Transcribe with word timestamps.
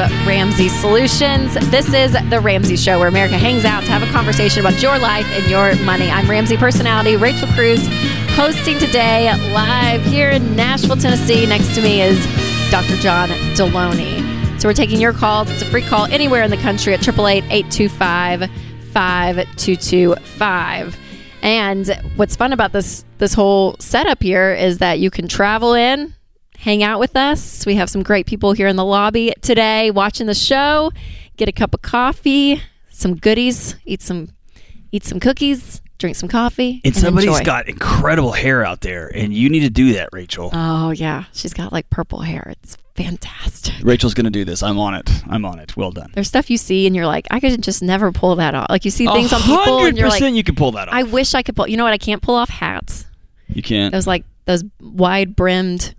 of 0.00 0.10
Ramsey 0.26 0.68
Solutions. 0.68 1.54
This 1.70 1.92
is 1.92 2.12
The 2.30 2.40
Ramsey 2.40 2.76
Show, 2.76 2.98
where 2.98 3.08
America 3.08 3.36
hangs 3.36 3.64
out 3.64 3.82
to 3.84 3.90
have 3.90 4.02
a 4.02 4.12
conversation 4.12 4.60
about 4.60 4.80
your 4.82 4.98
life 4.98 5.26
and 5.26 5.50
your 5.50 5.74
money. 5.84 6.10
I'm 6.10 6.28
Ramsey 6.30 6.56
personality 6.56 7.16
Rachel 7.16 7.48
Cruze, 7.48 7.86
hosting 8.36 8.78
today 8.78 9.32
live 9.52 10.02
here 10.02 10.30
in 10.30 10.54
Nashville, 10.54 10.96
Tennessee. 10.96 11.46
Next 11.46 11.74
to 11.74 11.82
me 11.82 12.02
is 12.02 12.18
Dr. 12.70 12.96
John 12.96 13.28
Delony. 13.54 14.60
So 14.60 14.68
we're 14.68 14.74
taking 14.74 15.00
your 15.00 15.12
calls. 15.12 15.50
It's 15.50 15.62
a 15.62 15.66
free 15.66 15.82
call 15.82 16.06
anywhere 16.06 16.42
in 16.42 16.50
the 16.50 16.56
country 16.58 16.94
at 16.94 17.06
888 17.06 17.44
825 17.50 18.50
5225. 18.92 20.96
And 21.42 21.88
what's 22.16 22.36
fun 22.36 22.52
about 22.52 22.72
this 22.72 23.04
this 23.18 23.34
whole 23.34 23.76
setup 23.78 24.22
here 24.22 24.52
is 24.52 24.78
that 24.78 25.00
you 25.00 25.10
can 25.10 25.28
travel 25.28 25.74
in, 25.74 26.14
hang 26.58 26.82
out 26.82 27.00
with 27.00 27.16
us. 27.16 27.64
We 27.66 27.74
have 27.76 27.90
some 27.90 28.02
great 28.02 28.26
people 28.26 28.52
here 28.52 28.66
in 28.68 28.76
the 28.76 28.84
lobby 28.84 29.32
today 29.42 29.90
watching 29.90 30.26
the 30.26 30.34
show. 30.34 30.92
Get 31.36 31.48
a 31.48 31.52
cup 31.52 31.72
of 31.74 31.82
coffee, 31.82 32.62
some 32.90 33.14
goodies, 33.14 33.76
eat 33.84 34.02
some 34.02 34.30
eat 34.90 35.04
some 35.04 35.20
cookies, 35.20 35.80
drink 35.98 36.16
some 36.16 36.28
coffee, 36.28 36.80
And 36.84 36.96
somebody's 36.96 37.28
enjoy. 37.30 37.44
got 37.44 37.68
incredible 37.68 38.32
hair 38.32 38.64
out 38.64 38.80
there, 38.80 39.08
and 39.14 39.32
you 39.32 39.48
need 39.50 39.60
to 39.60 39.70
do 39.70 39.92
that, 39.94 40.08
Rachel. 40.12 40.50
Oh 40.52 40.90
yeah, 40.90 41.24
she's 41.32 41.52
got 41.54 41.72
like 41.72 41.88
purple 41.90 42.20
hair. 42.22 42.48
It's 42.60 42.76
fantastic. 42.96 43.74
Rachel's 43.82 44.14
going 44.14 44.24
to 44.24 44.30
do 44.30 44.44
this. 44.44 44.62
I'm 44.62 44.78
on 44.80 44.94
it. 44.94 45.08
I'm 45.28 45.44
on 45.44 45.60
it. 45.60 45.76
Well 45.76 45.92
done. 45.92 46.10
There's 46.14 46.26
stuff 46.26 46.50
you 46.50 46.56
see 46.56 46.86
and 46.88 46.96
you're 46.96 47.06
like, 47.06 47.28
I 47.30 47.38
could 47.38 47.62
just 47.62 47.80
never 47.80 48.10
pull 48.10 48.34
that 48.36 48.56
off. 48.56 48.66
Like 48.70 48.84
you 48.84 48.90
see 48.90 49.06
things 49.06 49.32
on 49.32 49.40
people 49.42 49.84
and 49.84 49.96
you're 49.96 50.08
like, 50.08 50.20
you 50.20 50.42
can 50.42 50.56
pull 50.56 50.72
that 50.72 50.88
off. 50.88 50.94
I 50.94 51.04
wish 51.04 51.34
I 51.34 51.42
could 51.42 51.54
pull. 51.54 51.68
You 51.68 51.76
know 51.76 51.84
what? 51.84 51.92
I 51.92 51.98
can't 51.98 52.20
pull 52.20 52.34
off 52.34 52.48
hats. 52.48 53.06
you 53.46 53.62
can't. 53.62 53.92
Those 53.92 54.08
like 54.08 54.24
those 54.46 54.64
wide 54.80 55.36
brimmed 55.36 55.94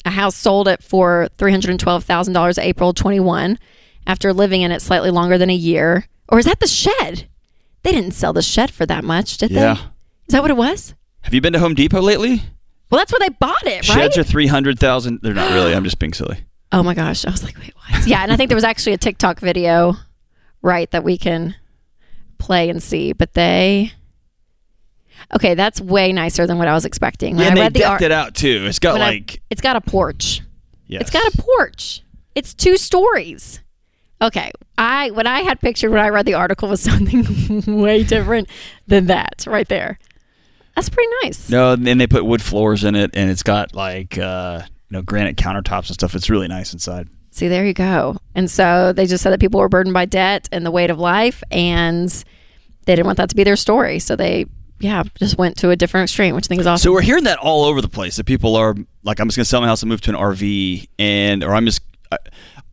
a 0.06 0.10
house 0.10 0.34
sold 0.34 0.66
it 0.66 0.82
for 0.82 1.28
three 1.36 1.50
hundred 1.50 1.72
and 1.72 1.80
twelve 1.80 2.04
thousand 2.04 2.32
dollars 2.32 2.56
April 2.56 2.94
twenty 2.94 3.20
one, 3.20 3.58
after 4.08 4.32
living 4.32 4.62
in 4.62 4.72
it 4.72 4.82
slightly 4.82 5.10
longer 5.10 5.38
than 5.38 5.50
a 5.50 5.54
year. 5.54 6.06
Or 6.28 6.38
is 6.40 6.46
that 6.46 6.58
the 6.60 6.66
shed? 6.66 7.28
They 7.84 7.92
didn't 7.92 8.10
sell 8.14 8.32
the 8.32 8.42
shed 8.42 8.70
for 8.72 8.84
that 8.86 9.04
much, 9.04 9.38
did 9.38 9.50
they? 9.50 9.54
Yeah. 9.60 9.74
they? 9.74 9.80
Is 9.80 10.32
that 10.32 10.42
what 10.42 10.50
it 10.50 10.56
was? 10.56 10.94
Have 11.20 11.32
you 11.34 11.40
been 11.40 11.52
to 11.52 11.58
Home 11.60 11.74
Depot 11.74 12.00
lately? 12.02 12.42
Well, 12.90 12.98
that's 12.98 13.12
where 13.12 13.20
they 13.20 13.28
bought 13.28 13.62
it, 13.66 13.88
right? 13.88 13.96
Sheds 14.00 14.18
are 14.18 14.24
three 14.24 14.46
hundred 14.46 14.78
thousand. 14.78 15.20
They're 15.22 15.34
not 15.34 15.52
really. 15.52 15.74
I'm 15.74 15.84
just 15.84 15.98
being 16.00 16.12
silly. 16.14 16.38
Oh 16.70 16.82
my 16.82 16.92
gosh. 16.92 17.24
I 17.24 17.30
was 17.30 17.42
like, 17.42 17.56
wait, 17.58 17.72
what? 17.76 18.06
Yeah, 18.06 18.22
and 18.22 18.30
I 18.30 18.36
think 18.36 18.50
there 18.50 18.54
was 18.56 18.62
actually 18.62 18.92
a 18.92 18.98
TikTok 18.98 19.40
video, 19.40 19.94
right, 20.60 20.90
that 20.90 21.02
we 21.02 21.16
can 21.16 21.54
play 22.36 22.68
and 22.68 22.82
see. 22.82 23.14
But 23.14 23.32
they 23.32 23.92
Okay, 25.34 25.54
that's 25.54 25.80
way 25.80 26.12
nicer 26.12 26.46
than 26.46 26.58
what 26.58 26.68
I 26.68 26.74
was 26.74 26.84
expecting. 26.84 27.36
When 27.36 27.44
Yeah, 27.44 27.50
and 27.50 27.58
I 27.58 27.62
they 27.62 27.64
read 27.66 27.72
the 27.74 27.78
decked 27.80 27.90
art, 27.90 28.02
it 28.02 28.12
out 28.12 28.34
too. 28.34 28.66
It's 28.68 28.78
got 28.78 28.92
when 28.94 29.00
I- 29.02 29.08
like 29.10 29.40
it's 29.48 29.62
got 29.62 29.76
a 29.76 29.80
porch. 29.80 30.42
yes. 30.86 31.00
It's 31.02 31.10
got 31.10 31.26
a 31.34 31.38
porch. 31.42 32.02
It's 32.34 32.52
two 32.52 32.76
stories. 32.76 33.60
Okay. 34.20 34.50
I 34.76 35.10
what 35.10 35.26
I 35.26 35.40
had 35.40 35.60
pictured 35.60 35.90
when 35.90 36.00
I 36.00 36.08
read 36.08 36.26
the 36.26 36.34
article 36.34 36.68
was 36.68 36.80
something 36.82 37.80
way 37.80 38.02
different 38.04 38.48
than 38.86 39.06
that 39.06 39.44
right 39.46 39.68
there. 39.68 39.98
That's 40.74 40.88
pretty 40.88 41.10
nice. 41.24 41.50
no. 41.50 41.72
And 41.72 42.00
they 42.00 42.06
put 42.06 42.24
wood 42.24 42.40
floors 42.42 42.84
in 42.84 42.94
it, 42.94 43.10
and 43.14 43.30
it's 43.30 43.42
got 43.42 43.74
like 43.74 44.16
uh, 44.18 44.62
you 44.64 44.96
know 44.96 45.02
granite 45.02 45.36
countertops 45.36 45.88
and 45.88 45.94
stuff. 45.94 46.14
It's 46.14 46.30
really 46.30 46.48
nice 46.48 46.72
inside. 46.72 47.08
See, 47.30 47.48
there 47.48 47.64
you 47.64 47.74
go. 47.74 48.16
And 48.34 48.50
so 48.50 48.92
they 48.92 49.06
just 49.06 49.22
said 49.22 49.30
that 49.30 49.40
people 49.40 49.60
were 49.60 49.68
burdened 49.68 49.94
by 49.94 50.06
debt 50.06 50.48
and 50.50 50.66
the 50.66 50.70
weight 50.70 50.90
of 50.90 50.98
life, 50.98 51.42
and 51.50 52.08
they 52.84 52.96
didn't 52.96 53.06
want 53.06 53.18
that 53.18 53.28
to 53.30 53.36
be 53.36 53.44
their 53.44 53.54
story. 53.54 54.00
So 54.00 54.16
they, 54.16 54.46
yeah, 54.80 55.04
just 55.18 55.38
went 55.38 55.56
to 55.58 55.70
a 55.70 55.76
different 55.76 56.04
extreme, 56.06 56.34
which 56.34 56.46
I 56.46 56.48
think 56.48 56.60
is 56.60 56.66
awesome. 56.66 56.82
So 56.82 56.92
we're 56.92 57.02
hearing 57.02 57.24
that 57.24 57.38
all 57.38 57.64
over 57.64 57.80
the 57.80 57.88
place. 57.88 58.16
That 58.16 58.24
people 58.24 58.56
are 58.56 58.74
like, 59.04 59.20
I'm 59.20 59.28
just 59.28 59.36
going 59.36 59.44
to 59.44 59.48
sell 59.48 59.60
my 59.60 59.68
house 59.68 59.82
and 59.82 59.88
move 59.88 60.00
to 60.02 60.10
an 60.10 60.16
RV, 60.16 60.86
and 60.98 61.44
or 61.44 61.54
I'm 61.54 61.64
just. 61.66 61.82
I, 62.10 62.18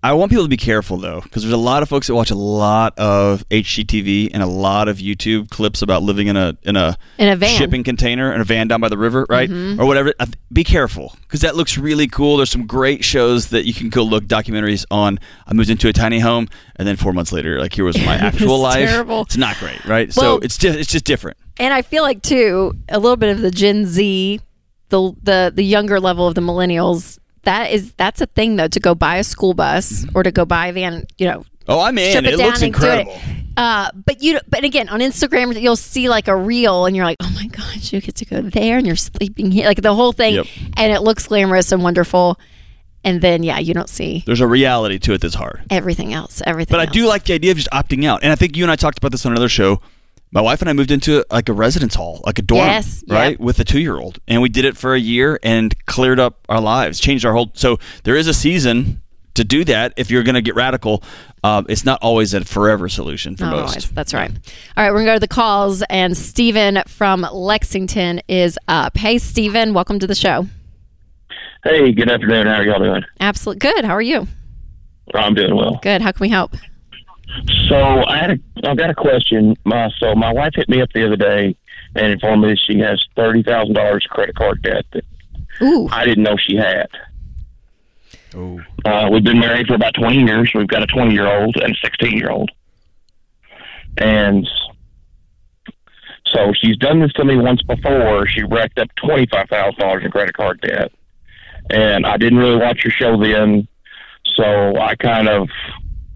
I 0.09 0.13
want 0.13 0.29
people 0.29 0.45
to 0.45 0.49
be 0.49 0.57
careful 0.57 0.97
though, 0.97 1.21
because 1.21 1.41
there's 1.43 1.53
a 1.53 1.57
lot 1.57 1.81
of 1.83 1.89
folks 1.89 2.07
that 2.07 2.15
watch 2.15 2.29
a 2.31 2.35
lot 2.35 2.97
of 2.97 3.47
HGTV 3.49 4.29
and 4.33 4.43
a 4.43 4.45
lot 4.45 4.87
of 4.87 4.97
YouTube 4.97 5.49
clips 5.49 5.81
about 5.81 6.03
living 6.03 6.27
in 6.27 6.37
a 6.37 6.57
in 6.63 6.75
a, 6.75 6.97
In 7.17 7.27
a 7.29 7.35
van. 7.35 7.49
Mm-hmm. 7.49 7.57
shipping 7.57 7.83
container 7.83 8.31
in 8.33 8.39
a 8.39 8.43
van 8.43 8.67
down 8.67 8.81
by 8.81 8.89
the 8.89 8.97
river, 8.97 9.25
right, 9.29 9.49
or 9.49 9.85
whatever. 9.85 10.13
Be 10.53 10.63
careful, 10.63 11.15
because 11.21 11.41
that 11.41 11.55
looks 11.55 11.77
really 11.77 12.07
cool. 12.07 12.37
There's 12.37 12.51
some 12.51 12.67
great 12.67 13.03
shows 13.03 13.49
that 13.49 13.65
you 13.65 13.73
can 13.73 13.89
go 13.89 14.03
look 14.03 14.25
documentaries 14.25 14.85
on. 14.91 15.19
I 15.47 15.53
moved 15.53 15.69
into 15.69 15.87
a 15.87 15.93
tiny 15.93 16.19
home, 16.19 16.47
and 16.75 16.87
then 16.87 16.95
four 16.95 17.11
months 17.13 17.31
later, 17.31 17.59
like 17.59 17.73
here 17.73 17.85
was 17.85 17.97
my 17.97 18.15
actual 18.29 18.59
life. 18.59 18.87
terrible. 18.89 19.21
It's 19.21 19.37
not 19.37 19.57
great, 19.57 19.83
right? 19.85 20.15
Well- 20.15 20.37
so 20.37 20.39
it's 20.43 20.57
just 20.57 20.77
it's 20.77 20.91
just 20.91 21.05
different. 21.05 21.37
and 21.57 21.73
I 21.73 21.81
feel 21.81 22.03
like 22.03 22.21
too 22.21 22.73
a 22.89 22.99
little 22.99 23.17
bit 23.17 23.29
of 23.29 23.41
the 23.41 23.51
Gen 23.51 23.85
Z, 23.85 24.39
the 24.89 25.13
the 25.23 25.51
the 25.55 25.63
younger 25.63 25.99
level 25.99 26.27
of 26.27 26.35
the 26.35 26.41
millennials. 26.41 27.17
That 27.45 27.71
is 27.71 27.93
that's 27.93 28.21
a 28.21 28.25
thing 28.25 28.55
though 28.57 28.67
to 28.67 28.79
go 28.79 28.93
buy 28.95 29.17
a 29.17 29.23
school 29.23 29.53
bus 29.53 30.05
or 30.13 30.23
to 30.23 30.31
go 30.31 30.45
buy 30.45 30.67
a 30.67 30.73
van. 30.73 31.05
You 31.17 31.27
know, 31.29 31.45
Oh, 31.67 31.79
I'm 31.79 31.97
in. 31.97 32.25
it, 32.25 32.33
It, 32.33 32.37
looks 32.37 32.59
do 32.59 32.65
it. 32.65 32.67
incredible. 32.67 33.17
Uh, 33.57 33.89
but 34.05 34.21
you, 34.21 34.39
but 34.49 34.63
again, 34.63 34.89
on 34.89 34.99
Instagram, 34.99 35.59
you'll 35.59 35.75
see 35.77 36.09
like 36.09 36.27
a 36.27 36.35
reel, 36.35 36.85
and 36.85 36.95
you're 36.95 37.05
like, 37.05 37.17
oh 37.23 37.31
my 37.35 37.47
gosh, 37.47 37.93
you 37.93 38.01
get 38.01 38.15
to 38.15 38.25
go 38.25 38.41
there, 38.41 38.77
and 38.77 38.85
you're 38.85 38.95
sleeping 38.97 39.49
here, 39.49 39.65
like 39.65 39.81
the 39.81 39.93
whole 39.95 40.11
thing, 40.11 40.35
Yep. 40.35 40.45
and 40.75 40.91
it 40.91 41.01
looks 41.01 41.25
glamorous 41.27 41.71
and 41.71 41.81
wonderful. 41.81 42.37
And 43.05 43.21
then, 43.21 43.43
yeah, 43.43 43.59
you 43.59 43.73
don't 43.75 43.87
see 43.87 44.23
There's 44.25 44.41
a 44.41 44.47
reality 44.47 44.97
to 44.99 45.13
it 45.13 45.21
that's 45.21 45.35
hard. 45.35 45.61
everything 45.69 46.11
else. 46.13 46.41
Everything. 46.45 46.73
But 46.75 46.81
I 46.81 46.91
do 46.91 47.05
like 47.07 47.23
the 47.25 47.33
idea 47.33 47.51
of 47.51 47.57
just 47.57 47.69
opting 47.71 48.03
out. 48.05 48.23
And 48.23 48.31
I 48.31 48.35
think 48.35 48.57
you 48.57 48.63
and 48.63 48.71
I 48.71 48.75
talked 48.75 48.97
about 48.97 49.11
this 49.11 49.25
on 49.27 49.31
another 49.31 49.47
show. 49.47 49.79
My 50.35 50.41
wife 50.41 50.61
and 50.61 50.69
I 50.69 50.73
moved 50.73 50.91
into 50.91 51.25
like 51.31 51.47
a 51.47 51.53
residence 51.53 51.95
hall, 51.95 52.21
like 52.25 52.37
a 52.37 52.41
dorm, 52.41 52.67
Yes, 52.67 53.03
right, 53.07 53.31
yep. 53.31 53.39
with 53.39 53.57
a 53.59 53.63
two-year-old, 53.63 54.19
and 54.27 54.41
we 54.41 54.49
did 54.49 54.65
it 54.65 54.75
for 54.75 54.93
a 54.93 54.99
year 54.99 55.39
and 55.41 55.73
cleared 55.85 56.19
up 56.19 56.39
our 56.49 56.59
lives, 56.59 56.99
changed 56.99 57.25
our 57.25 57.31
whole. 57.33 57.51
So 57.53 57.77
there 58.03 58.17
is 58.17 58.27
a 58.27 58.33
season 58.33 59.01
to 59.35 59.45
do 59.45 59.63
that 59.63 59.93
if 59.95 60.11
you're 60.11 60.23
going 60.23 60.35
to 60.35 60.41
get 60.41 60.53
radical. 60.55 61.01
Uh, 61.41 61.63
it's 61.69 61.85
not 61.85 61.99
always 62.01 62.33
a 62.33 62.43
forever 62.43 62.89
solution 62.89 63.37
for 63.37 63.45
Not 63.45 63.51
most. 63.55 63.69
always. 63.69 63.91
That's 63.91 64.13
right. 64.13 64.29
All 64.75 64.83
right, 64.83 64.91
we're 64.91 64.99
gonna 64.99 65.11
go 65.11 65.13
to 65.13 65.19
the 65.21 65.27
calls, 65.29 65.83
and 65.89 66.17
Stephen 66.17 66.83
from 66.87 67.25
Lexington 67.31 68.19
is 68.27 68.59
up. 68.67 68.97
Hey, 68.97 69.17
Stephen, 69.19 69.73
welcome 69.73 69.99
to 69.99 70.07
the 70.07 70.15
show. 70.15 70.47
Hey, 71.63 71.93
good 71.93 72.09
afternoon. 72.11 72.47
How 72.47 72.55
are 72.55 72.63
y'all 72.65 72.79
doing? 72.79 73.03
Absolutely 73.21 73.59
good. 73.59 73.85
How 73.85 73.93
are 73.93 74.01
you? 74.01 74.27
I'm 75.13 75.33
doing 75.33 75.55
well. 75.55 75.79
Good. 75.81 76.01
How 76.01 76.11
can 76.11 76.19
we 76.19 76.29
help? 76.29 76.55
So 77.67 77.75
I 77.75 78.17
had 78.17 78.31
a, 78.31 78.69
I've 78.69 78.77
got 78.77 78.89
a 78.89 78.95
question. 78.95 79.55
My 79.65 79.89
so 79.97 80.15
my 80.15 80.31
wife 80.31 80.53
hit 80.55 80.69
me 80.69 80.81
up 80.81 80.89
the 80.93 81.05
other 81.05 81.15
day 81.15 81.55
and 81.95 82.13
informed 82.13 82.43
me 82.43 82.49
that 82.49 82.59
she 82.59 82.79
has 82.79 83.03
thirty 83.15 83.43
thousand 83.43 83.73
dollars 83.73 84.05
credit 84.09 84.35
card 84.35 84.61
debt 84.61 84.85
that 84.93 85.03
Ooh, 85.61 85.87
I 85.91 86.05
didn't 86.05 86.23
know 86.23 86.37
she 86.37 86.55
had. 86.55 86.87
Oh. 88.35 88.59
Uh, 88.83 89.09
we've 89.11 89.23
been 89.23 89.39
married 89.39 89.67
for 89.67 89.75
about 89.75 89.93
twenty 89.93 90.23
years. 90.23 90.51
We've 90.53 90.67
got 90.67 90.83
a 90.83 90.87
twenty 90.87 91.13
year 91.13 91.27
old 91.27 91.55
and 91.57 91.73
a 91.73 91.77
sixteen 91.77 92.17
year 92.17 92.29
old, 92.29 92.51
and 93.97 94.47
so 96.33 96.53
she's 96.53 96.77
done 96.77 96.99
this 96.99 97.13
to 97.13 97.25
me 97.25 97.37
once 97.37 97.61
before. 97.63 98.27
She 98.27 98.43
racked 98.43 98.79
up 98.79 98.89
twenty 98.95 99.25
five 99.27 99.47
thousand 99.49 99.79
dollars 99.79 100.03
in 100.03 100.11
credit 100.11 100.35
card 100.35 100.61
debt, 100.61 100.91
and 101.69 102.05
I 102.05 102.17
didn't 102.17 102.39
really 102.39 102.57
watch 102.57 102.83
your 102.83 102.91
show 102.91 103.17
then, 103.17 103.67
so 104.35 104.77
I 104.77 104.95
kind 104.95 105.29
of 105.29 105.49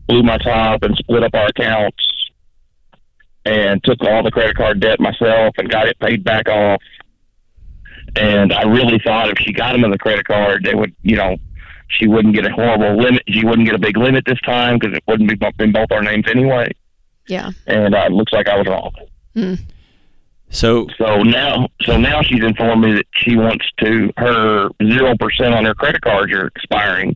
blew 0.09 0.23
my 0.23 0.37
top 0.39 0.81
and 0.83 0.97
split 0.97 1.23
up 1.23 1.33
our 1.35 1.47
accounts 1.47 2.03
and 3.45 3.81
took 3.83 4.01
all 4.01 4.23
the 4.23 4.31
credit 4.31 4.57
card 4.57 4.79
debt 4.79 4.99
myself 4.99 5.53
and 5.57 5.69
got 5.69 5.87
it 5.87 5.97
paid 5.99 6.23
back 6.23 6.49
off. 6.49 6.81
And 8.15 8.51
I 8.51 8.63
really 8.63 8.99
thought 8.99 9.29
if 9.29 9.37
she 9.37 9.53
got 9.53 9.71
them 9.73 9.83
in 9.83 9.91
the 9.91 9.97
credit 9.97 10.25
card, 10.25 10.63
they 10.65 10.73
would, 10.73 10.93
you 11.03 11.15
know, 11.15 11.37
she 11.87 12.07
wouldn't 12.07 12.33
get 12.33 12.45
a 12.45 12.51
horrible 12.51 12.97
limit. 12.97 13.23
She 13.29 13.45
wouldn't 13.45 13.67
get 13.67 13.75
a 13.75 13.79
big 13.79 13.97
limit 13.97 14.25
this 14.25 14.41
time 14.41 14.79
because 14.79 14.97
it 14.97 15.03
wouldn't 15.07 15.29
be 15.29 15.63
in 15.63 15.71
both 15.71 15.91
our 15.91 16.01
names 16.01 16.25
anyway. 16.27 16.71
yeah. 17.27 17.51
And 17.67 17.93
uh, 17.93 18.05
it 18.07 18.11
looks 18.11 18.33
like 18.33 18.47
I 18.47 18.57
was 18.57 18.67
wrong. 18.67 19.57
So 20.49 20.87
So 20.97 21.21
now, 21.21 21.67
so 21.83 21.97
now 21.97 22.23
she's 22.23 22.43
informed 22.43 22.83
me 22.83 22.93
that 22.95 23.05
she 23.15 23.35
wants 23.35 23.65
to 23.79 24.11
her 24.17 24.69
zero 24.83 25.15
percent 25.17 25.53
on 25.53 25.65
her 25.65 25.75
credit 25.75 26.01
cards 26.01 26.33
are 26.33 26.47
expiring, 26.47 27.15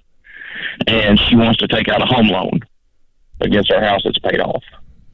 and 0.85 1.19
she 1.19 1.35
wants 1.35 1.59
to 1.59 1.67
take 1.67 1.89
out 1.89 2.01
a 2.01 2.05
home 2.05 2.27
loan 2.27 2.61
against 3.43 3.71
our 3.71 3.83
house 3.83 4.01
that's 4.03 4.19
paid 4.19 4.39
off. 4.39 4.63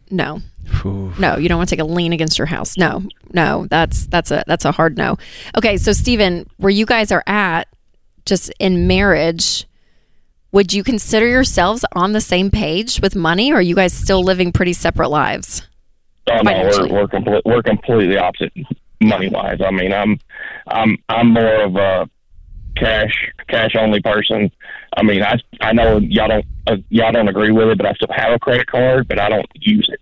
No. 0.09 0.41
Phew. 0.65 1.13
No, 1.19 1.37
you 1.37 1.49
don't 1.49 1.57
want 1.57 1.69
to 1.69 1.75
take 1.75 1.81
a 1.81 1.87
lien 1.87 2.13
against 2.13 2.37
your 2.37 2.47
house. 2.47 2.77
No, 2.77 3.03
no, 3.33 3.65
that's 3.69 4.05
that's 4.07 4.31
a 4.31 4.43
that's 4.45 4.65
a 4.65 4.71
hard 4.71 4.97
no. 4.97 5.17
Okay, 5.57 5.77
so 5.77 5.91
Stephen, 5.93 6.47
where 6.57 6.69
you 6.69 6.85
guys 6.85 7.11
are 7.11 7.23
at, 7.25 7.67
just 8.25 8.51
in 8.59 8.87
marriage, 8.87 9.67
would 10.51 10.73
you 10.73 10.83
consider 10.83 11.27
yourselves 11.27 11.83
on 11.95 12.13
the 12.13 12.21
same 12.21 12.51
page 12.51 13.01
with 13.01 13.15
money, 13.15 13.51
or 13.51 13.55
are 13.55 13.61
you 13.61 13.75
guys 13.75 13.93
still 13.93 14.23
living 14.23 14.51
pretty 14.51 14.73
separate 14.73 15.09
lives? 15.09 15.67
Oh 16.29 16.41
no, 16.43 16.51
we're 16.51 16.87
we're, 16.89 17.07
complete, 17.07 17.41
we're 17.45 17.63
completely 17.63 18.17
opposite 18.17 18.53
money 19.01 19.29
wise. 19.29 19.59
I 19.65 19.71
mean, 19.71 19.91
I'm 19.91 20.19
I'm 20.67 20.97
I'm 21.09 21.33
more 21.33 21.63
of 21.63 21.75
a 21.75 22.09
cash 22.75 23.31
cash 23.47 23.75
only 23.77 24.01
person. 24.01 24.51
I 24.99 25.03
mean, 25.03 25.23
I 25.23 25.39
I 25.61 25.71
know 25.73 25.97
y'all 25.97 26.27
don't 26.27 26.45
uh, 26.67 26.75
y'all 26.89 27.11
don't 27.11 27.27
agree 27.29 27.51
with 27.51 27.69
it, 27.69 27.77
but 27.77 27.87
I 27.87 27.93
still 27.93 28.09
have 28.11 28.33
a 28.33 28.39
credit 28.39 28.67
card, 28.67 29.07
but 29.07 29.17
I 29.19 29.29
don't 29.29 29.47
use 29.55 29.89
it. 29.91 30.01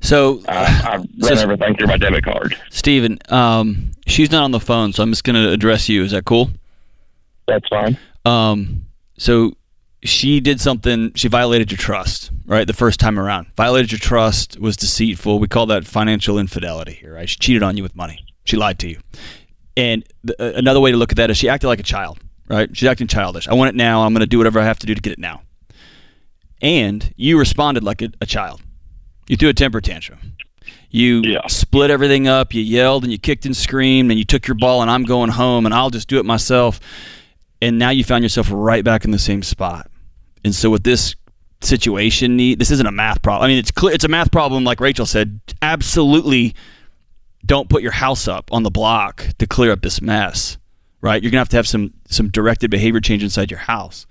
So, 0.00 0.42
I, 0.48 0.64
I 0.84 0.96
run 0.96 1.06
So- 1.22 1.42
everything 1.42 1.76
through 1.76 1.86
my 1.88 1.96
debit 1.96 2.24
card. 2.24 2.56
Steven, 2.70 3.18
um, 3.28 3.92
she's 4.06 4.30
not 4.30 4.42
on 4.42 4.50
the 4.50 4.60
phone, 4.60 4.92
so 4.92 5.02
I'm 5.02 5.10
just 5.10 5.24
going 5.24 5.36
to 5.36 5.50
address 5.50 5.88
you. 5.88 6.02
Is 6.02 6.10
that 6.12 6.24
cool? 6.24 6.50
That's 7.46 7.66
fine. 7.68 7.96
Um, 8.24 8.86
so 9.18 9.52
she 10.02 10.40
did 10.40 10.60
something. 10.60 11.12
She 11.14 11.28
violated 11.28 11.70
your 11.70 11.78
trust, 11.78 12.30
right? 12.46 12.66
The 12.66 12.72
first 12.72 13.00
time 13.00 13.18
around, 13.18 13.48
violated 13.56 13.92
your 13.92 13.98
trust, 13.98 14.58
was 14.58 14.76
deceitful. 14.76 15.38
We 15.38 15.48
call 15.48 15.66
that 15.66 15.86
financial 15.86 16.38
infidelity 16.38 16.92
here, 16.92 17.14
right? 17.14 17.28
She 17.28 17.36
cheated 17.38 17.62
on 17.62 17.76
you 17.76 17.82
with 17.82 17.94
money. 17.96 18.24
She 18.44 18.56
lied 18.56 18.78
to 18.80 18.88
you. 18.88 18.98
And 19.76 20.04
the, 20.24 20.34
uh, 20.42 20.58
another 20.58 20.80
way 20.80 20.90
to 20.90 20.96
look 20.96 21.12
at 21.12 21.16
that 21.16 21.30
is 21.30 21.36
she 21.36 21.48
acted 21.48 21.68
like 21.68 21.80
a 21.80 21.84
child, 21.84 22.18
right? 22.48 22.74
She's 22.76 22.88
acting 22.88 23.06
childish. 23.06 23.48
I 23.48 23.54
want 23.54 23.68
it 23.70 23.74
now. 23.74 24.02
I'm 24.02 24.12
going 24.12 24.20
to 24.20 24.26
do 24.26 24.38
whatever 24.38 24.60
I 24.60 24.64
have 24.64 24.78
to 24.80 24.86
do 24.86 24.94
to 24.94 25.00
get 25.00 25.12
it 25.12 25.18
now. 25.18 25.42
And 26.60 27.12
you 27.16 27.38
responded 27.38 27.82
like 27.82 28.02
a, 28.02 28.10
a 28.20 28.26
child. 28.26 28.62
You 29.28 29.36
threw 29.36 29.48
a 29.48 29.54
temper 29.54 29.80
tantrum. 29.80 30.18
You 30.90 31.22
Yeah. 31.24 31.46
split 31.48 31.90
everything 31.90 32.28
up. 32.28 32.54
You 32.54 32.62
yelled 32.62 33.02
and 33.04 33.12
you 33.12 33.18
kicked 33.18 33.46
and 33.46 33.56
screamed 33.56 34.10
and 34.10 34.18
you 34.18 34.24
took 34.24 34.46
your 34.46 34.54
ball 34.56 34.82
and 34.82 34.90
I'm 34.90 35.04
going 35.04 35.30
home 35.30 35.64
and 35.66 35.74
I'll 35.74 35.90
just 35.90 36.08
do 36.08 36.18
it 36.18 36.26
myself. 36.26 36.78
And 37.60 37.78
now 37.78 37.90
you 37.90 38.04
found 38.04 38.22
yourself 38.24 38.48
right 38.50 38.84
back 38.84 39.04
in 39.04 39.10
the 39.10 39.18
same 39.18 39.42
spot. 39.42 39.90
And 40.44 40.54
so 40.54 40.70
with 40.70 40.84
this 40.84 41.14
situation 41.60 42.36
need 42.36 42.58
this 42.58 42.72
isn't 42.72 42.86
a 42.86 42.92
math 42.92 43.22
problem. 43.22 43.44
I 43.44 43.48
mean 43.48 43.58
it's 43.58 43.70
clear 43.70 43.94
it's 43.94 44.02
a 44.04 44.08
math 44.08 44.32
problem 44.32 44.64
like 44.64 44.80
Rachel 44.80 45.06
said. 45.06 45.40
Absolutely 45.62 46.54
don't 47.46 47.68
put 47.68 47.82
your 47.82 47.92
house 47.92 48.26
up 48.28 48.52
on 48.52 48.62
the 48.64 48.70
block 48.70 49.26
to 49.38 49.46
clear 49.46 49.70
up 49.72 49.80
this 49.82 50.02
mess. 50.02 50.58
Right? 51.02 51.22
You're 51.22 51.30
going 51.32 51.38
to 51.38 51.40
have 51.40 51.48
to 51.50 51.56
have 51.56 51.66
some 51.68 51.92
some 52.08 52.30
directed 52.30 52.70
behavior 52.70 53.00
change 53.00 53.22
inside 53.22 53.50
your 53.50 53.60
house. 53.60 54.06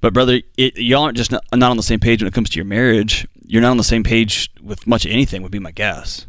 But 0.00 0.14
brother, 0.14 0.40
it, 0.56 0.76
y'all 0.78 1.02
aren't 1.02 1.16
just 1.16 1.32
not, 1.32 1.42
not 1.52 1.70
on 1.70 1.76
the 1.76 1.82
same 1.82 2.00
page 2.00 2.22
when 2.22 2.28
it 2.28 2.34
comes 2.34 2.48
to 2.50 2.56
your 2.56 2.64
marriage. 2.64 3.26
You're 3.44 3.62
not 3.62 3.70
on 3.72 3.76
the 3.76 3.84
same 3.84 4.04
page 4.04 4.50
with 4.62 4.86
much 4.86 5.04
of 5.04 5.10
anything, 5.10 5.42
would 5.42 5.50
be 5.52 5.58
my 5.58 5.72
guess. 5.72 6.26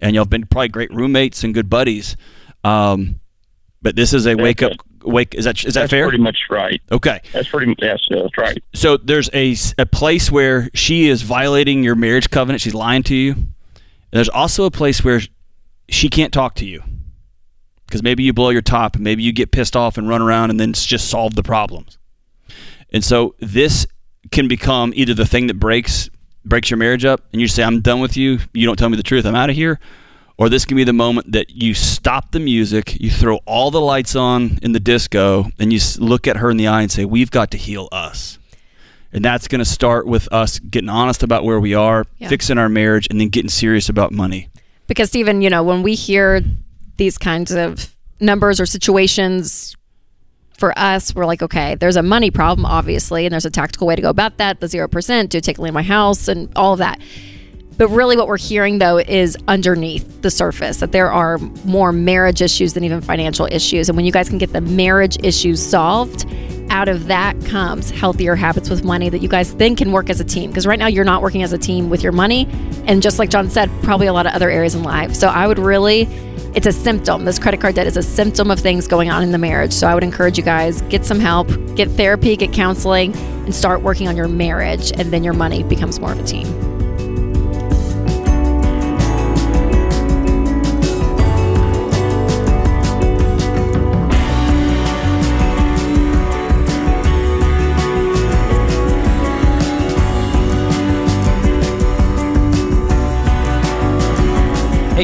And 0.00 0.14
y'all 0.14 0.24
have 0.24 0.30
been 0.30 0.46
probably 0.46 0.68
great 0.68 0.92
roommates 0.92 1.42
and 1.42 1.52
good 1.54 1.68
buddies. 1.68 2.16
Um, 2.62 3.18
but 3.82 3.96
this 3.96 4.12
is 4.12 4.26
a 4.26 4.34
wake 4.36 4.62
up. 4.62 4.72
Wake 5.02 5.34
is 5.34 5.44
that 5.44 5.64
is 5.64 5.74
that 5.74 5.80
That's 5.82 5.90
fair? 5.90 6.08
pretty 6.08 6.22
much 6.22 6.38
right. 6.50 6.80
Okay, 6.90 7.20
That's 7.32 7.48
pretty. 7.48 7.74
Yes, 7.78 8.00
that's 8.10 8.36
right. 8.36 8.62
so 8.74 8.96
there's 8.96 9.30
a, 9.32 9.54
a 9.78 9.86
place 9.86 10.30
where 10.32 10.68
she 10.74 11.08
is 11.08 11.22
violating 11.22 11.82
your 11.84 11.94
marriage 11.94 12.28
covenant. 12.30 12.60
She's 12.60 12.74
lying 12.74 13.02
to 13.04 13.14
you. 13.14 13.34
There's 14.10 14.28
also 14.28 14.64
a 14.64 14.70
place 14.70 15.04
where 15.04 15.20
she 15.88 16.08
can't 16.10 16.32
talk 16.32 16.56
to 16.56 16.64
you 16.66 16.82
because 17.86 18.02
maybe 18.02 18.22
you 18.22 18.32
blow 18.32 18.50
your 18.50 18.62
top 18.62 18.94
and 18.96 19.04
maybe 19.04 19.22
you 19.22 19.32
get 19.32 19.50
pissed 19.52 19.76
off 19.76 19.96
and 19.98 20.08
run 20.08 20.22
around 20.22 20.50
and 20.50 20.58
then 20.60 20.72
just 20.72 21.08
solve 21.08 21.34
the 21.34 21.42
problems. 21.42 21.98
And 22.92 23.04
so 23.04 23.34
this 23.40 23.86
can 24.32 24.48
become 24.48 24.92
either 24.96 25.14
the 25.14 25.26
thing 25.26 25.46
that 25.48 25.58
breaks 25.58 26.08
breaks 26.44 26.70
your 26.70 26.78
marriage 26.78 27.04
up 27.04 27.22
and 27.32 27.40
you 27.40 27.48
say 27.48 27.62
I'm 27.64 27.80
done 27.80 28.00
with 28.00 28.16
you, 28.16 28.38
you 28.52 28.66
don't 28.66 28.76
tell 28.78 28.88
me 28.88 28.96
the 28.96 29.02
truth, 29.02 29.24
I'm 29.26 29.34
out 29.34 29.50
of 29.50 29.56
here, 29.56 29.80
or 30.38 30.48
this 30.48 30.64
can 30.64 30.76
be 30.76 30.84
the 30.84 30.92
moment 30.92 31.32
that 31.32 31.50
you 31.50 31.74
stop 31.74 32.30
the 32.30 32.38
music, 32.38 33.00
you 33.00 33.10
throw 33.10 33.36
all 33.46 33.70
the 33.72 33.80
lights 33.80 34.14
on 34.14 34.58
in 34.62 34.70
the 34.72 34.78
disco 34.80 35.46
and 35.58 35.72
you 35.72 35.80
look 35.98 36.28
at 36.28 36.36
her 36.36 36.50
in 36.50 36.56
the 36.56 36.68
eye 36.68 36.82
and 36.82 36.90
say 36.92 37.04
we've 37.04 37.30
got 37.32 37.50
to 37.50 37.56
heal 37.58 37.88
us. 37.90 38.38
And 39.12 39.24
that's 39.24 39.48
going 39.48 39.58
to 39.60 39.64
start 39.64 40.06
with 40.06 40.30
us 40.32 40.58
getting 40.60 40.88
honest 40.90 41.22
about 41.24 41.44
where 41.44 41.58
we 41.58 41.74
are, 41.74 42.04
Yeah. 42.18 42.28
fixing 42.28 42.58
our 42.58 42.68
marriage 42.68 43.06
and 43.10 43.20
then 43.20 43.28
getting 43.28 43.48
serious 43.48 43.88
about 43.88 44.12
money. 44.12 44.48
Because 44.88 45.08
Stephen, 45.08 45.42
you 45.42 45.50
know, 45.50 45.64
when 45.64 45.82
we 45.82 45.94
hear 45.94 46.42
these 46.96 47.18
kinds 47.18 47.52
of 47.52 47.94
numbers 48.20 48.60
or 48.60 48.66
situations 48.66 49.76
for 50.56 50.76
us, 50.78 51.14
we're 51.14 51.26
like, 51.26 51.42
okay, 51.42 51.74
there's 51.74 51.96
a 51.96 52.02
money 52.02 52.30
problem, 52.30 52.64
obviously, 52.64 53.26
and 53.26 53.32
there's 53.32 53.44
a 53.44 53.50
tactical 53.50 53.86
way 53.86 53.94
to 53.94 54.02
go 54.02 54.08
about 54.08 54.38
that. 54.38 54.60
The 54.60 54.68
zero 54.68 54.88
percent, 54.88 55.30
do 55.30 55.40
take 55.40 55.58
a 55.58 55.72
my 55.72 55.82
house, 55.82 56.28
and 56.28 56.50
all 56.56 56.72
of 56.72 56.78
that. 56.78 56.98
But 57.76 57.88
really, 57.88 58.16
what 58.16 58.26
we're 58.26 58.38
hearing 58.38 58.78
though 58.78 58.98
is 58.98 59.36
underneath 59.48 60.22
the 60.22 60.30
surface 60.30 60.78
that 60.78 60.92
there 60.92 61.12
are 61.12 61.36
more 61.66 61.92
marriage 61.92 62.40
issues 62.40 62.72
than 62.72 62.84
even 62.84 63.02
financial 63.02 63.46
issues. 63.50 63.90
And 63.90 63.96
when 63.96 64.06
you 64.06 64.12
guys 64.12 64.30
can 64.30 64.38
get 64.38 64.54
the 64.54 64.62
marriage 64.62 65.22
issues 65.22 65.62
solved, 65.64 66.24
out 66.70 66.88
of 66.88 67.06
that 67.06 67.38
comes 67.44 67.90
healthier 67.90 68.34
habits 68.34 68.70
with 68.70 68.82
money 68.82 69.08
that 69.10 69.18
you 69.18 69.28
guys 69.28 69.54
then 69.56 69.76
can 69.76 69.92
work 69.92 70.08
as 70.08 70.20
a 70.20 70.24
team. 70.24 70.50
Because 70.50 70.66
right 70.66 70.78
now, 70.78 70.86
you're 70.86 71.04
not 71.04 71.20
working 71.20 71.42
as 71.42 71.52
a 71.52 71.58
team 71.58 71.90
with 71.90 72.02
your 72.02 72.12
money. 72.12 72.48
And 72.86 73.02
just 73.02 73.18
like 73.18 73.28
John 73.28 73.50
said, 73.50 73.70
probably 73.82 74.06
a 74.06 74.12
lot 74.12 74.26
of 74.26 74.32
other 74.32 74.50
areas 74.50 74.74
in 74.74 74.82
life. 74.82 75.14
So 75.14 75.28
I 75.28 75.46
would 75.46 75.58
really, 75.58 76.08
it's 76.56 76.66
a 76.66 76.72
symptom. 76.72 77.26
This 77.26 77.38
credit 77.38 77.60
card 77.60 77.74
debt 77.74 77.86
is 77.86 77.98
a 77.98 78.02
symptom 78.02 78.50
of 78.50 78.58
things 78.58 78.88
going 78.88 79.10
on 79.10 79.22
in 79.22 79.30
the 79.30 79.38
marriage. 79.38 79.74
So 79.74 79.86
I 79.86 79.94
would 79.94 80.02
encourage 80.02 80.38
you 80.38 80.42
guys 80.42 80.80
get 80.82 81.04
some 81.04 81.20
help, 81.20 81.48
get 81.76 81.90
therapy, 81.90 82.34
get 82.34 82.52
counseling, 82.54 83.14
and 83.14 83.54
start 83.54 83.82
working 83.82 84.08
on 84.08 84.16
your 84.16 84.26
marriage. 84.26 84.90
And 84.90 85.12
then 85.12 85.22
your 85.22 85.34
money 85.34 85.62
becomes 85.62 86.00
more 86.00 86.12
of 86.12 86.18
a 86.18 86.24
team. 86.24 86.46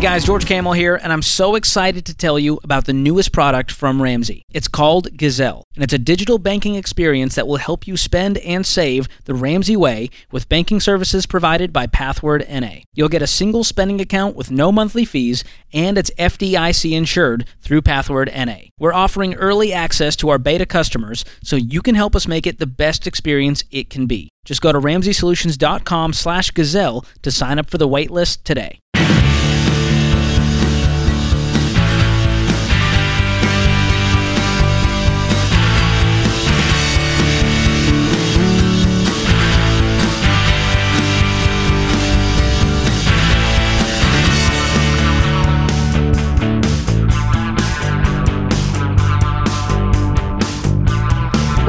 Guys, 0.03 0.25
George 0.25 0.47
Kamel 0.47 0.73
here, 0.73 0.97
and 0.97 1.13
I'm 1.13 1.23
so 1.23 1.55
excited 1.55 2.05
to 2.07 2.15
tell 2.15 2.37
you 2.37 2.59
about 2.65 2.87
the 2.87 2.93
newest 2.93 3.33
product 3.33 3.71
from 3.71 4.03
Ramsey. 4.03 4.43
It's 4.53 4.67
called 4.67 5.17
Gazelle, 5.17 5.63
and 5.77 5.85
it's 5.85 5.93
a 5.93 5.99
digital 5.99 6.39
banking 6.39 6.75
experience 6.75 7.37
that 7.37 7.47
will 7.47 7.59
help 7.59 7.87
you 7.87 7.97
spend 7.97 8.39
and 8.39 8.67
save 8.67 9.07
the 9.27 9.35
Ramsey 9.35 9.77
way 9.77 10.11
with 10.33 10.49
banking 10.49 10.81
services 10.81 11.25
provided 11.25 11.73
by 11.73 11.87
Pathward 11.87 12.45
NA. 12.51 12.81
You'll 12.95 13.09
get 13.09 13.23
a 13.23 13.29
single 13.29 13.63
spending 13.63 14.01
account 14.01 14.35
with 14.35 14.51
no 14.51 14.73
monthly 14.73 15.05
fees, 15.05 15.45
and 15.73 15.97
it's 15.97 16.11
FDIC 16.19 16.91
insured 16.91 17.47
through 17.61 17.83
Pathward 17.83 18.29
NA. 18.35 18.71
We're 18.81 18.93
offering 18.93 19.35
early 19.35 19.73
access 19.73 20.17
to 20.17 20.31
our 20.31 20.39
beta 20.39 20.67
customers 20.67 21.25
so 21.45 21.55
you 21.55 21.81
can 21.81 21.95
help 21.95 22.17
us 22.17 22.27
make 22.27 22.49
it 22.49 22.59
the 22.59 22.67
best 22.67 23.07
experience 23.07 23.63
it 23.71 23.89
can 23.89 24.07
be. 24.07 24.31
Just 24.45 24.63
go 24.63 24.73
to 24.73 24.81
ramseysolutions.com 24.81 26.13
slash 26.13 26.51
gazelle 26.51 27.07
to 27.23 27.31
sign 27.31 27.61
up 27.61 27.71
for 27.71 27.79
the 27.79 27.87
waitlist 27.87 28.43
today. 28.43 28.81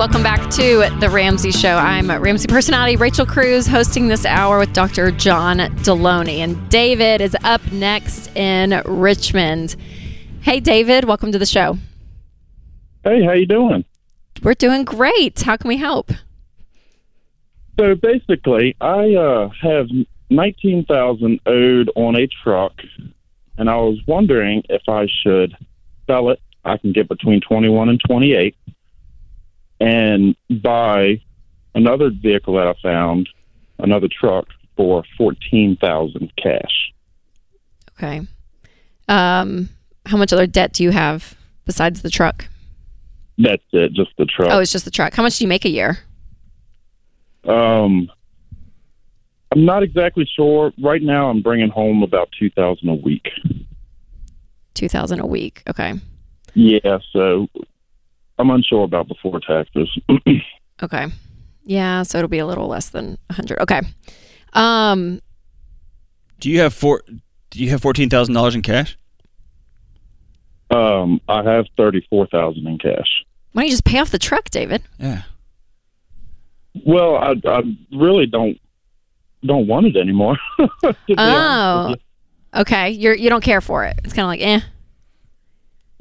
Welcome 0.03 0.22
back 0.22 0.50
to 0.55 0.89
The 1.00 1.10
Ramsey 1.10 1.51
Show. 1.51 1.77
I'm 1.77 2.12
Ramsey 2.12 2.50
personality 2.50 2.98
Rachel 2.98 3.25
Cruze 3.25 3.65
hosting 3.65 4.10
this 4.10 4.25
hour 4.25 4.60
with 4.60 4.74
Dr. 4.74 5.12
John 5.12 5.60
Delony. 5.60 6.39
And 6.39 6.69
David 6.69 7.22
is 7.22 7.38
up 7.45 7.62
next 7.72 8.27
in 8.36 8.81
Richmond. 8.83 9.77
Hey, 10.41 10.60
David, 10.60 11.05
welcome 11.05 11.31
to 11.31 11.39
the 11.39 11.45
show. 11.45 11.77
Hey, 13.05 13.24
how 13.24 13.31
you 13.31 13.45
doing? 13.45 13.86
We're 14.43 14.55
doing 14.55 14.83
great. 14.83 15.39
How 15.39 15.55
can 15.55 15.69
we 15.69 15.77
help? 15.77 16.12
So 17.79 17.95
basically, 17.95 18.75
I 18.81 19.15
uh, 19.15 19.51
have 19.62 19.88
nineteen 20.29 20.83
thousand 20.83 21.39
owed 21.45 21.89
on 21.95 22.17
a 22.17 22.27
truck, 22.43 22.74
and 23.57 23.69
I 23.69 23.77
was 23.77 24.00
wondering 24.05 24.63
if 24.67 24.81
I 24.89 25.07
should 25.24 25.55
sell 26.07 26.29
it. 26.31 26.41
I 26.65 26.75
can 26.75 26.91
get 26.91 27.07
between 27.07 27.39
twenty 27.39 27.69
one 27.69 27.88
and 27.88 28.01
twenty 28.05 28.33
eight, 28.33 28.57
and 29.83 30.35
buy 30.61 31.21
another 31.75 32.09
vehicle 32.09 32.53
that 32.55 32.67
I 32.67 32.73
found, 32.81 33.27
another 33.79 34.07
truck 34.07 34.47
for 34.77 35.03
fourteen 35.17 35.75
thousand 35.75 36.31
cash. 36.41 36.93
Okay. 37.97 38.21
Um, 39.09 39.69
how 40.05 40.15
much 40.17 40.31
other 40.31 40.47
debt 40.47 40.73
do 40.73 40.83
you 40.83 40.91
have 40.91 41.35
besides 41.65 42.01
the 42.01 42.09
truck? 42.09 42.47
That's 43.37 43.63
it, 43.73 43.93
just 43.93 44.11
the 44.17 44.25
truck. 44.25 44.49
Oh, 44.51 44.59
it's 44.59 44.71
just 44.71 44.85
the 44.85 44.91
truck. 44.91 45.13
How 45.13 45.23
much 45.23 45.37
do 45.37 45.43
you 45.43 45.49
make 45.49 45.65
a 45.65 45.69
year? 45.69 45.99
Um, 47.43 48.09
I'm 49.51 49.65
not 49.65 49.83
exactly 49.83 50.27
sure. 50.33 50.71
Right 50.81 51.01
now, 51.01 51.29
I'm 51.29 51.41
bringing 51.41 51.69
home 51.69 52.03
about 52.03 52.29
two 52.39 52.49
thousand 52.51 52.87
a 52.87 52.95
week. 52.95 53.27
Two 54.75 54.87
thousand 54.87 55.19
a 55.19 55.25
week. 55.25 55.61
Okay. 55.69 55.93
Yeah, 56.53 56.99
so 57.11 57.49
I'm 58.39 58.49
unsure 58.49 58.83
about 58.83 59.07
before 59.07 59.39
taxes. 59.39 59.89
Okay. 60.81 61.05
Yeah, 61.63 62.01
so 62.03 62.17
it'll 62.17 62.27
be 62.27 62.39
a 62.39 62.45
little 62.47 62.67
less 62.67 62.89
than 62.89 63.17
a 63.29 63.33
hundred. 63.33 63.59
Okay. 63.61 63.81
Um, 64.53 65.21
Do 66.39 66.49
you 66.49 66.59
have 66.61 66.73
four? 66.73 67.03
Do 67.51 67.59
you 67.63 67.69
have 67.69 67.81
fourteen 67.81 68.09
thousand 68.09 68.33
dollars 68.33 68.55
in 68.55 68.63
cash? 68.63 68.97
um, 70.71 71.21
I 71.29 71.43
have 71.43 71.65
thirty 71.77 72.05
four 72.09 72.27
thousand 72.27 72.67
in 72.67 72.79
cash. 72.79 73.23
why 73.53 73.61
don't 73.61 73.67
you 73.67 73.71
just 73.71 73.85
pay 73.85 73.99
off 73.99 74.09
the 74.09 74.19
truck, 74.19 74.49
David? 74.49 74.81
Yeah. 74.97 75.21
Well, 76.85 77.15
I, 77.15 77.35
I 77.45 77.61
really 77.91 78.25
don't 78.25 78.59
don't 79.45 79.67
want 79.67 79.85
it 79.85 79.95
anymore. 79.95 80.37
to 80.59 80.67
be 81.07 81.15
honest 81.17 82.01
Oh. 82.55 82.61
Okay. 82.61 82.89
You're 82.89 83.15
you 83.15 83.29
don't 83.29 83.43
care 83.43 83.61
for 83.61 83.85
it. 83.85 83.95
It's 84.03 84.13
kind 84.13 84.23
of 84.25 84.29
like 84.29 84.41
eh. 84.41 84.59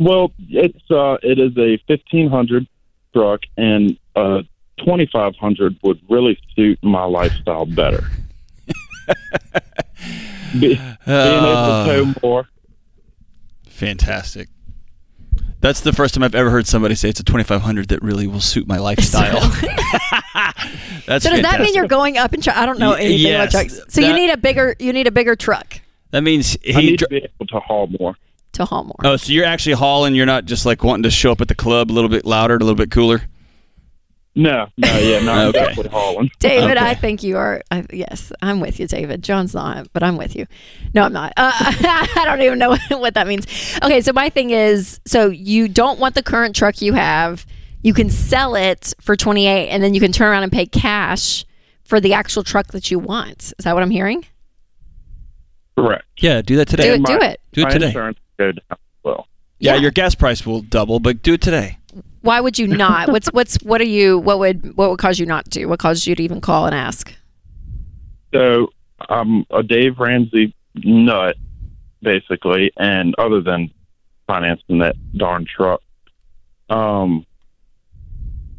Well, 0.03 0.33
it's 0.49 0.91
uh, 0.91 1.19
it 1.23 1.39
is 1.39 1.57
a 1.57 1.77
fifteen 1.87 2.29
hundred 2.29 2.67
truck, 3.15 3.41
and 3.57 3.97
uh, 4.17 4.43
twenty 4.83 5.07
five 5.07 5.37
hundred 5.37 5.77
would 5.83 6.01
really 6.09 6.39
suit 6.57 6.79
my 6.83 7.05
lifestyle 7.05 7.67
better. 7.67 8.05
Be, 10.53 10.75
being 10.75 10.81
able 11.07 11.85
to 11.85 11.85
tow 11.87 12.15
more. 12.23 12.49
Fantastic. 13.69 14.49
That's 15.61 15.81
the 15.81 15.93
first 15.93 16.15
time 16.15 16.25
I've 16.25 16.35
ever 16.35 16.51
heard 16.51 16.67
somebody 16.67 16.97
say 16.97 17.09
it's 17.09 17.21
a 17.21 17.25
2500 17.25 17.89
that 17.89 18.03
really 18.03 18.27
will 18.27 18.41
suit 18.41 18.67
my 18.67 18.79
lifestyle. 18.79 19.41
That's 21.07 21.25
So 21.25 21.31
does 21.31 21.43
that 21.43 21.61
mean 21.61 21.73
you're 21.75 21.87
going 21.87 22.19
up 22.19 22.35
in 22.35 22.41
truck? 22.41 22.57
I 22.57 22.67
don't 22.67 22.81
know 22.81 22.93
anything 22.95 23.19
yes, 23.21 23.55
about 23.55 23.61
trucks. 23.69 23.81
So 23.95 24.01
you 24.01 24.13
need 24.13 24.31
a 24.31 24.37
bigger 24.37 24.75
you 24.81 24.93
need 24.93 25.07
a 25.07 25.13
bigger 25.13 25.37
truck 25.37 25.81
That 26.11 26.23
means 26.23 26.57
I 26.67 26.73
he. 26.73 26.91
need 26.91 26.99
dr- 26.99 27.09
to 27.11 27.21
be 27.21 27.29
able 27.39 27.47
to 27.47 27.61
haul 27.61 27.87
more. 27.99 28.17
To 28.53 28.65
haul 28.65 28.85
more. 28.85 28.97
oh, 29.05 29.17
so 29.17 29.33
you're 29.33 29.45
actually 29.45 29.75
hauling. 29.75 30.15
You're 30.15 30.27
not 30.27 30.45
just 30.45 30.65
like 30.67 30.83
wanting 30.85 31.03
to 31.05 31.11
show 31.11 31.33
up 31.33 31.41
at 31.41 31.49
the 31.49 31.55
club 31.55 31.91
a 31.91 31.95
little 31.95 32.11
bit 32.11 32.25
louder, 32.25 32.55
a 32.57 32.59
little 32.59 32.75
bit 32.75 32.91
cooler. 32.91 33.23
No, 34.35 34.67
no, 34.79 34.99
yeah, 34.99 35.21
not 35.21 35.47
Okay. 35.55 35.61
exactly 35.61 35.89
hauling. 35.91 36.31
David, 36.39 36.79
Okay. 36.79 36.87
I 36.87 36.95
think 36.95 37.23
you 37.23 37.37
are. 37.37 37.61
I, 37.71 37.85
yes, 37.93 38.33
I'm 38.41 38.61
with 38.61 38.81
you, 38.81 38.87
David. 38.87 39.23
John's 39.23 39.53
not, 39.53 39.93
but 39.93 40.03
I'm 40.03 40.17
with 40.17 40.35
you. 40.35 40.47
No, 40.95 41.03
I'm 41.03 41.13
not. 41.13 41.35
Uh, 41.37 41.53
I 41.55 42.23
don't 42.25 42.41
even 42.41 42.59
know 42.59 42.77
what 42.99 43.13
that 43.15 43.27
means. 43.27 43.47
Okay, 43.83 44.01
so 44.01 44.13
my 44.15 44.31
thing 44.31 44.49
is, 44.51 45.01
so 45.07 45.27
you 45.29 45.69
don't 45.69 45.99
want 46.01 46.15
the 46.15 46.23
current 46.23 46.57
truck 46.57 46.81
you 46.81 46.95
have. 46.95 47.45
You 47.83 47.93
can 47.93 48.09
sell 48.09 48.55
it 48.55 48.95
for 49.03 49.17
28, 49.17 49.69
and 49.69 49.83
then 49.83 49.93
you 49.93 50.01
can 50.01 50.13
turn 50.13 50.29
around 50.29 50.45
and 50.45 50.53
pay 50.53 50.65
cash 50.65 51.45
for 51.85 52.01
the 52.01 52.15
actual 52.15 52.43
truck 52.43 52.69
that 52.69 52.91
you 52.91 52.99
want. 52.99 53.53
Is 53.59 53.65
that 53.65 53.75
what 53.75 53.83
I'm 53.83 53.91
hearing? 53.91 54.25
Correct. 55.77 56.05
Yeah, 56.19 56.43
do 56.43 56.57
that 56.57 56.69
today. 56.69 56.85
Do 56.85 56.93
it. 56.95 57.01
my- 57.01 57.19
Do 57.19 57.25
it. 57.25 57.41
Do 57.53 57.67
it 57.67 57.71
today. 57.71 57.87
insurance 57.89 58.19
go 58.43 58.53
down 58.53 58.63
as 58.71 58.79
well. 59.03 59.29
Yeah, 59.59 59.75
Yeah. 59.75 59.81
your 59.81 59.91
gas 59.91 60.15
price 60.15 60.45
will 60.47 60.61
double, 60.63 60.99
but 61.01 61.23
do 61.23 61.35
it 61.35 61.41
today. 61.41 61.79
Why 62.23 62.41
would 62.41 62.59
you 62.59 62.67
not? 62.69 63.11
What's 63.11 63.29
what's 63.33 63.57
what 63.63 63.81
are 63.81 63.85
you? 63.99 64.19
What 64.19 64.39
would 64.39 64.77
what 64.77 64.91
would 64.91 64.99
cause 64.99 65.19
you 65.19 65.27
not 65.27 65.51
to? 65.53 65.67
What 65.67 65.79
caused 65.81 66.07
you 66.07 66.15
to 66.15 66.23
even 66.23 66.41
call 66.41 66.67
and 66.67 66.75
ask? 66.75 67.13
So 68.33 68.69
I'm 69.09 69.45
a 69.51 69.63
Dave 69.63 69.99
Ramsey 69.99 70.55
nut, 70.77 71.37
basically, 72.01 72.71
and 72.77 73.15
other 73.19 73.41
than 73.41 73.71
financing 74.27 74.79
that 74.79 74.95
darn 75.17 75.45
truck. 75.45 75.81
Um, 76.71 77.27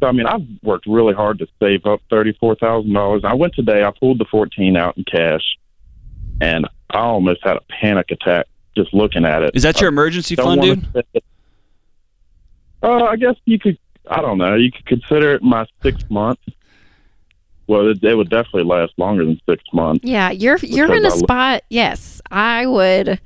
so 0.00 0.06
I 0.08 0.12
mean, 0.12 0.26
I've 0.26 0.46
worked 0.62 0.86
really 0.86 1.14
hard 1.14 1.38
to 1.38 1.46
save 1.58 1.86
up 1.86 2.00
thirty 2.10 2.34
four 2.38 2.54
thousand 2.56 2.92
dollars. 2.92 3.22
I 3.24 3.34
went 3.34 3.54
today. 3.54 3.82
I 3.82 3.90
pulled 3.98 4.18
the 4.18 4.26
fourteen 4.30 4.76
out 4.76 4.96
in 4.98 5.04
cash, 5.04 5.56
and 6.40 6.66
I 6.90 6.98
almost 6.98 7.40
had 7.42 7.56
a 7.56 7.62
panic 7.80 8.10
attack 8.10 8.46
just 8.76 8.92
looking 8.94 9.24
at 9.24 9.42
it. 9.42 9.52
Is 9.54 9.62
that 9.62 9.80
your 9.80 9.88
emergency 9.88 10.38
I 10.38 10.42
fund, 10.42 10.62
dude? 10.62 10.86
say. 10.92 11.20
Uh, 12.82 13.04
I 13.04 13.16
guess 13.16 13.34
you 13.44 13.58
could. 13.58 13.78
I 14.10 14.20
don't 14.20 14.38
know. 14.38 14.54
You 14.54 14.70
could 14.70 14.84
consider 14.86 15.34
it 15.34 15.42
my 15.42 15.66
six 15.82 16.02
months. 16.10 16.42
Well, 17.66 17.88
it, 17.88 18.04
it 18.04 18.14
would 18.14 18.28
definitely 18.28 18.64
last 18.64 18.92
longer 18.98 19.24
than 19.24 19.40
six 19.48 19.64
months. 19.72 20.04
Yeah, 20.04 20.30
you're 20.30 20.58
you're 20.58 20.86
in 20.86 20.92
a 20.92 21.00
Because 21.00 21.12
I 21.12 21.16
lo- 21.16 21.22
spot. 21.22 21.62
Yes, 21.70 22.20
I 22.30 22.66
would 22.66 23.20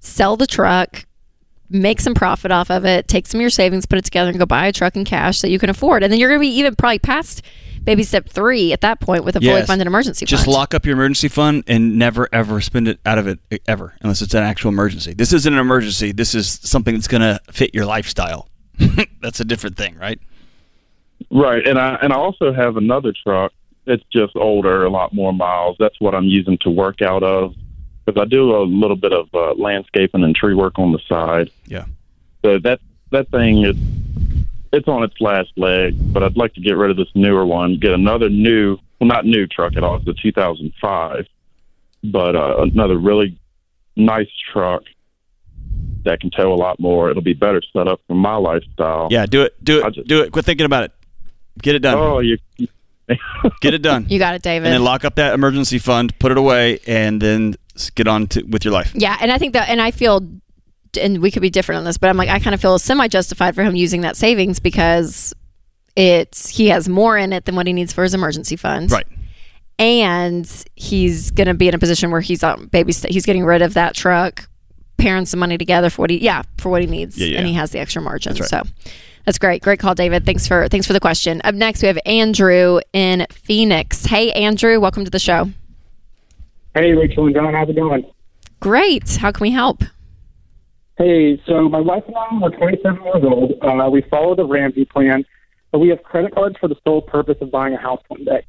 sell 0.00 0.36
the 0.36 0.46
truck, 0.46 1.06
make 1.70 2.00
some 2.00 2.14
profit 2.14 2.50
off 2.50 2.70
of 2.70 2.84
it, 2.84 3.08
take 3.08 3.26
some 3.26 3.38
of 3.38 3.42
your 3.42 3.50
savings, 3.50 3.86
put 3.86 3.98
it 3.98 4.04
together, 4.04 4.28
and 4.30 4.38
go 4.38 4.44
buy 4.44 4.66
a 4.66 4.72
truck 4.72 4.94
in 4.96 5.04
cash 5.06 5.40
that 5.40 5.48
you 5.50 5.58
can 5.58 5.70
afford. 5.70 6.02
And 6.02 6.12
then 6.12 6.20
you're 6.20 6.28
going 6.28 6.40
to 6.40 6.46
be 6.46 6.54
even 6.58 6.76
probably 6.76 6.98
past 6.98 7.42
baby 7.88 8.02
step 8.02 8.28
three 8.28 8.70
at 8.74 8.82
that 8.82 9.00
point 9.00 9.24
with 9.24 9.34
a 9.34 9.40
fully 9.40 9.52
Yes. 9.52 9.66
funded 9.66 9.86
emergency 9.86 10.26
Just 10.26 10.44
fund. 10.44 10.54
lock 10.54 10.74
up 10.74 10.84
your 10.84 10.92
emergency 10.92 11.28
fund 11.28 11.64
and 11.66 11.98
never 11.98 12.28
ever 12.34 12.60
spend 12.60 12.86
it 12.86 13.00
out 13.06 13.16
of 13.16 13.26
it 13.26 13.38
ever, 13.66 13.94
unless 14.02 14.20
it's 14.20 14.34
an 14.34 14.42
actual 14.42 14.68
emergency. 14.68 15.14
This 15.14 15.32
isn't 15.32 15.50
an 15.50 15.58
emergency. 15.58 16.12
This 16.12 16.34
is 16.34 16.60
something 16.62 16.94
that's 16.94 17.08
going 17.08 17.22
to 17.22 17.40
fit 17.50 17.74
your 17.74 17.86
lifestyle. 17.86 18.50
that's 19.22 19.40
a 19.40 19.44
different 19.46 19.78
thing, 19.78 19.96
right? 19.96 20.20
Right, 21.30 21.66
and 21.66 21.78
I 21.78 21.94
and 22.02 22.12
I 22.12 22.16
also 22.16 22.52
have 22.52 22.76
another 22.76 23.14
truck. 23.24 23.52
It's 23.86 24.04
just 24.12 24.36
older, 24.36 24.84
a 24.84 24.90
lot 24.90 25.14
more 25.14 25.32
miles. 25.32 25.76
That's 25.78 25.98
what 25.98 26.14
I'm 26.14 26.26
using 26.26 26.58
to 26.58 26.70
work 26.70 27.00
out 27.00 27.22
of 27.22 27.54
because 28.04 28.20
I 28.20 28.26
do 28.26 28.54
a 28.54 28.64
little 28.64 28.96
bit 28.96 29.14
of 29.14 29.28
uh, 29.32 29.54
landscaping 29.54 30.22
and 30.24 30.36
tree 30.36 30.54
work 30.54 30.78
on 30.78 30.92
the 30.92 31.00
side. 31.08 31.50
Yeah. 31.66 31.86
So 32.44 32.58
that 32.58 32.80
that 33.12 33.30
thing 33.30 33.64
is 33.64 33.76
it's 34.72 34.88
on 34.88 35.02
its 35.02 35.14
last 35.20 35.50
leg, 35.56 35.94
but 36.12 36.22
I'd 36.22 36.36
like 36.36 36.54
to 36.54 36.60
get 36.60 36.72
rid 36.76 36.90
of 36.90 36.96
this 36.96 37.08
newer 37.14 37.44
one, 37.46 37.78
get 37.78 37.92
another 37.92 38.28
new, 38.28 38.78
well, 39.00 39.08
not 39.08 39.24
new 39.24 39.46
truck 39.46 39.76
at 39.76 39.82
all. 39.84 39.96
It's 39.96 40.06
a 40.08 40.14
2005, 40.22 41.26
but 42.04 42.36
uh, 42.36 42.62
another 42.62 42.96
really 42.98 43.38
nice 43.96 44.28
truck 44.52 44.82
that 46.04 46.20
can 46.20 46.30
tow 46.30 46.52
a 46.52 46.54
lot 46.56 46.78
more. 46.78 47.10
It'll 47.10 47.22
be 47.22 47.34
better 47.34 47.60
set 47.72 47.88
up 47.88 48.00
for 48.06 48.14
my 48.14 48.36
lifestyle. 48.36 49.08
Yeah, 49.10 49.26
do 49.26 49.42
it. 49.42 49.62
Do 49.62 49.84
it. 49.84 49.94
just- 49.94 50.08
do 50.08 50.22
it. 50.22 50.32
Quit 50.32 50.44
thinking 50.44 50.66
about 50.66 50.84
it. 50.84 50.92
Get 51.60 51.74
it 51.74 51.80
done. 51.80 51.98
Oh, 51.98 52.20
you. 52.20 52.38
Get 53.60 53.72
it 53.74 53.80
done. 53.82 54.06
you 54.10 54.18
got 54.18 54.34
it, 54.34 54.42
David. 54.42 54.66
and 54.66 54.74
then 54.74 54.84
lock 54.84 55.04
up 55.04 55.14
that 55.14 55.32
emergency 55.32 55.78
fund, 55.78 56.16
put 56.18 56.30
it 56.30 56.36
away, 56.38 56.78
and 56.86 57.20
then 57.22 57.54
get 57.94 58.06
on 58.06 58.26
to, 58.28 58.42
with 58.42 58.64
your 58.66 58.72
life. 58.74 58.92
yeah, 58.94 59.16
and 59.20 59.32
I 59.32 59.38
think 59.38 59.54
that, 59.54 59.70
and 59.70 59.80
I 59.80 59.90
feel, 59.92 60.20
and 60.98 61.22
we 61.22 61.30
could 61.30 61.42
be 61.42 61.50
different 61.50 61.78
on 61.78 61.84
this, 61.84 61.98
but 61.98 62.10
I'm 62.10 62.16
like, 62.16 62.28
I 62.28 62.38
kind 62.38 62.54
of 62.54 62.60
feel 62.60 62.78
semi 62.78 63.08
justified 63.08 63.54
for 63.54 63.62
him 63.62 63.76
using 63.76 64.02
that 64.02 64.16
savings 64.16 64.60
because 64.60 65.34
it's 65.96 66.48
he 66.48 66.68
has 66.68 66.88
more 66.88 67.16
in 67.16 67.32
it 67.32 67.44
than 67.44 67.54
what 67.56 67.66
he 67.66 67.72
needs 67.72 67.92
for 67.92 68.02
his 68.02 68.14
emergency 68.14 68.56
fund. 68.56 68.90
Right. 68.92 69.06
and 69.78 70.64
he's 70.76 71.30
going 71.30 71.46
to 71.48 71.54
be 71.54 71.68
in 71.68 71.74
a 71.74 71.78
position 71.78 72.10
where 72.10 72.20
he's 72.20 72.42
on 72.44 72.66
baby 72.66 72.92
st- 72.92 73.12
he's 73.12 73.24
getting 73.26 73.44
rid 73.44 73.62
of 73.62 73.74
that 73.74 73.94
truck 73.94 74.48
pairing 74.96 75.26
some 75.26 75.38
money 75.40 75.56
together 75.56 75.90
for 75.90 76.02
what 76.02 76.10
he 76.10 76.18
yeah 76.18 76.42
for 76.58 76.68
what 76.68 76.80
he 76.80 76.86
needs. 76.88 77.16
Yeah, 77.16 77.28
yeah. 77.28 77.38
and 77.38 77.46
he 77.46 77.54
has 77.54 77.70
the 77.70 77.78
extra 77.78 78.02
margin. 78.02 78.34
That's 78.34 78.50
so 78.50 78.62
that's 79.24 79.38
great. 79.38 79.62
Great 79.62 79.78
call 79.78 79.94
david. 79.94 80.24
Thanks 80.26 80.46
for 80.48 80.68
thanks 80.68 80.86
for 80.86 80.92
the 80.92 81.00
question. 81.00 81.40
Up 81.44 81.54
next 81.54 81.82
we 81.82 81.88
have 81.88 81.98
andrew 82.06 82.80
in 82.92 83.26
phoenix. 83.30 84.04
Hey 84.04 84.32
andrew. 84.32 84.80
Welcome 84.80 85.04
to 85.04 85.10
the 85.10 85.18
show. 85.20 85.50
Hey, 86.74 86.92
Rachel 86.92 87.26
and 87.26 87.34
John, 87.34 87.54
how's 87.54 87.68
it 87.68 87.76
going? 87.76 88.04
great. 88.60 89.16
How 89.16 89.30
can 89.30 89.42
we 89.42 89.50
help 89.52 89.82
Hey, 90.98 91.40
so 91.46 91.68
my 91.68 91.80
wife 91.80 92.02
and 92.06 92.16
I 92.16 92.44
are 92.44 92.50
27 92.50 93.02
years 93.02 93.24
old. 93.24 93.52
Uh, 93.62 93.88
we 93.88 94.02
follow 94.02 94.34
the 94.34 94.44
Ramsey 94.44 94.84
plan, 94.84 95.24
but 95.70 95.78
we 95.78 95.88
have 95.88 96.02
credit 96.02 96.34
cards 96.34 96.56
for 96.58 96.68
the 96.68 96.76
sole 96.84 97.00
purpose 97.00 97.36
of 97.40 97.50
buying 97.50 97.74
a 97.74 97.80
house 97.80 98.02
one 98.08 98.24
day. 98.24 98.44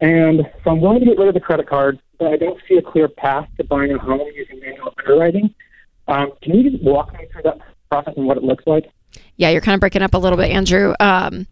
And 0.00 0.48
so 0.64 0.70
I'm 0.70 0.80
willing 0.80 1.00
to 1.00 1.06
get 1.06 1.18
rid 1.18 1.28
of 1.28 1.34
the 1.34 1.40
credit 1.40 1.68
cards, 1.68 1.98
but 2.18 2.28
I 2.28 2.36
don't 2.36 2.58
see 2.68 2.76
a 2.76 2.82
clear 2.82 3.08
path 3.08 3.48
to 3.58 3.64
buying 3.64 3.92
a 3.92 3.98
home 3.98 4.28
using 4.34 4.60
manual 4.60 4.94
underwriting. 4.98 5.54
Um, 6.08 6.32
can 6.42 6.56
you 6.56 6.70
just 6.70 6.82
walk 6.82 7.12
me 7.12 7.26
through 7.32 7.42
that 7.42 7.58
process 7.90 8.14
and 8.16 8.26
what 8.26 8.36
it 8.36 8.44
looks 8.44 8.66
like? 8.66 8.90
yeah 9.36 9.48
you're 9.48 9.60
kind 9.60 9.74
of 9.74 9.80
breaking 9.80 10.02
up 10.02 10.14
a 10.14 10.18
little 10.18 10.38
bit 10.38 10.50
andrew 10.50 10.94
um, 11.00 11.46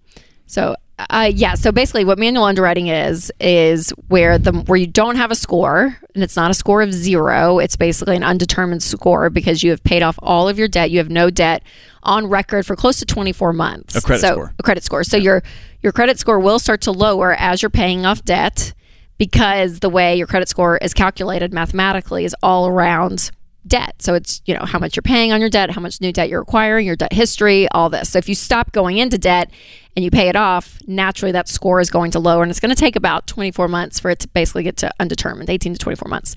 so 0.46 0.76
uh, 1.10 1.30
yeah 1.32 1.54
so 1.54 1.70
basically 1.70 2.04
what 2.04 2.18
manual 2.18 2.44
underwriting 2.44 2.88
is 2.88 3.30
is 3.40 3.90
where 4.08 4.38
the 4.38 4.52
where 4.52 4.78
you 4.78 4.86
don't 4.86 5.16
have 5.16 5.30
a 5.30 5.34
score 5.34 5.96
and 6.14 6.24
it's 6.24 6.36
not 6.36 6.50
a 6.50 6.54
score 6.54 6.82
of 6.82 6.92
zero 6.92 7.58
it's 7.58 7.76
basically 7.76 8.16
an 8.16 8.24
undetermined 8.24 8.82
score 8.82 9.30
because 9.30 9.62
you 9.62 9.70
have 9.70 9.82
paid 9.84 10.02
off 10.02 10.18
all 10.22 10.48
of 10.48 10.58
your 10.58 10.68
debt 10.68 10.90
you 10.90 10.98
have 10.98 11.10
no 11.10 11.30
debt 11.30 11.62
on 12.08 12.26
record 12.26 12.66
for 12.66 12.74
close 12.74 12.98
to 12.98 13.04
24 13.04 13.52
months. 13.52 13.94
A 13.94 14.00
credit 14.00 14.20
so, 14.20 14.32
score. 14.32 14.54
a 14.58 14.62
credit 14.62 14.82
score. 14.82 15.04
So 15.04 15.16
your 15.16 15.42
your 15.82 15.92
credit 15.92 16.18
score 16.18 16.40
will 16.40 16.58
start 16.58 16.80
to 16.82 16.92
lower 16.92 17.34
as 17.34 17.62
you're 17.62 17.70
paying 17.70 18.04
off 18.04 18.24
debt 18.24 18.72
because 19.18 19.80
the 19.80 19.90
way 19.90 20.16
your 20.16 20.26
credit 20.26 20.48
score 20.48 20.78
is 20.78 20.94
calculated 20.94 21.52
mathematically 21.52 22.24
is 22.24 22.34
all 22.42 22.66
around 22.66 23.30
debt. 23.68 24.00
So 24.00 24.14
it's, 24.14 24.42
you 24.46 24.54
know, 24.54 24.64
how 24.64 24.78
much 24.78 24.96
you're 24.96 25.02
paying 25.02 25.32
on 25.32 25.40
your 25.40 25.50
debt, 25.50 25.70
how 25.70 25.80
much 25.80 26.00
new 26.00 26.12
debt 26.12 26.28
you're 26.28 26.42
acquiring, 26.42 26.86
your 26.86 26.96
debt 26.96 27.12
history, 27.12 27.68
all 27.70 27.90
this. 27.90 28.10
So 28.10 28.18
if 28.18 28.28
you 28.28 28.34
stop 28.34 28.72
going 28.72 28.98
into 28.98 29.18
debt 29.18 29.50
and 29.94 30.04
you 30.04 30.10
pay 30.10 30.28
it 30.28 30.36
off, 30.36 30.78
naturally 30.86 31.32
that 31.32 31.48
score 31.48 31.80
is 31.80 31.90
going 31.90 32.10
to 32.12 32.18
lower 32.18 32.42
and 32.42 32.50
it's 32.50 32.60
going 32.60 32.74
to 32.74 32.80
take 32.80 32.96
about 32.96 33.26
24 33.26 33.68
months 33.68 34.00
for 34.00 34.10
it 34.10 34.18
to 34.20 34.28
basically 34.28 34.62
get 34.62 34.76
to 34.78 34.90
undetermined, 34.98 35.50
18 35.50 35.74
to 35.74 35.78
24 35.78 36.08
months. 36.08 36.34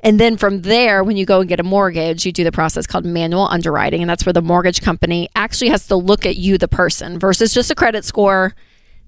And 0.00 0.20
then 0.20 0.36
from 0.36 0.62
there, 0.62 1.02
when 1.02 1.16
you 1.16 1.26
go 1.26 1.40
and 1.40 1.48
get 1.48 1.58
a 1.58 1.64
mortgage, 1.64 2.24
you 2.24 2.30
do 2.30 2.44
the 2.44 2.52
process 2.52 2.86
called 2.86 3.04
manual 3.04 3.48
underwriting. 3.48 4.00
And 4.00 4.08
that's 4.08 4.24
where 4.24 4.32
the 4.32 4.42
mortgage 4.42 4.80
company 4.80 5.28
actually 5.34 5.70
has 5.70 5.88
to 5.88 5.96
look 5.96 6.24
at 6.24 6.36
you, 6.36 6.56
the 6.56 6.68
person, 6.68 7.18
versus 7.18 7.52
just 7.52 7.70
a 7.70 7.74
credit 7.74 8.04
score. 8.04 8.54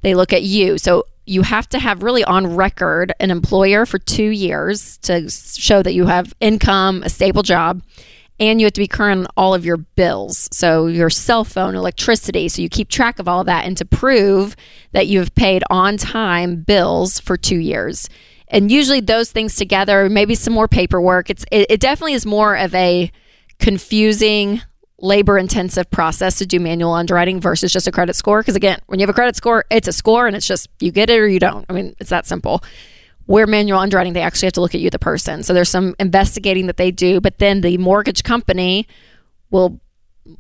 They 0.02 0.14
look 0.14 0.33
at 0.33 0.42
you. 0.42 0.78
So 0.78 1.04
you 1.26 1.42
have 1.42 1.69
to 1.71 1.78
have 1.78 2.02
really 2.02 2.25
on 2.25 2.57
record 2.57 3.12
an 3.21 3.30
employer 3.30 3.87
for 3.87 3.99
two 3.99 4.30
years 4.30 4.99
to 4.99 5.30
show 5.30 5.83
that 5.83 5.95
you 5.95 6.07
have 6.07 6.35
income, 6.40 7.02
a 7.02 7.09
stable 7.09 7.42
job, 7.42 7.83
and 8.38 8.61
you 8.61 8.66
have 8.66 8.73
to 8.73 8.80
be 8.80 8.88
current 8.88 9.21
on 9.21 9.26
all 9.37 9.54
of 9.54 9.64
your 9.64 9.76
bills. 9.76 10.49
So 10.50 10.87
your 10.87 11.11
cell 11.11 11.45
phone, 11.45 11.75
electricity. 11.75 12.49
So 12.49 12.62
you 12.62 12.69
keep 12.69 12.88
track 12.88 13.19
of 13.19 13.28
all 13.28 13.40
of 13.40 13.47
that 13.47 13.66
and 13.66 13.76
to 13.76 13.85
prove 13.85 14.57
that 14.92 15.07
you 15.07 15.19
have 15.19 15.35
paid 15.35 15.62
on 15.71 15.97
time 15.97 16.62
bills 16.62 17.21
for 17.21 17.37
two 17.37 17.59
years 17.59 18.09
and 18.50 18.71
usually 18.71 19.00
those 19.00 19.30
things 19.30 19.54
together, 19.54 20.09
maybe 20.09 20.35
some 20.35 20.52
more 20.52 20.69
paperwork. 20.69 21.30
It's 21.30 21.45
it, 21.50 21.66
it 21.71 21.80
definitely 21.80 22.14
is 22.14 22.26
more 22.26 22.57
of 22.57 22.75
a 22.75 23.11
confusing, 23.59 24.61
labor 25.00 25.38
intensive 25.38 25.90
process 25.90 26.37
to 26.37 26.47
do 26.47 26.61
manual 26.61 26.92
underwriting 26.92 27.40
versus 27.40 27.73
just 27.73 27.87
a 27.87 27.92
credit 27.92 28.14
score. 28.14 28.40
Because 28.40 28.57
again, 28.57 28.78
when 28.87 29.00
you 29.00 29.04
have 29.04 29.11
a 29.11 29.14
credit 29.14 29.37
score, 29.37 29.64
it's 29.71 29.88
a 29.88 29.92
score 29.92 30.26
and 30.26 30.37
it's 30.37 30.47
just 30.47 30.69
you 30.80 30.92
get 30.92 31.11
it 31.11 31.19
or 31.19 31.26
you 31.26 31.40
don't. 31.40 31.64
I 31.69 31.73
mean, 31.73 31.95
it's 31.99 32.11
that 32.11 32.26
simple. 32.26 32.62
Where 33.26 33.47
manual 33.47 33.78
underwriting, 33.78 34.12
they 34.12 34.23
actually 34.23 34.47
have 34.47 34.54
to 34.54 34.61
look 34.61 34.75
at 34.75 34.80
you, 34.80 34.90
the 34.90 34.99
person. 34.99 35.42
So 35.42 35.54
there's 35.54 35.69
some 35.69 35.95
investigating 35.99 36.66
that 36.66 36.76
they 36.76 36.90
do, 36.90 37.21
but 37.21 37.38
then 37.38 37.61
the 37.61 37.78
mortgage 37.78 38.25
company 38.25 38.87
will 39.50 39.80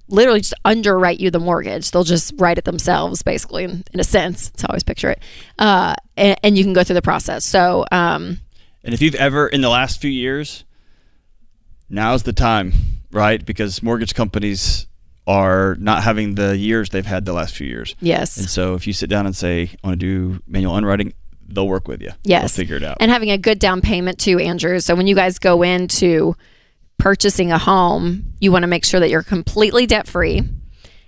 literally 0.08 0.40
just 0.40 0.54
underwrite 0.64 1.20
you 1.20 1.30
the 1.30 1.38
mortgage. 1.38 1.90
They'll 1.90 2.04
just 2.04 2.34
write 2.36 2.58
it 2.58 2.64
themselves, 2.64 3.22
basically, 3.22 3.64
in, 3.64 3.84
in 3.92 4.00
a 4.00 4.04
sense. 4.04 4.50
That's 4.50 4.62
how 4.62 4.68
I 4.68 4.72
always 4.72 4.82
picture 4.82 5.10
it. 5.10 5.22
Uh, 5.58 5.94
and, 6.16 6.38
and, 6.42 6.58
you 6.58 6.64
can 6.64 6.72
go 6.72 6.84
through 6.84 6.94
the 6.94 7.02
process. 7.02 7.44
So, 7.44 7.84
um, 7.90 8.38
and 8.82 8.94
if 8.94 9.02
you've 9.02 9.14
ever 9.14 9.46
in 9.48 9.60
the 9.60 9.68
last 9.68 10.00
few 10.00 10.10
years, 10.10 10.64
now's 11.88 12.22
the 12.22 12.32
time, 12.32 12.72
right? 13.12 13.44
Because 13.44 13.82
mortgage 13.82 14.14
companies 14.14 14.86
are 15.26 15.76
not 15.78 16.02
having 16.02 16.34
the 16.34 16.56
years 16.56 16.90
they've 16.90 17.06
had 17.06 17.24
the 17.24 17.32
last 17.32 17.54
few 17.54 17.66
years. 17.66 17.94
Yes. 18.00 18.36
And 18.36 18.48
so 18.48 18.74
if 18.74 18.86
you 18.86 18.92
sit 18.92 19.08
down 19.10 19.26
and 19.26 19.36
say, 19.36 19.70
I 19.82 19.86
want 19.86 20.00
to 20.00 20.06
do 20.06 20.42
manual 20.46 20.74
underwriting, 20.74 21.12
they'll 21.46 21.68
work 21.68 21.88
with 21.88 22.02
you. 22.02 22.10
Yes. 22.24 22.42
They'll 22.42 22.64
figure 22.64 22.76
it 22.76 22.82
out. 22.82 22.98
And 23.00 23.10
having 23.10 23.30
a 23.30 23.38
good 23.38 23.58
down 23.58 23.80
payment 23.80 24.18
too, 24.18 24.38
Andrew. 24.38 24.80
So 24.80 24.94
when 24.94 25.06
you 25.06 25.14
guys 25.14 25.38
go 25.38 25.62
into 25.62 26.36
purchasing 26.98 27.52
a 27.52 27.58
home, 27.58 28.32
you 28.40 28.52
want 28.52 28.62
to 28.62 28.66
make 28.66 28.84
sure 28.84 29.00
that 29.00 29.10
you're 29.10 29.22
completely 29.22 29.86
debt 29.86 30.06
free 30.06 30.42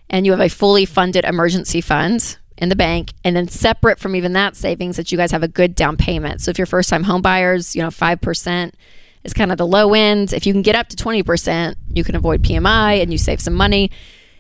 and 0.09 0.27
you 0.27 0.33
have 0.33 0.41
a 0.41 0.49
fully 0.49 0.85
funded 0.85 1.25
emergency 1.25 1.81
fund 1.81 2.39
in 2.59 2.69
the 2.69 2.77
bank 2.77 3.13
and 3.25 3.35
then 3.35 3.49
separate 3.49 3.99
from 3.99 4.15
even 4.15 4.35
that 4.35 4.55
savings 4.55 4.97
that 4.97 5.11
you 5.11 5.19
guys 5.19 5.33
have 5.33 5.43
a 5.43 5.49
good 5.49 5.75
down 5.75 5.97
payment. 5.97 6.41
So 6.41 6.51
if 6.51 6.59
you're 6.59 6.67
first 6.67 6.91
time 6.91 7.03
home 7.03 7.23
buyers, 7.23 7.75
you 7.75 7.83
know, 7.83 7.89
5% 7.89 8.73
is 9.25 9.33
kind 9.33 9.53
of 9.53 9.59
the 9.59 9.67
low 9.67 9.95
end. 9.95 10.33
If 10.33 10.47
you 10.47 10.53
can 10.53 10.63
get 10.63 10.75
up 10.75 10.89
to 10.89 10.97
20%, 10.97 11.75
you 11.93 12.05
can 12.05 12.15
avoid 12.15 12.43
PMI 12.43 13.03
and 13.03 13.13
you 13.13 13.19
save 13.19 13.41
some 13.41 13.55
money. 13.55 13.91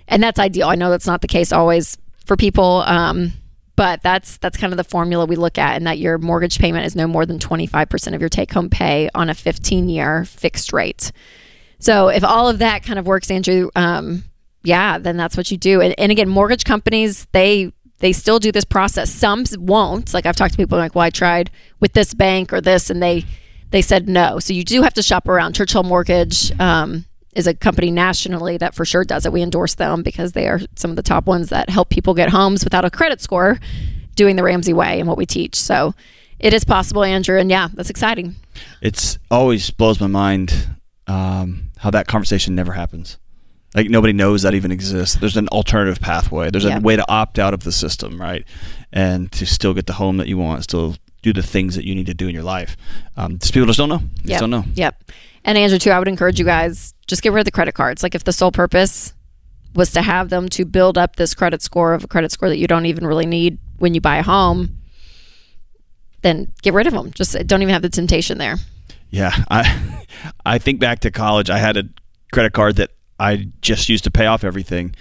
And 0.08 0.22
that's 0.22 0.38
ideal. 0.38 0.68
I 0.68 0.74
know 0.74 0.90
that's 0.90 1.06
not 1.06 1.20
the 1.20 1.28
case 1.28 1.52
always 1.52 1.96
for 2.26 2.36
people. 2.36 2.82
Um, 2.86 3.32
but 3.74 4.02
that's 4.02 4.36
that's 4.36 4.58
kind 4.58 4.72
of 4.72 4.76
the 4.76 4.84
formula 4.84 5.24
we 5.24 5.34
look 5.34 5.56
at 5.56 5.76
and 5.76 5.86
that 5.86 5.98
your 5.98 6.18
mortgage 6.18 6.58
payment 6.58 6.84
is 6.84 6.94
no 6.94 7.06
more 7.06 7.24
than 7.24 7.38
25% 7.38 8.14
of 8.14 8.20
your 8.20 8.28
take 8.28 8.52
home 8.52 8.68
pay 8.68 9.08
on 9.14 9.30
a 9.30 9.34
15 9.34 9.88
year 9.88 10.26
fixed 10.26 10.74
rate 10.74 11.10
so 11.82 12.08
if 12.08 12.22
all 12.22 12.48
of 12.48 12.60
that 12.60 12.84
kind 12.84 12.96
of 12.96 13.08
works, 13.08 13.28
Andrew, 13.28 13.68
um, 13.74 14.22
yeah, 14.62 14.98
then 14.98 15.16
that's 15.16 15.36
what 15.36 15.50
you 15.50 15.56
do. 15.56 15.80
And, 15.80 15.96
and 15.98 16.12
again, 16.12 16.28
mortgage 16.28 16.64
companies, 16.64 17.26
they 17.32 17.72
they 17.98 18.12
still 18.12 18.38
do 18.38 18.52
this 18.52 18.64
process. 18.64 19.10
Some 19.10 19.44
won't. 19.58 20.14
Like 20.14 20.24
I've 20.24 20.36
talked 20.36 20.52
to 20.52 20.56
people 20.56 20.78
like, 20.78 20.94
well, 20.94 21.04
I 21.04 21.10
tried 21.10 21.50
with 21.80 21.92
this 21.92 22.14
bank 22.14 22.52
or 22.52 22.60
this, 22.60 22.88
and 22.88 23.02
they 23.02 23.24
they 23.72 23.82
said 23.82 24.08
no. 24.08 24.38
So 24.38 24.52
you 24.52 24.64
do 24.64 24.82
have 24.82 24.94
to 24.94 25.02
shop 25.02 25.26
around. 25.28 25.54
Churchill 25.54 25.82
Mortgage 25.82 26.52
um, 26.60 27.06
is 27.34 27.46
a 27.46 27.54
company 27.54 27.90
nationally 27.90 28.58
that 28.58 28.74
for 28.74 28.84
sure 28.84 29.04
does 29.04 29.26
it. 29.26 29.32
We 29.32 29.42
endorse 29.42 29.74
them 29.74 30.02
because 30.02 30.32
they 30.32 30.46
are 30.46 30.60
some 30.76 30.90
of 30.90 30.96
the 30.96 31.02
top 31.02 31.26
ones 31.26 31.48
that 31.48 31.70
help 31.70 31.88
people 31.88 32.14
get 32.14 32.28
homes 32.28 32.62
without 32.64 32.84
a 32.84 32.90
credit 32.90 33.20
score, 33.20 33.58
doing 34.14 34.36
the 34.36 34.42
Ramsey 34.42 34.74
way 34.74 35.00
and 35.00 35.08
what 35.08 35.16
we 35.16 35.26
teach. 35.26 35.56
So 35.56 35.94
it 36.38 36.52
is 36.52 36.64
possible, 36.64 37.02
Andrew, 37.02 37.38
and 37.38 37.50
yeah, 37.50 37.68
that's 37.72 37.90
exciting. 37.90 38.36
It's 38.82 39.18
always 39.30 39.70
blows 39.70 40.00
my 40.00 40.06
mind 40.06 40.68
um, 41.06 41.70
how 41.78 41.90
that 41.90 42.06
conversation 42.06 42.54
never 42.54 42.72
happens. 42.72 43.18
Like 43.74 43.88
nobody 43.88 44.12
knows 44.12 44.42
that 44.42 44.52
even 44.52 44.70
exists. 44.70 45.16
There's 45.16 45.38
an 45.38 45.48
alternative 45.48 45.98
pathway. 45.98 46.50
There's 46.50 46.66
a 46.66 46.78
way 46.80 46.96
to 46.96 47.10
opt 47.10 47.38
out 47.38 47.54
of 47.54 47.64
the 47.64 47.72
system, 47.72 48.20
right? 48.20 48.44
And 48.92 49.32
to 49.32 49.46
still 49.46 49.72
get 49.72 49.86
the 49.86 49.94
home 49.94 50.18
that 50.18 50.28
you 50.28 50.36
want, 50.36 50.62
still 50.64 50.96
do 51.22 51.32
the 51.32 51.42
things 51.42 51.76
that 51.76 51.84
you 51.84 51.94
need 51.94 52.06
to 52.06 52.14
do 52.14 52.28
in 52.28 52.34
your 52.34 52.42
life. 52.42 52.76
Um, 53.16 53.38
just 53.38 53.54
people 53.54 53.66
just 53.66 53.78
don't 53.78 53.88
know. 53.88 53.98
Just 53.98 54.26
yep. 54.26 54.40
don't 54.40 54.50
know. 54.50 54.64
Yep. 54.74 55.12
And 55.44 55.58
Andrew, 55.58 55.78
too, 55.78 55.90
I 55.90 55.98
would 55.98 56.08
encourage 56.08 56.38
you 56.38 56.44
guys 56.44 56.94
just 57.06 57.22
get 57.22 57.32
rid 57.32 57.40
of 57.40 57.44
the 57.44 57.50
credit 57.50 57.74
cards. 57.74 58.02
Like 58.02 58.14
if 58.14 58.24
the 58.24 58.32
sole 58.32 58.52
purpose 58.52 59.12
was 59.74 59.90
to 59.92 60.02
have 60.02 60.28
them 60.28 60.48
to 60.50 60.64
build 60.64 60.98
up 60.98 61.16
this 61.16 61.34
credit 61.34 61.62
score 61.62 61.94
of 61.94 62.04
a 62.04 62.06
credit 62.06 62.30
score 62.32 62.48
that 62.48 62.58
you 62.58 62.66
don't 62.66 62.86
even 62.86 63.06
really 63.06 63.26
need 63.26 63.58
when 63.78 63.94
you 63.94 64.00
buy 64.00 64.16
a 64.16 64.22
home, 64.22 64.78
then 66.22 66.52
get 66.62 66.74
rid 66.74 66.86
of 66.86 66.92
them. 66.92 67.10
Just 67.12 67.34
don't 67.46 67.62
even 67.62 67.72
have 67.72 67.82
the 67.82 67.88
temptation 67.88 68.38
there. 68.38 68.56
Yeah, 69.10 69.32
I 69.50 70.04
I 70.46 70.58
think 70.58 70.80
back 70.80 71.00
to 71.00 71.10
college. 71.10 71.50
I 71.50 71.58
had 71.58 71.76
a 71.76 71.84
credit 72.32 72.52
card 72.52 72.76
that 72.76 72.90
I 73.18 73.48
just 73.60 73.88
used 73.88 74.04
to 74.04 74.10
pay 74.10 74.26
off 74.26 74.44
everything 74.44 74.94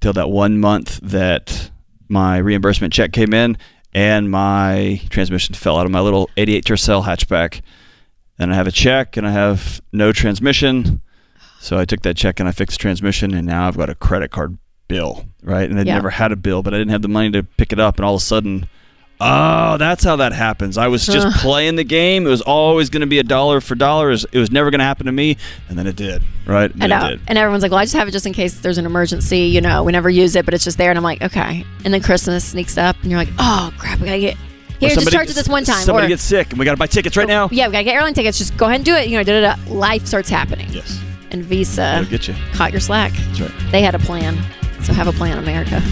till 0.00 0.12
that 0.14 0.30
one 0.30 0.58
month 0.58 1.00
that 1.02 1.70
my 2.08 2.38
reimbursement 2.38 2.92
check 2.92 3.12
came 3.12 3.34
in 3.34 3.56
and 3.96 4.30
my 4.30 5.00
transmission 5.08 5.54
fell 5.54 5.78
out 5.78 5.86
of 5.86 5.90
my 5.90 6.00
little 6.00 6.28
88 6.36 6.66
Tercel 6.66 7.04
hatchback. 7.06 7.62
And 8.38 8.52
I 8.52 8.54
have 8.54 8.66
a 8.66 8.70
check 8.70 9.16
and 9.16 9.26
I 9.26 9.30
have 9.30 9.80
no 9.90 10.12
transmission. 10.12 11.00
So 11.60 11.78
I 11.78 11.86
took 11.86 12.02
that 12.02 12.14
check 12.14 12.38
and 12.38 12.46
I 12.46 12.52
fixed 12.52 12.78
the 12.78 12.82
transmission 12.82 13.32
and 13.32 13.46
now 13.46 13.66
I've 13.66 13.78
got 13.78 13.88
a 13.88 13.94
credit 13.94 14.30
card 14.30 14.58
bill, 14.86 15.24
right? 15.42 15.68
And 15.68 15.80
I'd 15.80 15.86
yeah. 15.86 15.94
never 15.94 16.10
had 16.10 16.30
a 16.30 16.36
bill, 16.36 16.62
but 16.62 16.74
I 16.74 16.76
didn't 16.76 16.90
have 16.90 17.00
the 17.00 17.08
money 17.08 17.30
to 17.30 17.42
pick 17.42 17.72
it 17.72 17.80
up 17.80 17.96
and 17.96 18.04
all 18.04 18.14
of 18.14 18.20
a 18.20 18.24
sudden 18.24 18.68
Oh, 19.18 19.78
that's 19.78 20.04
how 20.04 20.16
that 20.16 20.32
happens. 20.32 20.76
I 20.76 20.88
was 20.88 21.06
just 21.06 21.38
playing 21.38 21.76
the 21.76 21.84
game. 21.84 22.26
It 22.26 22.30
was 22.30 22.42
always 22.42 22.90
going 22.90 23.00
to 23.00 23.06
be 23.06 23.18
a 23.18 23.22
dollar 23.22 23.62
for 23.62 23.74
dollars. 23.74 24.26
It 24.30 24.38
was 24.38 24.50
never 24.50 24.70
going 24.70 24.80
to 24.80 24.84
happen 24.84 25.06
to 25.06 25.12
me, 25.12 25.38
and 25.68 25.78
then 25.78 25.86
it 25.86 25.96
did. 25.96 26.22
Right? 26.46 26.70
And 26.80 26.90
know. 26.90 27.16
And 27.26 27.38
everyone's 27.38 27.62
like, 27.62 27.72
"Well, 27.72 27.80
I 27.80 27.84
just 27.84 27.94
have 27.94 28.08
it 28.08 28.10
just 28.10 28.26
in 28.26 28.34
case 28.34 28.60
there's 28.60 28.78
an 28.78 28.84
emergency." 28.84 29.40
You 29.40 29.62
know, 29.62 29.84
we 29.84 29.92
never 29.92 30.10
use 30.10 30.36
it, 30.36 30.44
but 30.44 30.52
it's 30.52 30.64
just 30.64 30.76
there. 30.76 30.90
And 30.90 30.98
I'm 30.98 31.04
like, 31.04 31.22
"Okay." 31.22 31.64
And 31.84 31.94
then 31.94 32.02
Christmas 32.02 32.44
sneaks 32.44 32.76
up, 32.76 32.96
and 33.02 33.10
you're 33.10 33.18
like, 33.18 33.30
"Oh 33.38 33.72
crap, 33.78 34.00
we 34.00 34.06
gotta 34.06 34.20
get." 34.20 34.36
Here, 34.78 34.90
somebody, 34.90 35.04
just 35.06 35.12
charge 35.16 35.30
it 35.30 35.34
this 35.34 35.48
one 35.48 35.64
time. 35.64 35.82
Somebody 35.82 36.06
or, 36.06 36.08
gets 36.08 36.22
sick, 36.22 36.50
and 36.50 36.58
we 36.58 36.66
gotta 36.66 36.76
buy 36.76 36.86
tickets 36.86 37.16
right 37.16 37.24
oh, 37.24 37.26
now. 37.26 37.48
Yeah, 37.50 37.68
we 37.68 37.72
gotta 37.72 37.84
get 37.84 37.94
airline 37.94 38.12
tickets. 38.12 38.36
Just 38.36 38.56
go 38.58 38.66
ahead 38.66 38.76
and 38.76 38.84
do 38.84 38.94
it. 38.94 39.08
You 39.08 39.16
know, 39.16 39.22
da 39.22 39.40
da 39.40 39.54
da. 39.54 39.72
Life 39.72 40.06
starts 40.06 40.28
happening. 40.28 40.68
Yes. 40.70 41.00
And 41.30 41.42
Visa 41.42 42.06
get 42.10 42.28
you. 42.28 42.34
caught 42.52 42.72
your 42.72 42.80
slack. 42.80 43.12
That's 43.12 43.40
right. 43.40 43.52
They 43.72 43.80
had 43.80 43.94
a 43.94 43.98
plan, 43.98 44.36
so 44.82 44.92
have 44.92 45.08
a 45.08 45.12
plan, 45.12 45.38
America. 45.38 45.82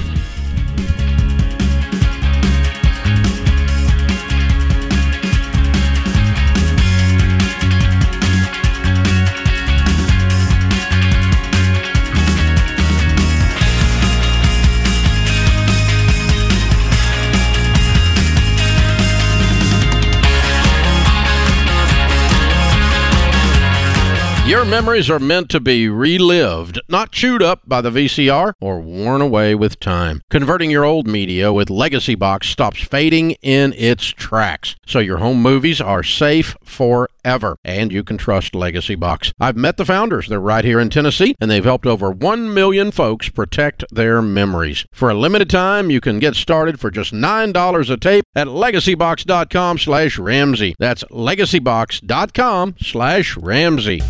Your 24.46 24.66
memories 24.66 25.09
are 25.09 25.18
meant 25.18 25.48
to 25.50 25.59
be 25.59 25.88
relived, 25.88 26.78
not 26.87 27.11
chewed 27.12 27.42
up 27.42 27.62
by 27.66 27.80
the 27.80 27.88
VCR 27.88 28.52
or 28.61 28.78
worn 28.78 29.22
away 29.22 29.54
with 29.54 29.80
time. 29.80 30.20
Converting 30.28 30.70
your 30.70 30.85
old 30.85 31.07
media 31.07 31.50
with 31.50 31.68
Legacybox 31.68 32.44
stops 32.44 32.83
fading 32.83 33.30
in 33.40 33.72
its 33.72 34.04
tracks, 34.04 34.76
so 34.87 34.98
your 34.98 35.16
home 35.16 35.40
movies 35.40 35.80
are 35.80 36.02
safe 36.02 36.57
forever, 36.62 37.57
and 37.64 37.90
you 37.90 38.04
can 38.04 38.18
trust 38.18 38.52
Legacybox. 38.52 39.33
I've 39.40 39.57
met 39.57 39.78
the 39.78 39.87
founders. 39.87 40.28
They're 40.28 40.38
right 40.38 40.64
here 40.64 40.78
in 40.78 40.90
Tennessee, 40.90 41.35
and 41.40 41.50
they've 41.50 41.64
helped 41.64 41.87
over 41.87 42.11
1 42.11 42.52
million 42.52 42.90
folks 42.90 43.30
protect 43.30 43.83
their 43.90 44.20
memories. 44.20 44.85
For 44.92 45.09
a 45.09 45.14
limited 45.14 45.48
time, 45.48 45.88
you 45.88 46.02
can 46.02 46.18
get 46.18 46.35
started 46.35 46.78
for 46.78 46.90
just 46.90 47.14
$9 47.14 47.90
a 47.90 47.96
tape 47.96 48.24
at 48.37 48.48
legacybox.com 48.48 49.78
slash 49.78 50.18
Ramsey. 50.18 50.74
That's 50.78 51.02
legacybox.com 51.04 52.74
slash 52.78 53.38
Ramsey. 53.38 54.02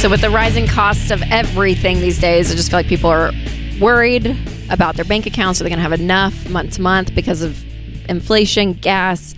So, 0.00 0.08
with 0.08 0.22
the 0.22 0.30
rising 0.30 0.66
costs 0.66 1.10
of 1.10 1.22
everything 1.30 2.00
these 2.00 2.18
days, 2.18 2.50
I 2.50 2.54
just 2.54 2.70
feel 2.70 2.78
like 2.78 2.86
people 2.86 3.10
are 3.10 3.32
worried 3.78 4.34
about 4.70 4.96
their 4.96 5.04
bank 5.04 5.26
accounts. 5.26 5.60
Are 5.60 5.64
they 5.64 5.70
going 5.70 5.78
to 5.78 5.82
have 5.82 5.92
enough 5.92 6.48
month 6.48 6.74
to 6.74 6.82
month 6.82 7.14
because 7.14 7.42
of 7.42 7.62
inflation, 8.08 8.72
gas? 8.72 9.34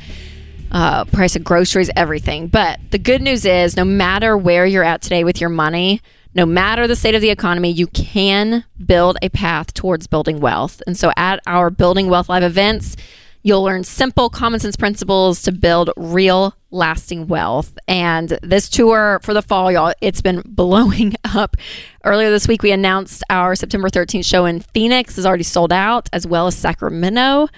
uh, 0.72 1.04
price 1.06 1.36
of 1.36 1.44
groceries, 1.44 1.90
everything. 1.96 2.48
But 2.48 2.80
the 2.90 2.98
good 2.98 3.22
news 3.22 3.44
is, 3.44 3.76
no 3.76 3.84
matter 3.84 4.36
where 4.36 4.66
you're 4.66 4.82
at 4.82 5.02
today 5.02 5.22
with 5.22 5.40
your 5.40 5.50
money, 5.50 6.00
no 6.34 6.46
matter 6.46 6.88
the 6.88 6.96
state 6.96 7.14
of 7.14 7.20
the 7.20 7.30
economy, 7.30 7.70
you 7.70 7.86
can 7.88 8.64
build 8.84 9.18
a 9.20 9.28
path 9.28 9.74
towards 9.74 10.06
building 10.06 10.40
wealth. 10.40 10.82
And 10.86 10.96
so 10.96 11.12
at 11.16 11.40
our 11.46 11.68
Building 11.68 12.08
Wealth 12.08 12.30
Live 12.30 12.42
events, 12.42 12.96
you'll 13.42 13.62
learn 13.62 13.84
simple 13.84 14.30
common 14.30 14.60
sense 14.60 14.76
principles 14.76 15.42
to 15.42 15.52
build 15.52 15.90
real 15.96 16.54
lasting 16.70 17.26
wealth. 17.26 17.76
And 17.86 18.38
this 18.42 18.68
tour 18.68 19.20
for 19.22 19.34
the 19.34 19.42
fall, 19.42 19.70
y'all, 19.70 19.92
it's 20.00 20.22
been 20.22 20.42
blowing 20.46 21.14
up. 21.24 21.56
Earlier 22.04 22.30
this 22.30 22.48
week, 22.48 22.62
we 22.62 22.72
announced 22.72 23.22
our 23.30 23.54
September 23.54 23.88
13th 23.88 24.24
show 24.24 24.46
in 24.46 24.60
Phoenix 24.60 25.18
is 25.18 25.26
already 25.26 25.42
sold 25.42 25.72
out, 25.72 26.08
as 26.12 26.26
well 26.26 26.46
as 26.46 26.56
Sacramento. 26.56 27.48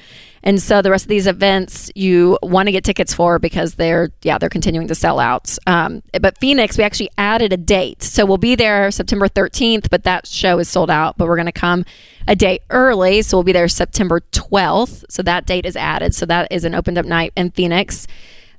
And 0.45 0.61
so 0.61 0.83
the 0.83 0.91
rest 0.91 1.07
of 1.07 1.09
these 1.09 1.27
events 1.27 1.91
you 1.95 2.39
want 2.43 2.69
to 2.69 2.73
get 2.73 2.85
tickets 2.85 3.15
for 3.15 3.39
because 3.39 3.75
they're 3.75 4.11
yeah 4.23 4.37
they're 4.39 4.51
continuing 4.51 4.87
to 4.89 4.95
sell 4.95 5.19
out. 5.19 5.57
Um, 5.67 6.03
but 6.21 6.39
Phoenix 6.39 6.79
we 6.79 6.85
actually 6.85 7.11
added 7.17 7.53
a 7.53 7.57
date, 7.57 8.03
so 8.03 8.25
we'll 8.27 8.37
be 8.37 8.55
there 8.55 8.91
September 8.91 9.27
13th. 9.27 9.89
But 9.91 10.05
that 10.05 10.27
show 10.27 10.59
is 10.59 10.69
sold 10.69 10.91
out. 10.91 11.17
But 11.17 11.27
we're 11.27 11.37
going 11.37 11.47
to 11.47 11.53
come 11.53 11.85
a 12.29 12.37
day 12.37 12.61
early, 12.71 13.23
so 13.23 13.39
we'll 13.39 13.45
be 13.45 13.53
there 13.53 13.69
September 13.69 14.21
12th. 14.33 15.05
So 15.09 15.23
that 15.23 15.47
date 15.47 15.67
is 15.67 15.77
added. 15.77 16.15
So 16.15 16.27
that 16.27 16.49
is 16.51 16.65
an 16.65 16.75
opened 16.75 16.99
up 16.99 17.07
night 17.07 17.33
in 17.37 17.51
Phoenix. 17.51 18.07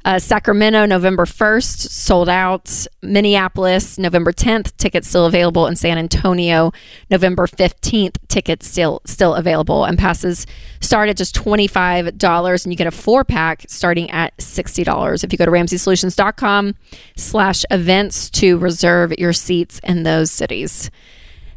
Uh, 0.06 0.20
Sacramento, 0.20 0.86
November 0.86 1.26
1st, 1.26 1.90
sold 1.90 2.30
out. 2.30 2.86
Minneapolis, 3.02 3.98
November 3.98 4.32
10th, 4.32 4.78
tickets 4.78 5.08
still 5.08 5.26
available. 5.26 5.66
And 5.66 5.80
San 5.80 5.98
Antonio, 5.98 6.72
November 7.10 7.48
15th, 7.48 8.18
tickets 8.28 8.68
still 8.68 9.02
still 9.06 9.34
available. 9.34 9.84
And 9.84 9.98
passes 9.98 10.46
start 10.80 11.10
at 11.10 11.18
just 11.18 11.34
$25 11.36 12.64
and 12.64 12.72
you 12.72 12.78
get 12.78 12.86
a 12.86 12.92
four 12.92 13.24
pack 13.24 13.66
starting 13.68 14.12
at 14.12 14.38
$60. 14.38 15.24
If 15.24 15.32
you 15.32 15.40
go 15.40 15.46
to 15.46 15.52
RamseySolutions.com 15.52 16.76
slash 17.16 17.66
events 17.72 18.30
to 18.30 18.60
reserve 18.60 19.12
your 19.18 19.34
seats 19.34 19.80
in 19.84 20.04
those 20.04 20.30
cities. 20.30 20.92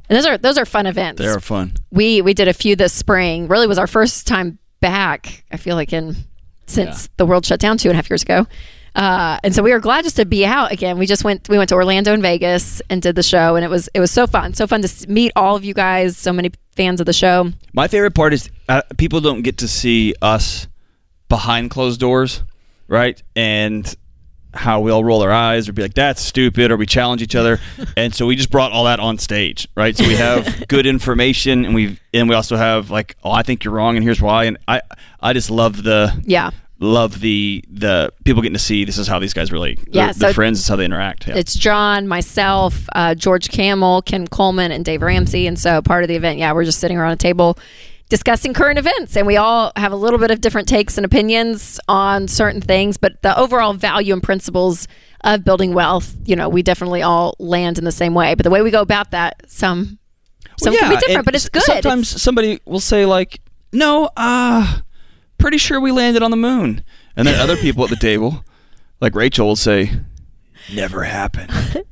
And 0.08 0.16
those 0.16 0.24
are 0.24 0.38
those 0.38 0.56
are 0.56 0.64
fun 0.64 0.86
events. 0.86 1.20
They 1.20 1.28
are 1.28 1.38
fun. 1.38 1.74
We 1.90 2.22
we 2.22 2.32
did 2.32 2.48
a 2.48 2.54
few 2.54 2.76
this 2.76 2.94
spring. 2.94 3.46
Really 3.46 3.66
was 3.66 3.78
our 3.78 3.86
first 3.86 4.26
time 4.26 4.58
back. 4.80 5.44
I 5.52 5.58
feel 5.58 5.76
like 5.76 5.92
in 5.92 6.16
since 6.68 7.04
Yeah. 7.04 7.08
the 7.16 7.26
world 7.26 7.44
shut 7.44 7.58
down 7.60 7.76
two 7.78 7.88
and 7.88 7.94
a 7.94 7.96
half 7.96 8.08
years 8.10 8.22
ago. 8.22 8.46
Uh, 8.94 9.38
and 9.44 9.54
so 9.54 9.62
we 9.62 9.70
were 9.72 9.78
glad 9.78 10.02
just 10.04 10.16
to 10.16 10.24
be 10.24 10.44
out 10.44 10.72
again. 10.72 10.98
We 10.98 11.06
just 11.06 11.22
went 11.22 11.48
we 11.48 11.56
went 11.58 11.68
to 11.68 11.74
Orlando 11.76 12.12
and 12.12 12.22
Vegas 12.22 12.80
and 12.90 13.00
did 13.02 13.14
the 13.14 13.22
show, 13.22 13.54
and 13.56 13.64
it 13.64 13.68
was 13.68 13.88
it 13.94 14.00
was 14.00 14.10
so 14.10 14.26
fun, 14.26 14.54
so 14.54 14.66
fun 14.66 14.82
to 14.82 15.10
meet 15.10 15.30
all 15.36 15.54
of 15.56 15.64
you 15.64 15.74
guys. 15.74 16.16
So 16.16 16.32
many 16.32 16.50
fans 16.74 16.98
of 17.00 17.06
the 17.06 17.12
show. 17.12 17.52
My 17.72 17.86
favorite 17.88 18.14
part 18.14 18.32
is 18.32 18.50
uh, 18.68 18.82
people 18.96 19.20
don't 19.20 19.42
get 19.42 19.58
to 19.58 19.68
see 19.68 20.14
us 20.22 20.66
behind 21.28 21.70
closed 21.70 22.00
doors, 22.00 22.42
right? 22.88 23.22
And 23.36 23.94
how 24.58 24.80
we 24.80 24.90
all 24.90 25.02
roll 25.04 25.22
our 25.22 25.30
eyes 25.32 25.68
or 25.68 25.72
be 25.72 25.82
like, 25.82 25.94
"That's 25.94 26.20
stupid," 26.20 26.70
or 26.70 26.76
we 26.76 26.86
challenge 26.86 27.22
each 27.22 27.34
other, 27.34 27.58
and 27.96 28.14
so 28.14 28.26
we 28.26 28.36
just 28.36 28.50
brought 28.50 28.72
all 28.72 28.84
that 28.84 29.00
on 29.00 29.18
stage, 29.18 29.66
right? 29.76 29.96
So 29.96 30.06
we 30.06 30.16
have 30.16 30.66
good 30.68 30.86
information, 30.86 31.64
and 31.64 31.74
we 31.74 31.98
and 32.12 32.28
we 32.28 32.34
also 32.34 32.56
have 32.56 32.90
like, 32.90 33.16
"Oh, 33.24 33.30
I 33.30 33.42
think 33.42 33.64
you're 33.64 33.74
wrong, 33.74 33.96
and 33.96 34.04
here's 34.04 34.20
why." 34.20 34.44
And 34.44 34.58
I 34.68 34.82
I 35.20 35.32
just 35.32 35.50
love 35.50 35.82
the 35.82 36.12
Yeah, 36.26 36.50
love 36.80 37.20
the 37.20 37.64
the 37.70 38.12
people 38.24 38.42
getting 38.42 38.54
to 38.54 38.58
see 38.60 38.84
this 38.84 38.98
is 38.98 39.06
how 39.08 39.18
these 39.18 39.32
guys 39.34 39.50
really 39.50 39.78
Yeah, 39.88 40.06
they're, 40.06 40.12
so- 40.12 40.18
they're 40.26 40.34
friends. 40.34 40.60
Is 40.60 40.68
how 40.68 40.76
they 40.76 40.84
interact. 40.84 41.26
Yeah. 41.28 41.36
it's 41.36 41.54
John, 41.54 42.06
myself, 42.06 42.88
uh, 42.94 43.14
George 43.14 43.48
Kamel, 43.50 44.02
Ken 44.02 44.26
Coleman, 44.28 44.70
and 44.72 44.84
Dave 44.84 45.02
Ramsey. 45.02 45.46
And 45.46 45.58
so 45.58 45.80
part 45.82 46.04
of 46.04 46.08
the 46.08 46.16
event, 46.16 46.38
yeah, 46.38 46.52
we're 46.52 46.64
just 46.64 46.78
sitting 46.80 46.96
around 46.98 47.12
a 47.12 47.16
table 47.16 47.58
discussing 48.08 48.54
current 48.54 48.78
events, 48.78 49.16
and 49.16 49.26
we 49.26 49.36
all 49.36 49.72
have 49.76 49.92
a 49.92 49.96
little 49.96 50.18
bit 50.18 50.30
of 50.30 50.40
different 50.40 50.66
takes 50.68 50.96
and 50.96 51.04
opinions 51.04 51.78
on 51.88 52.26
certain 52.28 52.60
things, 52.60 52.96
but 52.96 53.20
the 53.22 53.38
overall 53.38 53.74
value 53.74 54.12
and 54.14 54.22
principles 54.22 54.88
of 55.24 55.44
building 55.44 55.74
wealth, 55.74 56.14
you 56.24 56.34
know, 56.36 56.48
we 56.48 56.62
definitely 56.62 57.02
all 57.02 57.34
land 57.38 57.76
in 57.78 57.84
the 57.84 57.92
same 57.92 58.14
way. 58.14 58.34
But 58.34 58.44
the 58.44 58.50
way 58.50 58.62
we 58.62 58.70
go 58.70 58.80
about 58.80 59.10
that, 59.10 59.42
some 59.50 59.98
some 60.58 60.72
Well, 60.72 60.80
can 60.80 60.88
be 60.88 60.94
yeah, 60.94 61.00
different, 61.00 61.24
but 61.24 61.34
it's 61.34 61.48
good. 61.48 61.62
Sometimes 61.62 62.08
It's- 62.10 62.22
somebody 62.22 62.60
will 62.64 62.80
say 62.80 63.04
like, 63.06 63.40
"No, 63.72 64.10
uh, 64.16 64.78
pretty 65.38 65.58
sure 65.58 65.80
we 65.80 65.92
landed 65.92 66.22
on 66.22 66.30
the 66.32 66.36
moon," 66.36 66.82
and 67.16 67.28
then 67.28 67.34
other 67.38 67.56
people 67.56 67.84
at 67.84 67.90
the 67.90 67.96
table, 67.96 68.44
like 69.00 69.14
Rachel, 69.14 69.46
will 69.46 69.56
say, 69.56 69.92
"Never 70.72 71.04
happened." 71.04 71.50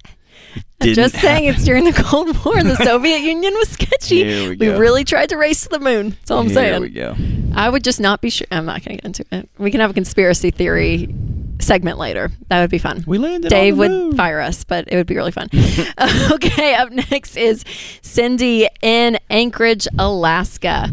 It 0.56 0.64
I'm 0.80 0.86
didn't 0.88 0.96
just 0.96 1.14
saying 1.20 1.44
happen." 1.44 1.56
it's 1.56 1.64
during 1.64 1.84
the 1.84 1.92
Cold 1.92 2.44
War 2.44 2.56
and 2.58 2.68
the 2.68 2.76
Soviet 2.84 3.20
Union 3.20 3.52
was 3.54 3.68
sketchy. 3.70 4.24
Here 4.24 4.56
we 4.56 4.68
really 4.68 5.04
tried 5.04 5.28
to 5.30 5.36
race 5.36 5.62
to 5.64 5.68
the 5.68 5.78
moon. 5.80 6.10
That's 6.10 6.30
all 6.30 6.40
I'm 6.40 6.46
Here 6.46 6.54
saying. 6.54 6.80
we 6.82 6.88
go. 6.90 7.14
I 7.54 7.68
would 7.68 7.82
just 7.84 8.00
not 8.00 8.20
be 8.20 8.30
sure. 8.30 8.46
I'm 8.50 8.66
not 8.66 8.84
going 8.84 8.98
to 8.98 9.02
get 9.02 9.04
into 9.04 9.24
it. 9.32 9.48
We 9.58 9.70
can 9.70 9.80
have 9.80 9.90
a 9.90 9.94
conspiracy 9.94 10.50
theory 10.50 11.14
segment 11.58 11.96
later. 11.98 12.30
That 12.48 12.60
would 12.60 12.70
be 12.70 12.76
fun. 12.78 13.02
We 13.06 13.16
landed. 13.16 13.48
Dave 13.48 13.72
on 13.74 13.78
the 13.78 13.80
would 13.80 13.90
moon. 13.90 14.16
fire 14.16 14.40
us, 14.40 14.62
but 14.64 14.86
it 14.88 14.96
would 14.96 15.06
be 15.06 15.16
really 15.16 15.32
fun. 15.32 15.48
okay, 16.32 16.74
up 16.74 16.90
next 16.92 17.36
is 17.36 17.64
Cindy 18.02 18.68
in 18.82 19.18
Anchorage, 19.30 19.88
Alaska. 19.98 20.90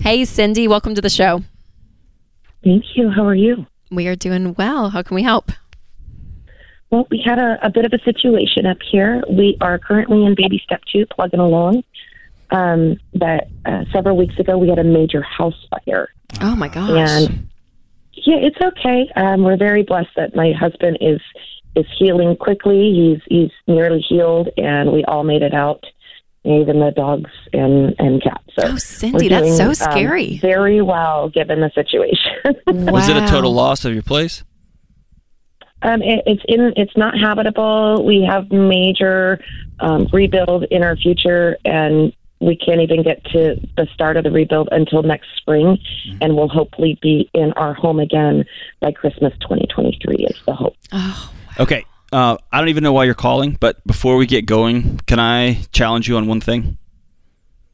Hey, 0.00 0.24
Cindy, 0.24 0.68
welcome 0.68 0.94
to 0.94 1.00
the 1.00 1.10
show. 1.10 1.42
Thank 2.62 2.84
you. 2.96 3.10
How 3.10 3.26
are 3.26 3.34
you? 3.34 3.66
We 3.90 4.06
are 4.08 4.16
doing 4.16 4.54
well. 4.54 4.90
How 4.90 5.02
can 5.02 5.14
we 5.16 5.22
help? 5.22 5.50
Well, 6.94 7.08
we 7.10 7.20
had 7.20 7.40
a, 7.40 7.58
a 7.60 7.70
bit 7.70 7.84
of 7.84 7.92
a 7.92 7.98
situation 8.04 8.66
up 8.66 8.76
here. 8.88 9.20
We 9.28 9.56
are 9.60 9.80
currently 9.80 10.24
in 10.24 10.36
baby 10.36 10.62
step 10.64 10.80
two, 10.92 11.06
plugging 11.06 11.40
along. 11.40 11.82
Um, 12.52 13.00
but 13.12 13.48
uh, 13.66 13.82
several 13.92 14.16
weeks 14.16 14.38
ago, 14.38 14.56
we 14.56 14.68
had 14.68 14.78
a 14.78 14.84
major 14.84 15.20
house 15.20 15.56
fire. 15.68 16.10
Oh 16.40 16.54
my 16.54 16.68
gosh. 16.68 16.90
And 16.90 17.48
yeah, 18.12 18.36
it's 18.36 18.58
okay. 18.62 19.10
Um, 19.16 19.42
we're 19.42 19.56
very 19.56 19.82
blessed 19.82 20.10
that 20.14 20.36
my 20.36 20.52
husband 20.52 20.98
is 21.00 21.20
is 21.74 21.84
healing 21.98 22.36
quickly. 22.36 22.92
He's 22.92 23.20
he's 23.26 23.50
nearly 23.66 23.98
healed, 23.98 24.50
and 24.56 24.92
we 24.92 25.04
all 25.04 25.24
made 25.24 25.42
it 25.42 25.52
out, 25.52 25.84
even 26.44 26.78
the 26.78 26.92
dogs 26.92 27.32
and 27.52 27.96
and 27.98 28.22
cats. 28.22 28.44
So 28.56 28.68
oh, 28.68 28.72
we're 28.74 28.78
Cindy, 28.78 29.26
that's 29.26 29.56
so 29.56 29.56
doing, 29.56 29.68
um, 29.68 29.74
scary. 29.74 30.38
very 30.38 30.80
well 30.80 31.28
given 31.28 31.58
the 31.58 31.72
situation. 31.74 32.54
Was 32.92 33.08
it 33.08 33.16
a 33.16 33.26
total 33.26 33.52
loss 33.52 33.84
of 33.84 33.92
your 33.92 34.04
place? 34.04 34.44
Um, 35.84 36.02
it, 36.02 36.22
it's 36.26 36.42
in. 36.48 36.72
It's 36.76 36.96
not 36.96 37.16
habitable. 37.16 38.04
We 38.04 38.22
have 38.22 38.50
major 38.50 39.38
um, 39.80 40.08
rebuild 40.12 40.64
in 40.64 40.82
our 40.82 40.96
future, 40.96 41.56
and 41.64 42.12
we 42.40 42.56
can't 42.56 42.80
even 42.80 43.02
get 43.02 43.22
to 43.26 43.56
the 43.76 43.86
start 43.94 44.16
of 44.16 44.24
the 44.24 44.30
rebuild 44.30 44.68
until 44.72 45.02
next 45.02 45.28
spring, 45.36 45.78
and 46.20 46.36
we'll 46.36 46.48
hopefully 46.48 46.98
be 47.00 47.30
in 47.34 47.52
our 47.52 47.74
home 47.74 48.00
again 48.00 48.44
by 48.80 48.92
Christmas 48.92 49.32
2023. 49.40 50.26
Is 50.26 50.42
the 50.46 50.54
hope. 50.54 50.76
Oh, 50.92 51.32
Okay. 51.60 51.84
Uh, 52.12 52.36
I 52.52 52.58
don't 52.60 52.68
even 52.68 52.84
know 52.84 52.92
why 52.92 53.04
you're 53.04 53.14
calling, 53.14 53.56
but 53.58 53.84
before 53.86 54.16
we 54.16 54.26
get 54.26 54.46
going, 54.46 54.98
can 55.06 55.18
I 55.18 55.64
challenge 55.72 56.08
you 56.08 56.16
on 56.16 56.26
one 56.28 56.40
thing? 56.40 56.78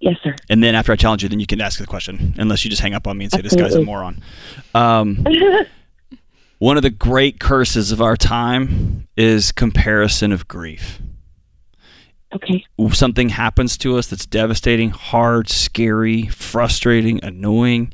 Yes, 0.01 0.17
sir. 0.25 0.35
And 0.49 0.65
then 0.65 0.75
after 0.75 0.93
I 0.93 0.97
challenge 0.97 1.23
you, 1.23 1.29
then 1.29 1.41
you 1.41 1.47
can 1.47 1.61
ask 1.61 1.79
the 1.79 1.87
question, 1.87 2.35
unless 2.39 2.65
you 2.65 2.71
just 2.71 2.81
hang 2.81 2.95
up 2.95 3.07
on 3.07 3.19
me 3.19 3.27
and 3.27 3.33
say 3.33 3.43
this 3.43 3.55
guy's 3.55 3.75
a 3.75 3.83
moron. 3.83 4.23
Um, 4.75 5.27
one 6.61 6.77
of 6.77 6.83
the 6.85 6.91
great 6.91 7.41
curses 7.41 7.91
of 7.91 8.01
our 8.01 8.17
time 8.17 9.09
is 9.17 9.51
comparison 9.51 10.31
of 10.31 10.47
grief. 10.47 11.01
Okay. 12.33 12.65
Something 12.93 13.31
happens 13.31 13.77
to 13.79 13.97
us 13.97 14.07
that's 14.07 14.25
devastating, 14.27 14.91
hard, 14.91 15.49
scary, 15.49 16.27
frustrating, 16.29 17.19
annoying, 17.25 17.93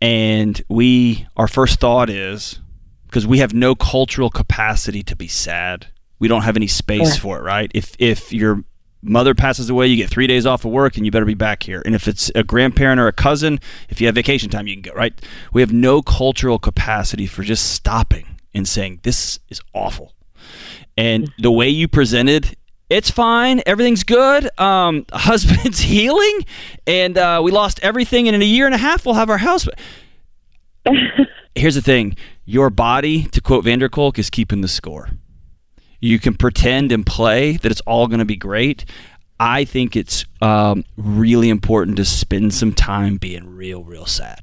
and 0.00 0.62
we 0.68 1.26
our 1.36 1.48
first 1.48 1.80
thought 1.80 2.08
is 2.08 2.60
because 3.06 3.26
we 3.26 3.38
have 3.38 3.52
no 3.52 3.74
cultural 3.74 4.30
capacity 4.30 5.02
to 5.02 5.16
be 5.16 5.26
sad. 5.26 5.88
We 6.20 6.28
don't 6.28 6.42
have 6.42 6.56
any 6.56 6.68
space 6.68 7.14
Yeah. 7.14 7.20
for 7.20 7.38
it, 7.38 7.42
right? 7.42 7.70
If 7.74 7.96
if 7.98 8.32
your 8.32 8.62
mother 9.02 9.34
passes 9.34 9.70
away, 9.70 9.86
you 9.86 9.96
get 9.96 10.10
three 10.10 10.26
days 10.26 10.46
off 10.46 10.64
of 10.64 10.70
work 10.70 10.96
and 10.96 11.04
you 11.04 11.12
better 11.12 11.24
be 11.24 11.34
back 11.34 11.62
here. 11.62 11.82
And 11.84 11.94
if 11.94 12.06
it's 12.08 12.30
a 12.34 12.42
grandparent 12.42 13.00
or 13.00 13.08
a 13.08 13.12
cousin, 13.12 13.60
if 13.88 14.00
you 14.00 14.06
have 14.06 14.14
vacation 14.14 14.50
time, 14.50 14.66
you 14.66 14.74
can 14.74 14.82
go, 14.82 14.92
right? 14.92 15.18
We 15.52 15.60
have 15.62 15.72
no 15.72 16.02
cultural 16.02 16.58
capacity 16.58 17.26
for 17.26 17.42
just 17.42 17.72
stopping 17.72 18.40
and 18.54 18.66
saying, 18.68 19.00
This 19.02 19.38
is 19.48 19.60
awful. 19.74 20.14
And 20.96 21.32
the 21.38 21.50
way 21.50 21.68
you 21.68 21.88
presented, 21.88 22.56
it's 22.88 23.10
fine. 23.10 23.62
Everything's 23.66 24.02
good. 24.02 24.50
Um, 24.58 25.06
husband's 25.12 25.80
healing, 25.80 26.44
and 26.86 27.16
uh, 27.16 27.40
we 27.42 27.52
lost 27.52 27.80
everything. 27.82 28.28
And 28.28 28.34
in 28.34 28.42
a 28.42 28.46
year 28.46 28.66
and 28.66 28.74
a 28.74 28.78
half, 28.78 29.06
we'll 29.06 29.14
have 29.14 29.30
our 29.30 29.38
house. 29.38 29.64
But 29.64 30.94
here's 31.54 31.76
the 31.76 31.82
thing: 31.82 32.16
your 32.44 32.68
body, 32.68 33.24
to 33.24 33.40
quote 33.40 33.64
van 33.64 33.78
der 33.78 33.88
Kolk, 33.88 34.18
is 34.18 34.28
keeping 34.28 34.60
the 34.60 34.68
score. 34.68 35.08
You 36.00 36.18
can 36.18 36.34
pretend 36.34 36.92
and 36.92 37.04
play 37.06 37.56
that 37.58 37.70
it's 37.70 37.82
all 37.82 38.06
going 38.08 38.20
to 38.20 38.24
be 38.24 38.36
great. 38.36 38.84
I 39.38 39.64
think 39.64 39.96
it's 39.96 40.24
um, 40.42 40.84
really 40.96 41.48
important 41.48 41.96
to 41.98 42.04
spend 42.04 42.52
some 42.54 42.72
time 42.72 43.16
being 43.16 43.54
real, 43.54 43.82
real 43.82 44.06
sad. 44.06 44.40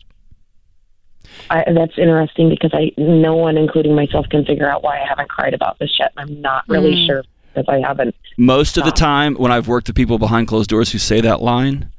I, 1.50 1.64
that's 1.74 1.98
interesting 1.98 2.50
because 2.50 2.72
I 2.74 2.92
no 2.98 3.36
one, 3.36 3.58
including 3.58 3.96
myself, 3.96 4.28
can 4.30 4.44
figure 4.44 4.70
out 4.70 4.84
why 4.84 5.00
I 5.02 5.06
haven't 5.08 5.30
cried 5.30 5.54
about 5.54 5.78
this 5.80 5.92
yet. 6.00 6.12
I'm 6.18 6.42
not 6.42 6.64
really 6.68 6.94
Mm. 6.96 7.06
sure 7.06 7.24
because 7.54 7.66
I 7.70 7.80
haven't. 7.88 8.16
Most 8.38 8.78
of 8.78 8.84
the 8.86 8.90
Oh. 8.92 8.96
time, 8.96 9.36
when 9.36 9.52
I've 9.52 9.68
worked 9.68 9.88
with 9.88 9.96
people 9.96 10.18
behind 10.18 10.48
closed 10.48 10.70
doors 10.70 10.92
who 10.92 10.98
say 10.98 11.22
that 11.22 11.42
line, 11.42 11.92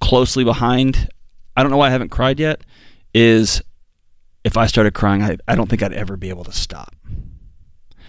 closely 0.00 0.42
behind, 0.42 1.08
I 1.56 1.62
don't 1.62 1.70
know 1.70 1.76
why 1.76 1.88
I 1.88 1.90
haven't 1.90 2.08
cried 2.10 2.40
yet, 2.40 2.62
is 3.14 3.62
if 4.42 4.56
I 4.56 4.66
started 4.66 4.94
crying, 4.94 5.22
I, 5.22 5.36
I 5.46 5.54
don't 5.54 5.68
think 5.68 5.82
I'd 5.82 5.92
ever 5.92 6.16
be 6.16 6.30
able 6.30 6.44
to 6.44 6.52
stop. 6.52 6.94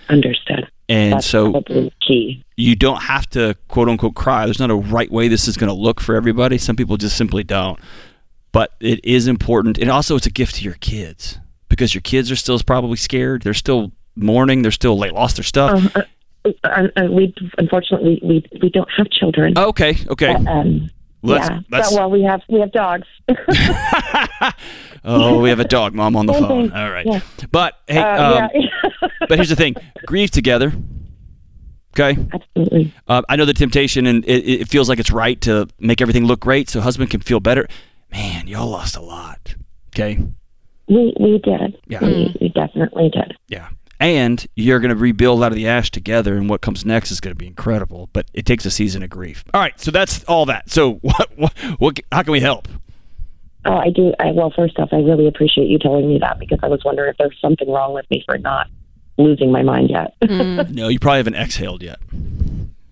Understood. 0.08 0.69
And 0.90 1.14
That's 1.14 1.28
so 1.28 1.62
key. 2.02 2.44
you 2.58 2.76
don't 2.76 3.04
have 3.04 3.30
to 3.30 3.56
quote 3.68 3.88
unquote 3.88 4.16
cry. 4.16 4.46
There's 4.46 4.60
not 4.60 4.72
a 4.72 4.76
right 4.76 5.10
way 5.12 5.28
this 5.28 5.48
is 5.48 5.56
going 5.56 5.68
to 5.68 5.74
look 5.74 6.02
for 6.02 6.16
everybody. 6.16 6.58
Some 6.58 6.76
people 6.76 6.98
just 6.98 7.16
simply 7.16 7.44
don't. 7.44 7.80
But 8.52 8.74
it 8.80 9.00
is 9.06 9.28
important. 9.28 9.78
And 9.78 9.92
also, 9.92 10.16
it's 10.16 10.26
a 10.26 10.32
gift 10.32 10.56
to 10.56 10.64
your 10.64 10.74
kids 10.74 11.38
because 11.70 11.94
your 11.94 12.02
kids 12.02 12.32
are 12.32 12.36
still 12.36 12.60
probably 12.60 12.98
scared. 12.98 13.44
They're 13.44 13.54
still 13.54 13.92
mourning. 14.16 14.64
They're 14.64 14.72
still 14.72 14.98
like 14.98 15.12
lost 15.12 15.38
their 15.38 15.44
stuff. 15.44 15.96
Uh, 15.96 16.02
uh, 16.64 16.88
uh, 16.96 17.04
we 17.12 17.34
unfortunately 17.60 18.20
we 18.24 18.44
we 18.62 18.70
don't 18.70 18.90
have 18.98 19.10
children. 19.12 19.58
okay, 19.58 19.98
okay. 20.10 20.34
Um, 20.34 20.90
That's- 21.24 21.50
yeah. 21.50 21.60
But, 21.70 21.86
well, 21.94 22.10
we 22.10 22.24
have 22.24 22.42
we 22.50 22.60
have 22.60 22.72
dogs. 22.72 23.08
oh, 25.04 25.40
we 25.42 25.50
have 25.50 25.60
a 25.60 25.66
dog 25.66 25.94
mom 25.94 26.16
on 26.16 26.26
the 26.26 26.34
Same 26.34 26.44
phone. 26.44 26.70
thing. 26.70 26.78
All 26.78 26.90
right. 26.92 27.06
Yeah. 27.06 27.20
But 27.52 27.76
hey, 27.88 28.00
Uh, 28.00 28.44
um, 28.46 28.50
yeah. 28.54 29.08
but 29.28 29.38
here's 29.38 29.50
the 29.50 29.56
thing: 29.56 29.76
grieve 30.06 30.32
together. 30.32 30.74
Okay. 31.96 32.18
Absolutely. 32.32 32.94
Uh, 33.08 33.24
I 33.28 33.36
know 33.36 33.46
the 33.46 33.54
temptation, 33.54 34.06
and 34.06 34.24
it, 34.26 34.46
it 34.62 34.68
feels 34.70 34.88
like 34.88 35.00
it's 35.00 35.12
right 35.12 35.40
to 35.42 35.68
make 35.80 36.02
everything 36.02 36.26
look 36.26 36.40
great 36.40 36.70
so 36.70 36.82
husband 36.82 37.10
can 37.10 37.20
feel 37.22 37.40
better. 37.40 37.68
Man, 38.12 38.48
y'all 38.48 38.70
lost 38.70 38.96
a 38.96 39.02
lot. 39.02 39.56
Okay. 39.94 40.20
We 40.88 41.14
we 41.20 41.40
did. 41.44 41.78
Yeah. 41.88 42.02
We, 42.02 42.36
we 42.40 42.50
definitely 42.50 43.10
did. 43.10 43.36
Yeah. 43.48 43.70
And 44.00 44.46
you're 44.56 44.80
going 44.80 44.90
to 44.90 44.96
rebuild 44.96 45.44
out 45.44 45.52
of 45.52 45.56
the 45.56 45.68
ash 45.68 45.92
together, 45.92 46.38
and 46.38 46.50
what 46.50 46.62
comes 46.62 46.86
next 46.86 47.12
is 47.12 47.20
going 47.20 47.32
to 47.32 47.38
be 47.38 47.48
incredible. 47.48 48.10
But 48.14 48.28
it 48.34 48.46
takes 48.46 48.66
a 48.66 48.72
season 48.72 49.04
of 49.04 49.10
grief. 49.10 49.44
All 49.54 49.60
right, 49.60 49.78
so 49.80 49.92
that's 49.92 50.24
all 50.24 50.46
that. 50.46 50.70
So 50.70 50.94
what? 51.02 51.30
What? 51.36 51.54
what 51.78 52.00
how 52.12 52.24
can 52.24 52.32
we 52.32 52.40
help? 52.40 52.68
Oh, 53.66 53.76
I 53.76 53.90
do. 53.90 54.14
I, 54.20 54.32
well, 54.32 54.54
first 54.56 54.80
off, 54.80 54.90
I 54.94 54.98
really 54.98 55.28
appreciate 55.28 55.68
you 55.68 55.78
telling 55.80 56.08
me 56.08 56.18
that 56.20 56.40
because 56.40 56.60
I 56.64 56.68
was 56.68 56.82
wondering 56.86 57.10
if 57.10 57.18
there's 57.18 57.38
something 57.42 57.70
wrong 57.70 57.94
with 57.94 58.10
me 58.10 58.24
for 58.26 58.38
not 58.38 58.68
losing 59.18 59.52
my 59.52 59.64
mind 59.64 59.90
yet. 59.90 60.16
No, 60.70 60.88
you 60.88 61.00
probably 61.00 61.18
haven't 61.18 61.36
exhaled 61.36 61.84
yet. 61.84 62.00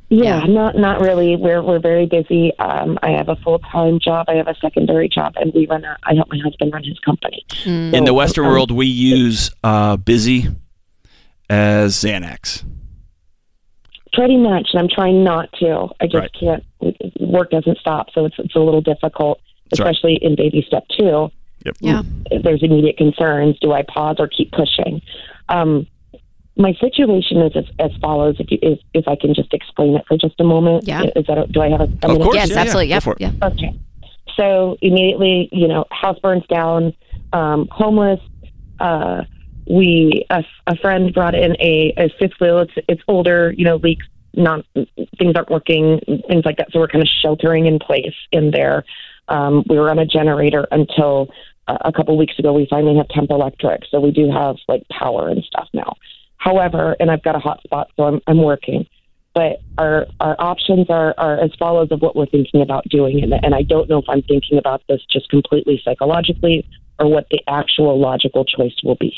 Yeah, 0.09 0.45
not 0.45 0.75
not 0.75 1.01
really. 1.01 1.35
We're 1.35 1.61
we're 1.61 1.79
very 1.79 2.05
busy. 2.05 2.57
Um, 2.59 2.97
I 3.03 3.11
have 3.11 3.27
a 3.27 3.35
full 3.37 3.59
time 3.59 3.99
job. 3.99 4.27
I 4.29 4.35
have 4.35 4.47
a 4.47 4.55
secondary 4.55 5.09
job, 5.09 5.33
and 5.35 5.53
we 5.53 5.67
run. 5.67 5.83
A, 5.83 5.97
I 6.03 6.15
help 6.15 6.29
my 6.29 6.39
husband 6.41 6.71
run 6.73 6.83
his 6.83 6.97
company. 6.99 7.45
In 7.65 8.05
the 8.05 8.13
Western 8.13 8.45
um, 8.45 8.51
world, 8.51 8.71
we 8.71 8.87
use 8.87 9.51
uh, 9.63 9.97
busy 9.97 10.47
as 11.49 11.95
Xanax. 11.95 12.63
Pretty 14.13 14.37
much, 14.37 14.69
and 14.73 14.79
I'm 14.81 14.89
trying 14.89 15.23
not 15.23 15.51
to. 15.59 15.89
I 15.99 16.05
just 16.05 16.15
Right. 16.15 16.31
can't. 16.39 16.63
Work 17.19 17.51
doesn't 17.51 17.77
stop, 17.77 18.07
so 18.13 18.25
it's 18.25 18.35
it's 18.39 18.55
a 18.55 18.59
little 18.59 18.81
difficult, 18.81 19.39
That's 19.69 19.79
right. 19.81 19.89
especially 19.91 20.15
in 20.21 20.35
baby 20.35 20.63
step 20.65 20.85
two. 20.97 21.29
Yep. 21.65 21.75
Yeah. 21.81 22.01
If 22.31 22.43
there's 22.43 22.63
immediate 22.63 22.97
concerns, 22.97 23.57
do 23.59 23.73
I 23.73 23.83
pause 23.83 24.15
or 24.19 24.27
keep 24.27 24.51
pushing? 24.53 25.01
Um, 25.49 25.85
my 26.55 26.73
situation 26.79 27.41
is 27.41 27.51
as, 27.55 27.65
as 27.79 27.91
follows. 28.01 28.37
If, 28.39 28.49
you, 28.49 28.57
if 28.61 28.79
if 28.93 29.07
I 29.07 29.15
can 29.15 29.33
just 29.35 29.53
explain 29.53 29.95
it 29.95 30.05
for 30.07 30.17
just 30.17 30.39
a 30.39 30.43
moment, 30.43 30.87
Yeah. 30.87 31.03
Is 31.15 31.25
that 31.27 31.51
do 31.51 31.61
I 31.61 31.69
have 31.69 31.81
a, 31.81 31.83
a 31.83 31.85
Of 31.85 32.01
minute? 32.03 32.23
course. 32.23 32.35
Yes, 32.35 32.49
yeah, 32.49 32.55
yeah. 32.55 32.61
absolutely. 32.61 32.87
Go 32.87 32.93
Yeah. 32.95 32.99
for 33.01 33.13
it. 33.13 33.21
Yeah. 33.21 33.31
Okay. 33.43 33.73
So 34.37 34.77
immediately, 34.81 35.49
you 35.51 35.67
know, 35.67 35.85
house 35.91 36.17
burns 36.19 36.45
down, 36.47 36.93
um, 37.33 37.67
homeless. 37.71 38.19
Uh, 38.79 39.23
we 39.69 40.25
a, 40.29 40.43
a 40.67 40.75
friend 40.77 41.13
brought 41.13 41.35
in 41.35 41.55
a, 41.59 41.93
a 41.97 42.09
fifth 42.19 42.39
wheel. 42.39 42.59
It's 42.59 42.73
it's 42.87 43.01
older, 43.07 43.53
you 43.57 43.65
know, 43.65 43.77
leaks, 43.77 44.05
not 44.33 44.65
things 44.73 45.35
aren't 45.35 45.49
working, 45.49 45.99
things 46.27 46.45
like 46.45 46.57
that. 46.57 46.67
So 46.71 46.79
we're 46.79 46.87
kind 46.87 47.01
of 47.01 47.09
sheltering 47.21 47.65
in 47.65 47.79
place 47.79 48.15
in 48.31 48.51
there. 48.51 48.85
Um, 49.27 49.63
we 49.67 49.77
were 49.77 49.89
on 49.89 49.99
a 49.99 50.05
generator 50.05 50.67
until 50.71 51.29
uh, 51.67 51.77
a 51.81 51.91
couple 51.91 52.17
weeks 52.17 52.37
ago. 52.39 52.53
We 52.53 52.67
finally 52.69 52.95
have 52.97 53.07
temp 53.09 53.29
electric, 53.29 53.83
so 53.89 53.99
we 53.99 54.11
do 54.11 54.31
have 54.31 54.55
like 54.67 54.83
power 54.89 55.27
and 55.29 55.43
stuff 55.43 55.67
now. 55.73 55.95
However, 56.37 56.95
and 56.99 57.11
I've 57.11 57.23
got 57.23 57.35
a 57.35 57.39
hot 57.39 57.61
spot, 57.63 57.89
so 57.95 58.03
I'm 58.03 58.21
I'm 58.27 58.41
working 58.41 58.87
but 59.37 59.61
our 59.77 60.07
our 60.19 60.35
options 60.39 60.89
are, 60.89 61.13
are 61.19 61.37
as 61.39 61.51
follows 61.59 61.89
of 61.91 62.01
what 62.01 62.15
we're 62.15 62.25
thinking 62.25 62.59
about 62.59 62.83
doing 62.89 63.21
and, 63.21 63.33
and 63.43 63.53
I 63.53 63.61
don't 63.61 63.87
know 63.87 63.99
if 63.99 64.05
I'm 64.09 64.23
thinking 64.23 64.57
about 64.57 64.81
this 64.89 64.99
just 65.11 65.29
completely 65.29 65.79
psychologically 65.85 66.67
or 66.97 67.07
what 67.07 67.27
the 67.29 67.39
actual 67.47 67.99
logical 67.99 68.45
choice 68.45 68.73
will 68.83 68.95
be. 68.95 69.13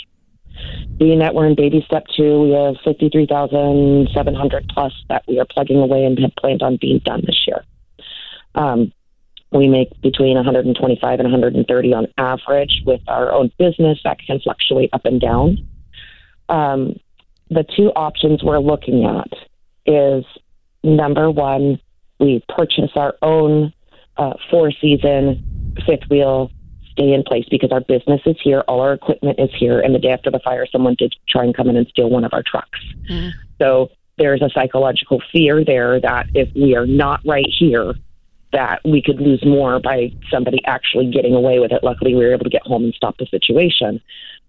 Being 0.97 1.19
that 1.19 1.33
we're 1.33 1.47
in 1.47 1.55
baby 1.55 1.83
step 1.85 2.05
two, 2.15 2.41
we 2.41 2.51
have 2.51 2.75
fifty 2.83 3.09
three 3.09 3.25
thousand 3.25 4.09
seven 4.13 4.35
hundred 4.35 4.69
plus 4.69 4.93
that 5.09 5.23
we 5.27 5.39
are 5.39 5.45
plugging 5.45 5.79
away 5.79 6.03
and 6.05 6.19
have 6.19 6.35
planned 6.37 6.61
on 6.61 6.77
being 6.79 6.99
done 6.99 7.21
this 7.25 7.45
year. 7.47 7.63
Um, 8.55 8.91
we 9.51 9.67
make 9.67 9.89
between 10.01 10.35
125 10.35 11.19
and 11.19 11.31
130 11.31 11.93
on 11.93 12.07
average 12.17 12.83
with 12.85 13.01
our 13.07 13.31
own 13.31 13.51
business. 13.57 13.99
That 14.03 14.19
can 14.19 14.39
fluctuate 14.39 14.91
up 14.93 15.05
and 15.05 15.19
down. 15.19 15.67
Um, 16.49 16.99
the 17.49 17.65
two 17.75 17.91
options 17.95 18.43
we're 18.43 18.59
looking 18.59 19.05
at 19.05 19.31
is 19.85 20.23
number 20.83 21.31
one, 21.31 21.79
we 22.19 22.43
purchase 22.47 22.91
our 22.95 23.15
own 23.21 23.73
uh, 24.17 24.33
four 24.51 24.71
season 24.71 25.73
fifth 25.85 26.09
wheel, 26.09 26.51
stay 26.99 27.13
in 27.13 27.23
place 27.23 27.45
because 27.49 27.71
our 27.71 27.81
business 27.81 28.21
is 28.25 28.35
here, 28.43 28.61
all 28.67 28.81
our 28.81 28.93
equipment 28.93 29.39
is 29.39 29.49
here, 29.57 29.79
and 29.79 29.95
the 29.95 29.99
day 29.99 30.09
after 30.09 30.29
the 30.29 30.39
fire, 30.39 30.65
someone 30.71 30.95
did 30.97 31.15
try 31.27 31.43
and 31.43 31.55
come 31.55 31.69
in 31.69 31.77
and 31.77 31.87
steal 31.87 32.09
one 32.09 32.23
of 32.23 32.33
our 32.33 32.43
trucks. 32.43 32.79
Mm. 33.09 33.31
So 33.57 33.89
there's 34.17 34.41
a 34.41 34.49
psychological 34.53 35.21
fear 35.31 35.63
there 35.63 35.99
that 36.01 36.27
if 36.33 36.53
we 36.55 36.75
are 36.75 36.85
not 36.85 37.21
right 37.25 37.47
here, 37.47 37.93
that 38.51 38.81
we 38.83 39.01
could 39.01 39.21
lose 39.21 39.43
more 39.45 39.79
by 39.79 40.11
somebody 40.31 40.59
actually 40.65 41.09
getting 41.11 41.35
away 41.35 41.59
with 41.59 41.71
it. 41.71 41.83
Luckily, 41.83 42.15
we 42.15 42.25
were 42.25 42.33
able 42.33 42.45
to 42.45 42.49
get 42.49 42.63
home 42.63 42.83
and 42.83 42.93
stop 42.93 43.17
the 43.17 43.27
situation, 43.27 44.01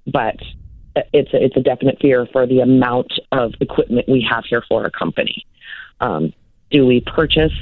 but 0.06 0.36
it's 1.12 1.32
a, 1.34 1.44
it's 1.44 1.56
a 1.56 1.60
definite 1.60 1.98
fear 2.00 2.26
for 2.32 2.46
the 2.46 2.60
amount 2.60 3.12
of 3.30 3.52
equipment 3.60 4.08
we 4.08 4.26
have 4.28 4.44
here 4.44 4.64
for 4.68 4.84
our 4.84 4.90
company. 4.90 5.46
Um, 6.00 6.32
do 6.70 6.86
we 6.86 7.02
purchase 7.02 7.52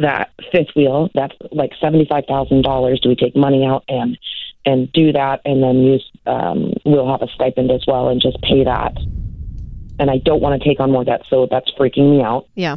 that 0.00 0.30
fifth 0.52 0.74
wheel? 0.74 1.10
That's 1.14 1.34
like 1.52 1.72
seventy 1.80 2.06
five 2.08 2.24
thousand 2.28 2.62
dollars. 2.62 3.00
Do 3.00 3.08
we 3.08 3.16
take 3.16 3.36
money 3.36 3.64
out 3.64 3.84
and 3.88 4.18
and 4.64 4.90
do 4.92 5.12
that, 5.12 5.40
and 5.44 5.62
then 5.62 5.82
use? 5.82 6.10
Um, 6.26 6.72
we'll 6.84 7.10
have 7.10 7.22
a 7.22 7.28
stipend 7.34 7.70
as 7.70 7.84
well, 7.86 8.08
and 8.08 8.20
just 8.20 8.40
pay 8.42 8.64
that. 8.64 8.96
And 9.98 10.10
I 10.10 10.18
don't 10.18 10.42
want 10.42 10.60
to 10.60 10.68
take 10.68 10.80
on 10.80 10.92
more 10.92 11.04
debt, 11.04 11.22
so 11.30 11.46
that's 11.50 11.70
freaking 11.78 12.10
me 12.10 12.22
out. 12.22 12.46
Yeah. 12.54 12.76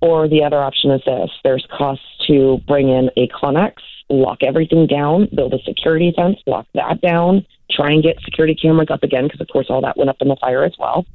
Or 0.00 0.28
the 0.28 0.44
other 0.44 0.62
option 0.62 0.90
is 0.90 1.02
this: 1.04 1.30
there's 1.44 1.66
costs 1.76 2.04
to 2.26 2.58
bring 2.66 2.88
in 2.88 3.10
a 3.16 3.28
Conex, 3.28 3.74
lock 4.08 4.42
everything 4.42 4.86
down, 4.86 5.28
build 5.34 5.54
a 5.54 5.62
security 5.62 6.12
fence, 6.16 6.38
lock 6.46 6.66
that 6.74 7.00
down, 7.00 7.46
try 7.70 7.90
and 7.90 8.02
get 8.02 8.20
security 8.24 8.54
cameras 8.54 8.88
up 8.90 9.02
again 9.02 9.24
because, 9.24 9.40
of 9.40 9.48
course, 9.48 9.66
all 9.70 9.80
that 9.82 9.96
went 9.96 10.10
up 10.10 10.16
in 10.20 10.28
the 10.28 10.36
fire 10.36 10.64
as 10.64 10.74
well. 10.78 11.06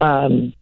Um, 0.00 0.54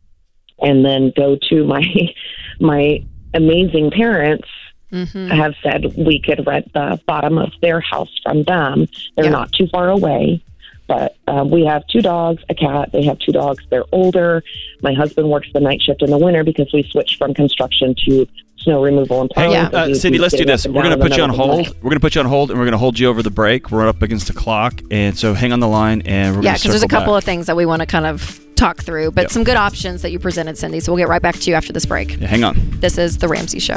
and 0.61 0.85
then 0.85 1.13
go 1.17 1.37
to 1.51 1.65
my 1.65 1.83
my 2.61 3.05
amazing 3.35 3.91
parents 3.91 4.49
Mm-hmm. 4.91 5.29
have 5.29 5.53
said 5.63 5.85
we 5.99 6.19
could 6.19 6.47
rent 6.47 6.73
the 6.73 6.99
bottom 7.07 7.37
of 7.37 7.53
their 7.61 7.79
house 7.79 8.09
from 8.23 8.45
them. 8.45 8.89
They're 9.17 9.27
Yeah. 9.27 9.33
not 9.33 9.53
too 9.53 9.67
far 9.67 9.91
away, 9.91 10.43
but 10.87 11.15
uh, 11.27 11.45
we 11.47 11.67
have 11.67 11.87
two 11.89 12.01
dogs, 12.01 12.43
a 12.49 12.55
cat. 12.55 12.89
They 12.91 13.05
have 13.05 13.19
two 13.19 13.33
dogs. 13.33 13.63
They're 13.69 13.85
older. 13.93 14.43
My 14.81 14.95
husband 14.95 15.29
works 15.29 15.49
the 15.53 15.61
night 15.61 15.83
shift 15.83 16.01
in 16.01 16.09
the 16.09 16.17
winter 16.17 16.43
because 16.43 16.73
we 16.73 16.85
switched 16.85 17.19
from 17.19 17.35
construction 17.35 17.95
to 18.07 18.27
snow 18.61 18.83
removal 18.83 19.21
and 19.21 19.29
plowing. 19.29 19.53
Hey, 19.53 19.69
So 19.71 19.77
uh, 19.77 19.95
Cindy, 19.95 20.17
let's 20.19 20.35
do 20.35 20.47
this. 20.47 20.67
We're 20.67 20.83
going 20.83 20.97
to 20.99 21.05
put 21.05 21.15
you 21.19 21.23
on 21.23 21.33
middle 21.33 21.45
of 21.45 21.49
the 21.49 21.55
hold. 21.57 21.67
night. 21.67 21.77
We're 21.83 21.91
going 21.91 22.01
to 22.01 22.01
put 22.01 22.15
you 22.15 22.23
on 22.23 22.27
hold, 22.27 22.51
and 22.51 22.59
we're 22.59 22.65
going 22.65 22.73
to 22.73 22.79
hold 22.79 22.99
you 22.99 23.09
over 23.11 23.23
the 23.23 23.31
break. 23.31 23.71
We're 23.71 23.87
up 23.87 24.01
against 24.01 24.29
the 24.29 24.33
clock, 24.33 24.81
and 24.91 25.19
so 25.19 25.35
hang 25.35 25.53
on 25.53 25.61
the 25.61 25.69
line, 25.69 26.01
and 26.07 26.35
we're 26.37 26.43
Yeah, 26.45 26.55
because 26.55 26.71
there's 26.71 26.83
a 26.83 26.89
couple 26.89 27.13
back. 27.13 27.19
of 27.19 27.25
things 27.25 27.45
that 27.49 27.57
we 27.57 27.67
want 27.67 27.81
to 27.81 27.87
kind 27.87 28.07
of 28.07 28.41
talk 28.59 28.83
through, 28.83 29.13
but 29.13 29.23
Yep. 29.23 29.31
some 29.31 29.45
good 29.45 29.57
options 29.57 30.03
that 30.03 30.11
you 30.11 30.19
presented, 30.19 30.59
Cindy. 30.59 30.81
So 30.81 30.93
we'll 30.93 30.99
get 30.99 31.09
right 31.09 31.23
back 31.23 31.37
to 31.37 31.51
you 31.51 31.55
after 31.57 31.73
this 31.73 31.87
break. 31.87 32.21
Yeah, 32.21 32.27
hang 32.29 32.45
on. 32.45 32.57
This 32.81 32.99
is 32.99 33.19
The 33.19 33.29
Ramsey 33.29 33.59
Show. 33.61 33.77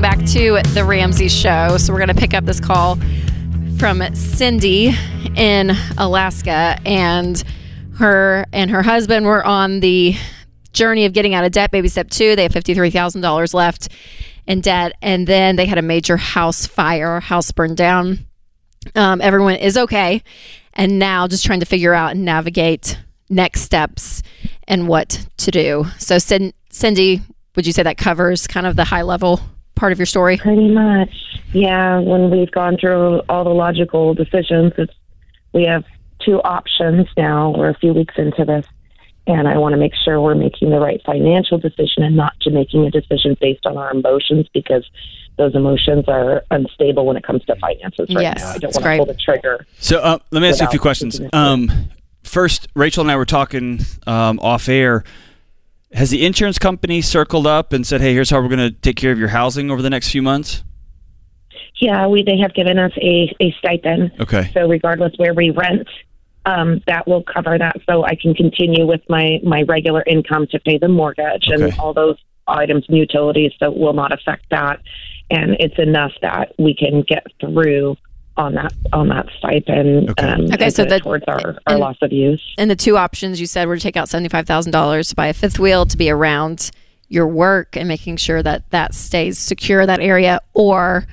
Welcome 0.00 0.18
back 0.18 0.30
to 0.30 0.62
The 0.72 0.82
Ramsey 0.82 1.28
Show. 1.28 1.76
So, 1.76 1.92
we're 1.92 1.98
going 1.98 2.08
to 2.08 2.14
pick 2.14 2.32
up 2.32 2.46
this 2.46 2.58
call 2.58 2.96
from 3.78 4.02
Cindy 4.14 4.94
in 5.36 5.72
Alaska. 5.98 6.78
And 6.86 7.44
her 7.98 8.46
and 8.50 8.70
her 8.70 8.82
husband 8.82 9.26
were 9.26 9.44
on 9.44 9.80
the 9.80 10.16
journey 10.72 11.04
of 11.04 11.12
getting 11.12 11.34
out 11.34 11.44
of 11.44 11.52
debt. 11.52 11.70
Baby 11.70 11.88
step 11.88 12.08
two, 12.08 12.34
they 12.34 12.44
have 12.44 12.52
fifty-three 12.52 12.88
thousand 12.88 13.20
dollars 13.20 13.52
left 13.52 13.90
in 14.46 14.62
debt, 14.62 14.94
and 15.02 15.26
then 15.26 15.56
they 15.56 15.66
had 15.66 15.76
a 15.76 15.82
major 15.82 16.16
house 16.16 16.64
fire, 16.64 17.20
house 17.20 17.52
burned 17.52 17.76
down. 17.76 18.20
Um, 18.94 19.20
everyone 19.20 19.56
is 19.56 19.76
okay, 19.76 20.22
and 20.72 20.98
now 20.98 21.28
just 21.28 21.44
trying 21.44 21.60
to 21.60 21.66
figure 21.66 21.92
out 21.92 22.12
and 22.12 22.24
navigate 22.24 22.98
next 23.28 23.60
steps 23.60 24.22
and 24.66 24.88
what 24.88 25.26
to 25.36 25.50
do. 25.50 25.84
So, 25.98 26.16
Cindy, 26.16 27.20
would 27.54 27.66
you 27.66 27.74
say 27.74 27.82
that 27.82 27.98
covers 27.98 28.46
kind 28.46 28.66
of 28.66 28.76
the 28.76 28.84
high 28.84 29.02
level 29.02 29.40
part 29.80 29.92
of 29.92 29.98
your 29.98 30.06
story? 30.06 30.36
Pretty 30.36 30.68
much. 30.68 31.10
Yeah, 31.52 31.98
when 31.98 32.30
we've 32.30 32.50
gone 32.50 32.76
through 32.76 33.22
all 33.28 33.42
the 33.42 33.50
logical 33.50 34.14
decisions, 34.14 34.72
it's 34.78 34.92
we 35.52 35.64
have 35.64 35.84
two 36.24 36.40
options 36.42 37.08
now. 37.16 37.50
We're 37.56 37.70
a 37.70 37.74
few 37.74 37.92
weeks 37.92 38.14
into 38.16 38.44
this, 38.44 38.66
and 39.26 39.48
I 39.48 39.56
want 39.58 39.72
to 39.72 39.78
make 39.78 39.94
sure 40.04 40.20
we're 40.20 40.36
making 40.36 40.70
the 40.70 40.78
right 40.78 41.00
financial 41.04 41.58
decision 41.58 42.04
and 42.04 42.14
not 42.14 42.38
to 42.42 42.50
making 42.50 42.86
a 42.86 42.90
decision 42.90 43.36
based 43.40 43.66
on 43.66 43.76
our 43.78 43.90
emotions 43.90 44.46
because 44.52 44.88
those 45.38 45.54
emotions 45.54 46.04
are 46.06 46.44
unstable 46.50 47.06
when 47.06 47.16
it 47.16 47.24
comes 47.24 47.42
to 47.46 47.56
finances 47.56 48.14
right 48.14 48.22
Yes, 48.22 48.38
now. 48.38 48.48
I 48.50 48.52
don't 48.52 48.60
that's 48.60 48.84
want 48.84 48.84
to 48.84 48.96
pull 48.98 49.06
the 49.06 49.14
trigger. 49.14 49.66
So 49.78 49.98
uh, 49.98 50.18
let 50.30 50.42
me 50.42 50.48
ask 50.48 50.60
you 50.60 50.66
a 50.66 50.70
few 50.70 50.78
questions. 50.78 51.20
Um, 51.32 51.72
first, 52.22 52.68
Rachel 52.76 53.00
and 53.00 53.10
I 53.10 53.16
were 53.16 53.24
talking 53.24 53.80
um, 54.06 54.38
off 54.40 54.68
air. 54.68 55.04
Has 55.92 56.10
the 56.10 56.24
insurance 56.24 56.58
company 56.58 57.00
circled 57.00 57.46
up 57.46 57.72
and 57.72 57.86
said, 57.86 58.00
"Hey, 58.00 58.14
here's 58.14 58.30
how 58.30 58.40
we're 58.40 58.48
going 58.48 58.58
to 58.58 58.70
take 58.70 58.96
care 58.96 59.10
of 59.10 59.18
your 59.18 59.28
housing 59.28 59.70
over 59.70 59.82
the 59.82 59.90
next 59.90 60.10
few 60.10 60.22
months"? 60.22 60.62
Yeah, 61.80 62.06
we 62.06 62.22
they 62.22 62.38
have 62.38 62.54
given 62.54 62.78
us 62.78 62.92
a, 62.98 63.34
a 63.40 63.54
stipend. 63.58 64.12
Okay. 64.20 64.50
So 64.54 64.68
regardless 64.68 65.14
where 65.16 65.34
we 65.34 65.50
rent, 65.50 65.88
um, 66.46 66.82
that 66.86 67.08
will 67.08 67.22
cover 67.22 67.58
that. 67.58 67.76
So 67.88 68.04
I 68.04 68.14
can 68.14 68.34
continue 68.34 68.86
with 68.86 69.00
my 69.08 69.40
my 69.42 69.62
regular 69.62 70.04
income 70.06 70.46
to 70.52 70.60
pay 70.60 70.78
the 70.78 70.88
mortgage 70.88 71.48
and 71.48 71.72
all 71.78 71.92
those 71.92 72.16
items 72.46 72.84
and 72.88 72.96
utilities. 72.96 73.52
So 73.58 73.72
it 73.72 73.76
will 73.76 73.94
not 73.94 74.12
affect 74.12 74.44
that, 74.50 74.80
and 75.30 75.56
it's 75.58 75.78
enough 75.78 76.12
that 76.22 76.54
we 76.58 76.74
can 76.74 77.02
get 77.02 77.26
through 77.40 77.96
on 78.40 78.54
that 78.54 78.72
on 78.92 79.08
that 79.08 79.26
stipend. 79.38 80.10
Okay. 80.10 80.26
Um, 80.26 80.46
Okay, 80.52 80.70
so 80.70 80.82
put 80.84 80.90
that- 80.90 81.02
towards 81.02 81.24
our, 81.28 81.38
our 81.66 81.74
and- 81.74 81.78
loss 81.80 81.96
of 82.02 82.12
use. 82.12 82.42
And 82.58 82.70
the 82.70 82.76
two 82.76 82.96
options 82.96 83.40
you 83.40 83.46
said 83.46 83.68
were 83.68 83.76
to 83.76 83.82
take 83.82 83.96
out 83.96 84.08
seventy-five 84.08 84.46
thousand 84.46 84.72
dollars 84.72 85.08
to 85.10 85.14
buy 85.14 85.26
a 85.28 85.32
fifth 85.34 85.58
wheel 85.58 85.86
to 85.86 85.96
be 85.96 86.10
around 86.10 86.70
your 87.08 87.26
work 87.26 87.76
and 87.76 87.88
making 87.88 88.16
sure 88.16 88.42
that 88.42 88.68
that 88.70 88.94
stays 88.94 89.38
secure 89.38 89.84
that 89.86 90.00
area, 90.00 90.40
or 90.54 91.06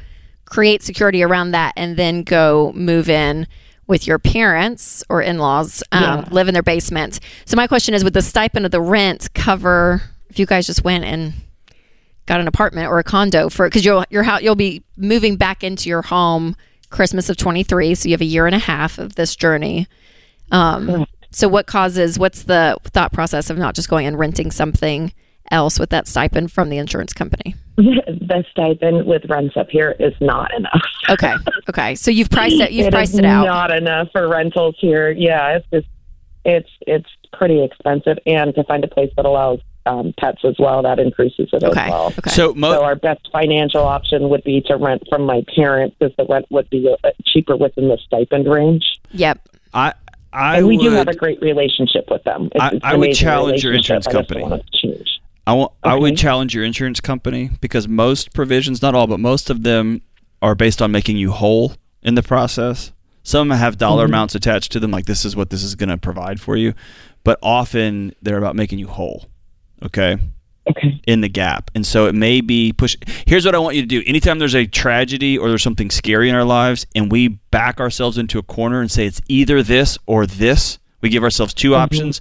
create 0.46 0.82
security 0.84 1.24
around 1.24 1.52
that 1.52 1.74
and 1.76 1.98
then 1.98 2.24
go 2.24 2.72
move 2.76 3.10
in 3.10 3.46
with 3.88 4.06
your 4.06 4.20
parents 4.20 5.04
or 5.10 5.22
in-laws, 5.22 5.82
um, 5.92 6.02
Yeah. 6.04 6.26
live 6.30 6.48
in 6.48 6.54
their 6.54 6.62
basement. 6.64 7.20
So 7.46 7.56
my 7.56 7.68
question 7.68 7.94
is, 7.94 8.04
would 8.04 8.14
the 8.14 8.22
stipend 8.22 8.66
of 8.66 8.72
the 8.72 8.82
rent 8.82 9.34
cover 9.34 10.02
if 10.30 10.38
you 10.40 10.46
guys 10.46 10.66
just 10.68 10.84
went 10.84 11.04
and 11.04 11.34
got 12.26 12.40
an 12.42 12.48
apartment 12.48 12.88
or 12.90 13.00
a 13.00 13.04
condo 13.04 13.48
for 13.50 13.68
because 13.68 13.84
you'll 13.86 14.04
your 14.10 14.24
house 14.24 14.42
you'll 14.42 14.56
be 14.56 14.84
moving 14.98 15.36
back 15.38 15.64
into 15.64 15.88
your 15.90 16.02
home 16.02 16.56
Christmas 16.90 17.30
of 17.30 17.38
23 17.38 17.96
so 17.96 18.10
you 18.10 18.14
have 18.14 18.22
a 18.22 18.26
year 18.26 18.46
and 18.46 18.56
a 18.56 18.60
half 18.60 18.98
of 18.98 19.16
this 19.16 19.36
journey. 19.36 19.88
Um, 20.52 21.06
so 21.32 21.48
what 21.48 21.68
causes 21.68 22.18
what's 22.18 22.44
the 22.44 22.78
thought 22.86 23.14
process 23.14 23.50
of 23.50 23.58
not 23.58 23.76
just 23.76 23.90
going 23.90 24.08
and 24.08 24.18
renting 24.18 24.52
something 24.52 25.12
else 25.52 25.80
with 25.80 25.90
that 25.90 26.08
stipend 26.08 26.52
from 26.52 26.70
the 26.70 26.78
insurance 26.78 27.14
company? 27.14 27.56
The 28.28 28.44
stipend 28.52 29.06
with 29.06 29.24
rents 29.30 29.56
up 29.56 29.70
here 29.70 29.96
is 30.00 30.14
not 30.20 30.54
enough. 30.54 30.82
okay 31.10 31.36
okay. 31.70 31.96
So 31.96 32.12
you've 32.12 32.30
priced 32.30 32.60
it 32.60 32.72
you've 32.72 32.88
It 32.88 32.92
priced 32.92 33.14
is 33.14 33.20
it 33.20 33.26
out. 33.26 33.46
Not 33.46 33.72
enough 33.72 34.10
for 34.12 34.28
rentals 34.28 34.76
here. 34.80 35.12
Yeah, 35.12 35.58
it's 35.58 35.68
just 35.72 35.88
it's 36.44 36.70
it's 36.82 37.10
pretty 37.34 37.64
expensive, 37.64 38.18
and 38.26 38.56
to 38.56 38.64
find 38.64 38.84
a 38.84 38.88
place 38.88 39.12
that 39.16 39.26
allows 39.26 39.60
um, 39.88 40.14
pets 40.20 40.42
as 40.44 40.56
well, 40.60 40.82
that 40.84 41.00
increases 41.00 41.50
it 41.54 41.64
okay 41.64 41.82
as 41.86 41.90
well. 41.92 42.08
okay 42.18 42.30
So, 42.32 42.54
mo- 42.54 42.74
So 42.74 42.84
our 42.84 42.96
best 42.96 43.28
financial 43.32 43.84
option 43.84 44.30
would 44.30 44.44
be 44.44 44.62
to 44.68 44.76
rent 44.78 45.04
from 45.10 45.24
my 45.26 45.44
parents, 45.56 45.96
because 46.00 46.16
the 46.18 46.26
rent 46.26 46.46
would 46.50 46.70
be 46.70 46.94
uh, 47.04 47.10
cheaper 47.26 47.56
within 47.56 47.88
the 47.88 47.98
stipend 48.06 48.48
range. 48.48 48.86
yep 49.12 49.40
I 49.74 49.94
I 50.34 50.58
and 50.58 50.68
we 50.68 50.78
would 50.78 50.84
do 50.84 50.92
have 50.92 51.08
a 51.08 51.16
great 51.16 51.42
relationship 51.42 52.06
with 52.12 52.24
them. 52.24 52.50
It's, 52.54 52.64
I- 52.64 52.70
it's 52.76 52.86
I 52.86 52.94
an 52.94 53.00
would 53.00 53.14
challenge 53.16 53.64
your 53.64 53.74
insurance 53.74 54.08
company. 54.08 54.42
don't 54.42 54.50
want 54.52 54.62
it 54.62 54.72
to 54.72 54.78
change. 54.88 55.10
I 55.48 55.54
want 55.54 55.72
I 55.84 55.96
would 55.96 56.18
challenge 56.18 56.54
your 56.54 56.66
insurance 56.66 57.00
company 57.00 57.50
because 57.62 57.88
most 57.88 58.34
provisions, 58.34 58.82
not 58.82 58.94
all, 58.96 59.08
but 59.08 59.20
most 59.22 59.50
of 59.50 59.64
them 59.64 60.02
are 60.42 60.54
based 60.56 60.82
on 60.82 60.92
making 60.92 61.18
you 61.18 61.32
whole 61.32 61.74
in 62.04 62.16
the 62.16 62.24
process. 62.24 62.92
Some 63.24 63.50
have 63.50 63.78
dollar 63.78 64.04
Mm-hmm. 64.04 64.14
amounts 64.14 64.36
attached 64.36 64.72
to 64.74 64.80
them, 64.80 64.92
like 64.92 65.06
this 65.06 65.24
is 65.26 65.36
what 65.36 65.50
this 65.50 65.64
is 65.64 65.76
going 65.76 65.90
to 65.90 65.98
provide 65.98 66.40
for 66.40 66.56
you, 66.58 66.74
but 67.24 67.40
often 67.42 68.14
they're 68.22 68.38
about 68.38 68.56
making 68.56 68.80
you 68.80 68.88
whole. 68.88 69.26
Okay. 69.84 70.18
Okay. 70.70 71.02
in 71.08 71.22
the 71.22 71.30
gap. 71.30 71.72
And 71.76 71.86
so 71.86 72.08
it 72.08 72.16
may 72.16 72.42
be 72.42 72.74
push. 72.74 72.98
Here's 73.26 73.46
what 73.46 73.56
I 73.56 73.58
want 73.58 73.78
you 73.78 73.82
to 73.84 73.88
do. 73.88 74.04
Anytime 74.06 74.38
there's 74.38 74.54
a 74.54 74.66
tragedy 74.66 75.38
or 75.38 75.48
there's 75.48 75.64
something 75.64 75.90
scary 75.90 76.28
in 76.28 76.36
our 76.36 76.44
lives 76.44 76.86
and 76.94 77.10
we 77.10 77.30
back 77.30 77.80
ourselves 77.80 78.18
into 78.18 78.38
a 78.38 78.44
corner 78.44 78.82
and 78.82 78.92
say 78.92 79.06
it's 79.06 79.22
either 79.30 79.64
this 79.64 79.98
or 80.06 80.26
this, 80.26 80.78
we 81.00 81.08
give 81.08 81.24
ourselves 81.24 81.54
2 81.54 81.70
mm-hmm. 81.70 81.80
options. 81.80 82.20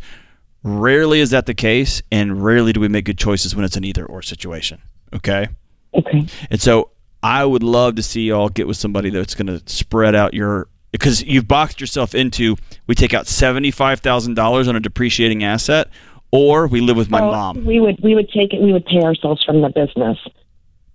Rarely 0.62 1.20
is 1.20 1.30
that 1.30 1.46
the 1.46 1.54
case, 1.54 2.02
and 2.10 2.42
rarely 2.44 2.72
do 2.72 2.80
we 2.80 2.88
make 2.88 3.04
good 3.04 3.18
choices 3.18 3.54
when 3.54 3.64
it's 3.64 3.76
an 3.76 3.84
either 3.84 4.04
or 4.04 4.22
situation. 4.22 4.80
Okay. 5.12 5.48
Okay. 5.94 6.26
And 6.50 6.60
so 6.60 6.90
I 7.22 7.44
would 7.44 7.62
love 7.62 7.94
to 7.96 8.02
see 8.02 8.22
y'all 8.26 8.48
get 8.48 8.66
with 8.66 8.76
somebody 8.76 9.10
that's 9.10 9.34
going 9.34 9.46
to 9.46 9.62
spread 9.66 10.14
out 10.14 10.34
your 10.34 10.68
because 10.92 11.22
you've 11.22 11.48
boxed 11.48 11.80
yourself 11.80 12.14
into 12.14 12.56
we 12.86 12.94
take 12.94 13.14
out 13.14 13.26
seventy 13.26 13.70
five 13.70 14.00
thousand 14.00 14.34
dollars 14.34 14.68
on 14.68 14.76
a 14.76 14.80
depreciating 14.80 15.44
asset, 15.44 15.88
or 16.30 16.66
we 16.66 16.80
live 16.80 16.96
with 16.96 17.10
my 17.10 17.20
Well, 17.20 17.32
mom. 17.32 17.64
We 17.64 17.80
would 17.80 18.00
we 18.02 18.14
would 18.14 18.28
take 18.30 18.52
it. 18.52 18.60
We 18.60 18.72
would 18.72 18.86
pay 18.86 19.02
ourselves 19.02 19.42
from 19.44 19.62
the 19.62 19.68
business 19.68 20.18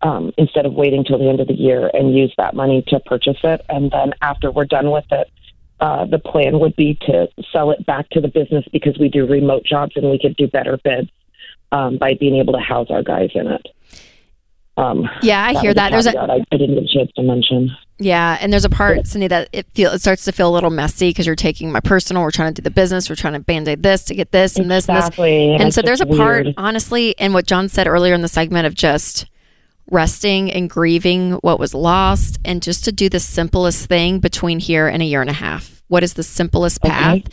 um, 0.02 0.32
instead 0.38 0.65
of 0.65 0.74
waiting 0.74 1.04
till 1.04 1.20
the 1.20 1.30
end 1.30 1.39
of 1.39 1.48
the 1.48 1.54
year 1.54 1.89
and 1.94 2.15
use 2.15 2.34
that 2.38 2.56
money 2.56 2.84
to 2.88 3.00
purchase 3.02 3.38
it. 3.44 3.65
And 3.70 3.91
then 3.91 4.13
after 4.22 4.52
we're 4.52 4.65
done 4.65 4.91
with 4.91 5.06
it, 5.12 5.30
uh, 5.80 6.06
the 6.06 6.20
plan 6.20 6.60
would 6.60 6.76
be 6.76 6.96
to 7.02 7.28
sell 7.52 7.72
it 7.72 7.86
back 7.86 8.10
to 8.12 8.22
the 8.22 8.28
business 8.28 8.65
because 8.72 8.98
we 9.00 9.10
do 9.10 9.26
remote 9.26 9.63
jobs 9.65 9.94
and 9.96 10.10
we 10.10 10.20
could 10.20 10.36
do 10.36 10.48
better 10.48 10.78
bids 10.84 11.10
um, 11.72 11.98
by 11.98 12.13
being 12.13 12.36
able 12.36 12.54
to 12.54 12.60
house 12.60 12.88
our 12.89 13.04
guys 13.04 13.30
in 13.34 13.48
it. 13.48 13.67
Um, 14.78 15.08
yeah 15.22 15.44
i 15.44 15.54
that 15.54 15.62
hear 15.62 15.74
that 15.74 15.91
there's 15.91 16.08
a 16.08 16.13
caveat 16.13 16.30
I, 16.30 16.46
I 16.52 16.58
didn't 16.58 16.76
get 16.76 16.84
a 16.86 16.88
chance 16.88 17.12
to 17.17 17.24
mention. 17.24 17.76
Yeah, 18.02 18.38
and 18.42 18.52
there's 18.52 18.66
a 18.66 18.70
part, 18.70 19.06
Cindy, 19.06 19.28
that 19.28 19.48
it 19.54 19.68
feel 19.76 19.92
it 19.92 20.02
starts 20.02 20.26
to 20.26 20.32
feel 20.32 20.50
a 20.50 20.54
little 20.54 20.72
messy 20.72 21.10
because 21.10 21.26
you're 21.28 21.36
taking 21.36 21.72
my 21.72 21.80
personal. 21.80 22.24
We're 22.24 22.32
trying 22.32 22.54
to 22.54 22.62
do 22.62 22.64
the 22.64 22.72
business. 22.72 23.10
We're 23.10 23.16
trying 23.16 23.34
to 23.34 23.40
band 23.40 23.68
aid 23.68 23.84
this 23.84 24.04
to 24.06 24.16
get 24.16 24.32
this 24.32 24.58
and 24.58 24.72
this 24.72 24.90
and 24.90 24.98
this. 24.98 25.18
And 25.20 25.68
it's 25.68 25.76
so 25.76 25.82
there's 25.82 26.02
a 26.02 26.06
part, 26.08 26.46
weird. 26.46 26.56
honestly, 26.58 27.16
and 27.20 27.34
what 27.34 27.46
John 27.46 27.70
said 27.70 27.88
earlier 27.88 28.14
in 28.16 28.22
the 28.22 28.28
segment 28.28 28.66
of 28.66 28.74
just 28.74 29.28
resting 29.90 30.52
and 30.52 30.70
grieving 30.70 31.34
what 31.42 31.60
was 31.60 31.74
lost, 31.74 32.40
and 32.46 32.62
just 32.64 32.84
to 32.86 32.92
do 32.92 33.10
the 33.10 33.20
simplest 33.20 33.88
thing 33.88 34.20
between 34.20 34.60
here 34.60 34.88
and 34.88 35.02
a 35.02 35.06
year 35.06 35.22
and 35.22 35.30
a 35.30 35.34
half. 35.34 35.84
What 35.88 36.04
is 36.04 36.14
the 36.14 36.24
simplest 36.24 36.82
path? 36.82 37.18
Okay. 37.18 37.24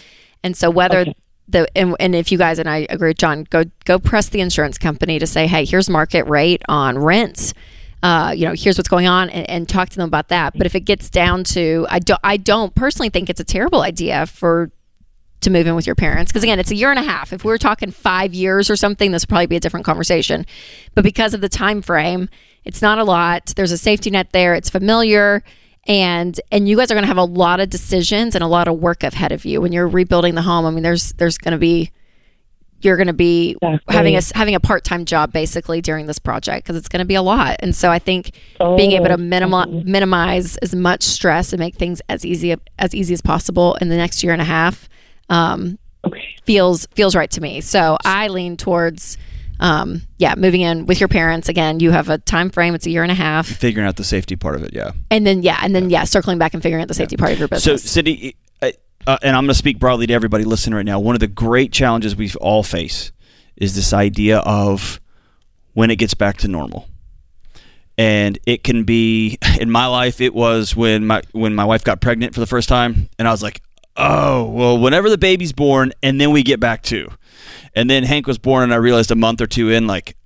And 0.42 0.56
so 0.56 0.68
whether 0.68 1.00
Okay. 1.00 1.14
the 1.48 1.68
and, 1.78 1.94
and 2.00 2.14
if 2.14 2.30
you 2.32 2.38
guys 2.38 2.58
and 2.58 2.68
I 2.68 2.86
agree, 2.90 3.10
with 3.10 3.18
John, 3.18 3.44
go 3.48 3.64
go 3.84 3.98
press 3.98 4.28
the 4.28 4.40
insurance 4.40 4.76
company 4.76 5.18
to 5.18 5.26
say, 5.26 5.46
hey, 5.46 5.64
here's 5.64 5.88
market 5.88 6.26
rate 6.26 6.62
on 6.68 6.98
rents. 6.98 7.54
Uh, 8.02 8.32
you 8.36 8.46
know, 8.46 8.54
here's 8.56 8.78
what's 8.78 8.88
going 8.88 9.06
on, 9.08 9.28
and, 9.30 9.48
and 9.50 9.68
talk 9.68 9.88
to 9.88 9.96
them 9.96 10.06
about 10.06 10.28
that. 10.28 10.56
But 10.56 10.66
if 10.66 10.74
it 10.74 10.80
gets 10.80 11.10
down 11.10 11.44
to, 11.44 11.86
I 11.90 11.98
don't, 11.98 12.20
I 12.22 12.36
don't 12.36 12.74
personally 12.74 13.10
think 13.10 13.28
it's 13.28 13.40
a 13.40 13.44
terrible 13.44 13.82
idea 13.82 14.26
for 14.26 14.70
to 15.40 15.50
move 15.50 15.66
in 15.66 15.74
with 15.74 15.86
your 15.86 15.94
parents 15.94 16.32
because 16.32 16.42
again, 16.42 16.58
it's 16.58 16.70
a 16.70 16.74
year 16.74 16.90
and 16.90 16.98
a 16.98 17.02
half. 17.02 17.32
If 17.32 17.44
we 17.44 17.48
were 17.48 17.58
talking 17.58 17.90
five 17.90 18.34
years 18.34 18.70
or 18.70 18.76
something, 18.76 19.12
this 19.12 19.22
would 19.22 19.28
probably 19.28 19.46
be 19.46 19.56
a 19.56 19.60
different 19.60 19.86
conversation. 19.86 20.44
But 20.94 21.04
because 21.04 21.34
of 21.34 21.40
the 21.40 21.48
time 21.48 21.80
frame, 21.82 22.28
it's 22.64 22.82
not 22.82 22.98
a 22.98 23.04
lot. 23.04 23.52
There's 23.56 23.72
a 23.72 23.78
safety 23.78 24.10
net 24.10 24.32
there. 24.32 24.54
It's 24.54 24.70
familiar. 24.70 25.42
And 25.86 26.38
and 26.52 26.68
you 26.68 26.76
guys 26.76 26.90
are 26.90 26.94
going 26.94 27.04
to 27.04 27.08
have 27.08 27.16
a 27.16 27.24
lot 27.24 27.60
of 27.60 27.70
decisions 27.70 28.34
and 28.34 28.44
a 28.44 28.48
lot 28.48 28.68
of 28.68 28.78
work 28.78 29.02
ahead 29.02 29.32
of 29.32 29.44
you 29.44 29.60
when 29.60 29.72
you're 29.72 29.88
rebuilding 29.88 30.34
the 30.34 30.42
home. 30.42 30.66
I 30.66 30.70
mean, 30.70 30.82
there's 30.82 31.12
there's 31.14 31.38
going 31.38 31.52
to 31.52 31.58
be 31.58 31.92
you're 32.80 32.96
going 32.96 33.06
to 33.08 33.12
be 33.12 33.56
Exactly. 33.60 33.94
having 33.96 34.16
a 34.16 34.20
having 34.34 34.54
a 34.54 34.60
part 34.60 34.84
time 34.84 35.04
job 35.04 35.32
basically 35.32 35.80
during 35.80 36.06
this 36.06 36.18
project 36.18 36.64
because 36.64 36.76
it's 36.76 36.88
going 36.88 37.00
to 37.00 37.04
be 37.06 37.14
a 37.16 37.22
lot. 37.22 37.56
And 37.60 37.74
so 37.74 37.90
I 37.90 37.98
think 37.98 38.32
being 38.76 38.92
able 38.92 39.06
to 39.06 39.14
Oh, 39.14 39.16
minimi- 39.16 39.84
minimize 39.84 40.56
as 40.58 40.74
much 40.74 41.02
stress 41.02 41.52
and 41.52 41.58
make 41.60 41.74
things 41.76 42.00
as 42.08 42.24
easy 42.24 42.54
as 42.78 42.94
easy 42.94 43.14
as 43.14 43.20
possible 43.20 43.74
in 43.80 43.88
the 43.88 43.96
next 43.96 44.22
year 44.22 44.32
and 44.32 44.42
a 44.42 44.44
half 44.46 44.88
um, 45.28 45.78
Okay. 46.06 46.24
feels 46.44 46.86
feels 46.94 47.14
right 47.16 47.30
to 47.32 47.40
me. 47.40 47.60
So 47.60 47.96
I 48.04 48.28
lean 48.28 48.56
towards. 48.56 49.18
Um, 49.60 50.02
yeah, 50.18 50.34
moving 50.36 50.60
in 50.60 50.86
with 50.86 51.00
your 51.00 51.08
parents 51.08 51.48
again. 51.48 51.80
You 51.80 51.90
have 51.90 52.08
a 52.08 52.18
time 52.18 52.48
frame; 52.48 52.76
it's 52.76 52.86
a 52.86 52.90
year 52.90 53.02
and 53.02 53.10
a 53.10 53.14
half, 53.16 53.48
Figuring 53.48 53.88
out 53.88 53.96
the 53.96 54.04
safety 54.04 54.36
part 54.36 54.54
of 54.54 54.62
it, 54.62 54.72
yeah. 54.72 54.92
and 55.10 55.26
then 55.26 55.42
yeah, 55.42 55.58
and 55.64 55.74
then 55.74 55.90
yeah, 55.90 56.04
circling 56.04 56.38
back 56.38 56.54
and 56.54 56.62
figuring 56.62 56.80
out 56.80 56.86
the 56.86 56.94
safety 56.94 57.16
part 57.16 57.32
of 57.32 57.40
your 57.40 57.48
business. 57.48 57.64
So, 57.64 57.72
business. 57.72 57.90
Cindy, 57.90 58.36
uh, 59.06 59.18
and 59.22 59.36
I'm 59.36 59.44
going 59.44 59.48
to 59.48 59.54
speak 59.54 59.78
broadly 59.78 60.06
to 60.06 60.12
everybody 60.12 60.44
listening 60.44 60.74
right 60.74 60.84
now. 60.84 60.98
One 60.98 61.14
of 61.14 61.20
the 61.20 61.28
great 61.28 61.72
challenges 61.72 62.16
we 62.16 62.30
all 62.40 62.62
face 62.62 63.12
is 63.56 63.74
this 63.74 63.92
idea 63.92 64.38
of 64.38 65.00
when 65.74 65.90
it 65.90 65.96
gets 65.96 66.14
back 66.14 66.38
to 66.38 66.48
normal. 66.48 66.88
And 67.96 68.38
it 68.46 68.62
can 68.62 68.84
be 68.84 69.38
in 69.60 69.70
my 69.70 69.86
life. 69.86 70.20
It 70.20 70.34
was 70.34 70.76
when 70.76 71.06
my 71.06 71.22
when 71.32 71.54
my 71.54 71.64
wife 71.64 71.84
got 71.84 72.00
pregnant 72.00 72.34
for 72.34 72.40
the 72.40 72.46
first 72.46 72.68
time, 72.68 73.08
and 73.18 73.26
I 73.26 73.30
was 73.30 73.42
like, 73.42 73.62
oh, 73.96 74.44
well, 74.44 74.78
whenever 74.78 75.10
the 75.10 75.18
baby's 75.18 75.52
born, 75.52 75.92
and 76.02 76.20
then 76.20 76.30
we 76.30 76.42
get 76.42 76.60
back 76.60 76.82
to. 76.84 77.10
And 77.74 77.90
then 77.90 78.04
Hank 78.04 78.26
was 78.26 78.38
born, 78.38 78.64
and 78.64 78.72
I 78.72 78.76
realized 78.76 79.10
a 79.10 79.16
month 79.16 79.40
or 79.40 79.46
two 79.46 79.70
in, 79.70 79.86
like, 79.86 80.16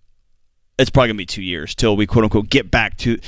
it's 0.79 0.91
probably 0.91 1.09
to 1.09 1.15
be 1.15 1.27
two 1.27 1.43
years 1.43 1.75
till 1.75 1.97
we 1.97 2.07
quote 2.07 2.25
unquote 2.25 2.49
get 2.49 2.71
back 2.71 2.97
to. 2.99 3.19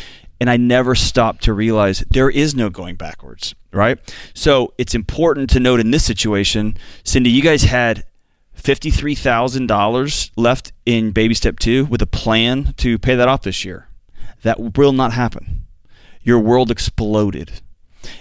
And 0.41 0.51
I 0.51 0.57
never 0.57 0.95
stopped 0.95 1.45
to 1.45 1.53
realize 1.53 2.05
there 2.11 2.28
is 2.28 2.55
no 2.55 2.68
going 2.68 2.97
backwards, 2.97 3.55
right? 3.72 3.99
So 4.35 4.74
it's 4.78 4.95
important 4.95 5.49
to 5.51 5.61
note 5.61 5.80
in 5.80 5.91
this 5.91 6.05
situation, 6.05 6.76
Cindy, 7.05 7.30
you 7.30 7.41
guys 7.43 7.62
had 7.62 8.05
$53,000 8.61 10.30
left 10.37 10.72
in 10.87 11.12
baby 11.12 11.35
step 11.35 11.59
two 11.59 11.85
with 11.87 12.03
a 12.03 12.07
plan 12.07 12.74
to 12.78 12.99
pay 12.99 13.14
that 13.14 13.28
off 13.28 13.43
this 13.43 13.64
year. 13.64 13.89
That 14.43 14.76
will 14.76 14.93
not 14.93 15.12
happen. 15.12 15.66
Your 16.22 16.39
world 16.39 16.70
exploded. 16.70 17.61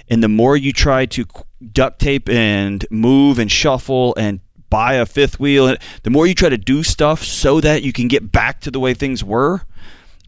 And 0.10 0.24
the 0.24 0.30
more 0.30 0.56
you 0.56 0.72
try 0.74 1.06
to 1.08 1.26
duct 1.72 2.00
tape 2.00 2.30
and 2.30 2.86
move 2.90 3.40
and 3.40 3.52
shuffle 3.52 4.16
and 4.16 4.40
buy 4.70 4.96
a 4.96 5.06
fifth 5.06 5.40
wheel, 5.40 5.76
the 6.04 6.10
more 6.10 6.26
you 6.26 6.34
try 6.34 6.50
to 6.50 6.58
do 6.58 6.84
stuff 6.84 7.24
so 7.24 7.62
that 7.62 7.84
you 7.84 7.94
can 7.94 8.08
get 8.08 8.32
back 8.32 8.60
to 8.62 8.72
the 8.72 8.80
way 8.80 8.94
things 8.94 9.24
were, 9.24 9.62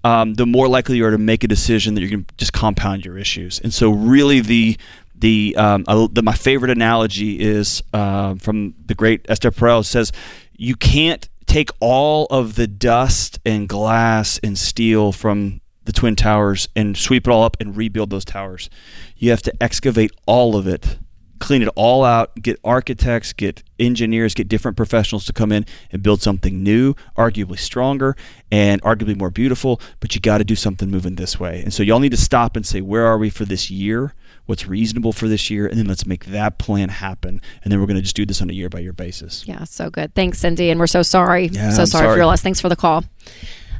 um, 0.06 0.36
the 0.36 0.46
more 0.46 0.68
likely 0.68 0.98
you 0.98 1.06
are 1.06 1.12
to 1.12 1.18
make 1.18 1.44
a 1.44 1.48
decision 1.48 1.96
that 1.96 2.02
you 2.02 2.10
can 2.10 2.28
just 2.38 2.54
compound 2.54 3.04
your 3.04 3.18
issues. 3.18 3.60
And 3.60 3.74
so, 3.74 3.90
really, 3.90 4.40
the 4.40 4.78
the, 5.18 5.56
um, 5.56 5.84
the 6.12 6.22
my 6.22 6.34
favorite 6.34 6.70
analogy 6.70 7.40
is 7.40 7.82
uh, 7.92 8.36
from 8.36 8.76
the 8.86 8.94
great 8.94 9.26
Esther 9.28 9.50
Perel 9.50 9.84
says, 9.84 10.12
you 10.58 10.76
can't 10.76 11.28
take 11.48 11.72
all 11.80 12.28
of 12.30 12.56
the 12.56 12.68
dust 12.68 13.40
and 13.46 13.68
glass 13.68 14.40
and 14.44 14.58
steel 14.58 15.12
from 15.12 15.62
the 15.86 15.94
twin 15.94 16.16
towers 16.16 16.68
and 16.76 16.98
sweep 16.98 17.28
it 17.28 17.32
all 17.32 17.44
up 17.44 17.58
and 17.60 17.76
rebuild 17.76 18.10
those 18.10 18.26
towers. 18.26 18.70
You 19.16 19.32
have 19.32 19.42
to 19.44 19.54
excavate 19.64 20.12
all 20.28 20.56
of 20.56 20.68
it 20.68 21.00
clean 21.40 21.62
it 21.62 21.70
all 21.76 22.04
out, 22.04 22.34
get 22.42 22.60
architects, 22.64 23.34
get 23.34 23.64
engineers, 23.80 24.34
get 24.34 24.48
different 24.48 24.78
professionals 24.78 25.26
to 25.26 25.34
come 25.34 25.52
in 25.52 25.66
and 25.92 26.02
build 26.02 26.22
something 26.22 26.64
new, 26.64 26.94
arguably 27.18 27.60
stronger 27.60 28.16
and 28.52 28.82
arguably 28.84 29.18
more 29.18 29.30
beautiful, 29.30 29.82
but 30.00 30.16
you 30.16 30.22
got 30.22 30.38
to 30.38 30.44
do 30.44 30.56
something 30.56 30.90
moving 30.90 31.16
this 31.16 31.40
way. 31.40 31.62
And 31.62 31.74
so 31.74 31.84
y'all 31.84 32.00
need 32.00 32.12
to 32.12 32.18
stop 32.18 32.56
and 32.56 32.66
say, 32.66 32.82
where 32.82 33.06
are 33.06 33.18
we 33.18 33.30
for 33.30 33.46
this 33.46 33.70
year? 33.70 34.14
What's 34.46 34.68
reasonable 34.68 35.12
for 35.12 35.28
this 35.28 35.50
year? 35.50 35.66
And 35.68 35.78
then 35.78 35.88
let's 35.88 36.06
make 36.06 36.26
that 36.26 36.60
plan 36.60 36.90
happen. 36.90 37.42
And 37.64 37.72
then 37.72 37.80
we're 37.80 37.88
going 37.88 37.96
to 37.96 38.02
just 38.02 38.16
do 38.16 38.26
this 38.26 38.42
on 38.42 38.50
a 38.50 38.54
year 38.54 38.70
by 38.70 38.80
year 38.80 38.94
basis. 38.94 39.48
Yeah, 39.48 39.64
so 39.64 39.90
good. 39.90 40.14
Thanks, 40.14 40.38
Cindy. 40.38 40.70
And 40.70 40.80
we're 40.80 40.88
so 40.88 41.02
sorry. 41.02 41.48
Yeah, 41.48 41.72
so 41.72 41.82
I'm 41.82 41.88
sorry, 41.88 42.08
for 42.10 42.16
your 42.16 42.28
loss. 42.28 42.42
Thanks 42.42 42.62
for 42.62 42.70
the 42.70 42.76
call. 42.76 43.04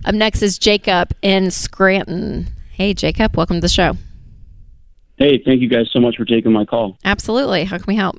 Up 0.06 0.16
next 0.16 0.42
is 0.42 0.58
Jacob 0.58 1.14
in 1.22 1.52
Scranton. 1.52 2.48
Hey, 2.72 2.94
Jacob, 2.94 3.38
welcome 3.38 3.58
to 3.58 3.62
the 3.62 3.70
show. 3.70 3.96
Hey, 5.18 5.42
thank 5.44 5.62
you 5.62 5.70
guys 5.70 5.90
so 5.92 6.00
much 6.00 6.18
for 6.18 6.26
taking 6.26 6.52
my 6.52 6.66
call. 6.66 6.98
Absolutely. 7.06 7.64
How 7.64 7.78
can 7.78 7.86
we 7.88 7.96
help? 7.96 8.18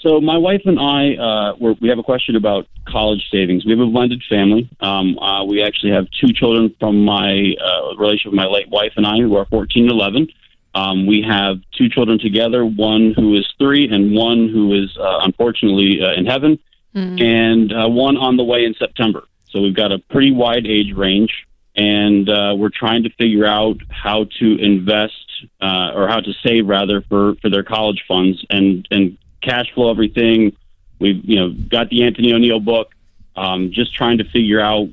So, 0.00 0.20
my 0.20 0.38
wife 0.38 0.62
and 0.64 0.78
I, 0.78 1.14
uh, 1.16 1.56
we're, 1.60 1.74
we 1.80 1.88
have 1.88 1.98
a 1.98 2.02
question 2.02 2.34
about 2.34 2.66
college 2.88 3.28
savings. 3.30 3.66
We 3.66 3.72
have 3.72 3.80
a 3.80 3.86
blended 3.86 4.22
family. 4.30 4.70
Um, 4.80 5.18
uh, 5.18 5.44
we 5.44 5.62
actually 5.62 5.92
have 5.92 6.06
two 6.18 6.32
children 6.32 6.74
from 6.80 7.04
my 7.04 7.54
uh, 7.62 7.96
relation 7.96 8.30
with 8.30 8.36
my 8.36 8.46
late 8.46 8.70
wife 8.70 8.92
and 8.96 9.06
I, 9.06 9.18
who 9.18 9.36
are 9.36 9.44
14 9.46 9.82
and 9.82 9.92
11. 9.92 10.28
Um, 10.74 11.06
we 11.06 11.22
have 11.28 11.56
two 11.76 11.88
children 11.88 12.18
together, 12.18 12.64
one 12.64 13.12
who 13.14 13.36
is 13.36 13.46
three 13.58 13.88
and 13.90 14.14
one 14.14 14.48
who 14.48 14.72
is 14.72 14.96
uh, 14.96 15.18
unfortunately 15.22 16.00
uh, 16.02 16.12
in 16.12 16.26
heaven, 16.26 16.58
and 16.94 17.72
uh, 17.72 17.88
one 17.88 18.16
on 18.16 18.36
the 18.36 18.44
way 18.44 18.64
in 18.64 18.74
September. 18.74 19.24
So 19.50 19.60
we've 19.60 19.74
got 19.74 19.92
a 19.92 19.98
pretty 19.98 20.30
wide 20.30 20.66
age 20.66 20.94
range, 20.94 21.32
and 21.76 22.28
uh, 22.28 22.54
we're 22.56 22.70
trying 22.70 23.02
to 23.02 23.10
figure 23.10 23.46
out 23.46 23.76
how 23.90 24.26
to 24.38 24.56
invest 24.58 25.29
uh, 25.60 25.92
or 25.94 26.08
how 26.08 26.20
to 26.20 26.32
save 26.44 26.68
rather 26.68 27.02
for, 27.02 27.34
for 27.36 27.50
their 27.50 27.62
college 27.62 28.04
funds 28.06 28.44
and, 28.50 28.86
and 28.90 29.16
cash 29.42 29.66
flow 29.74 29.90
everything. 29.90 30.56
We've 30.98 31.24
you 31.24 31.36
know 31.36 31.50
got 31.50 31.88
the 31.88 32.04
Anthony 32.04 32.32
ONeal 32.32 32.64
book. 32.64 32.92
Um, 33.36 33.70
just 33.72 33.94
trying 33.94 34.18
to 34.18 34.24
figure 34.24 34.60
out 34.60 34.88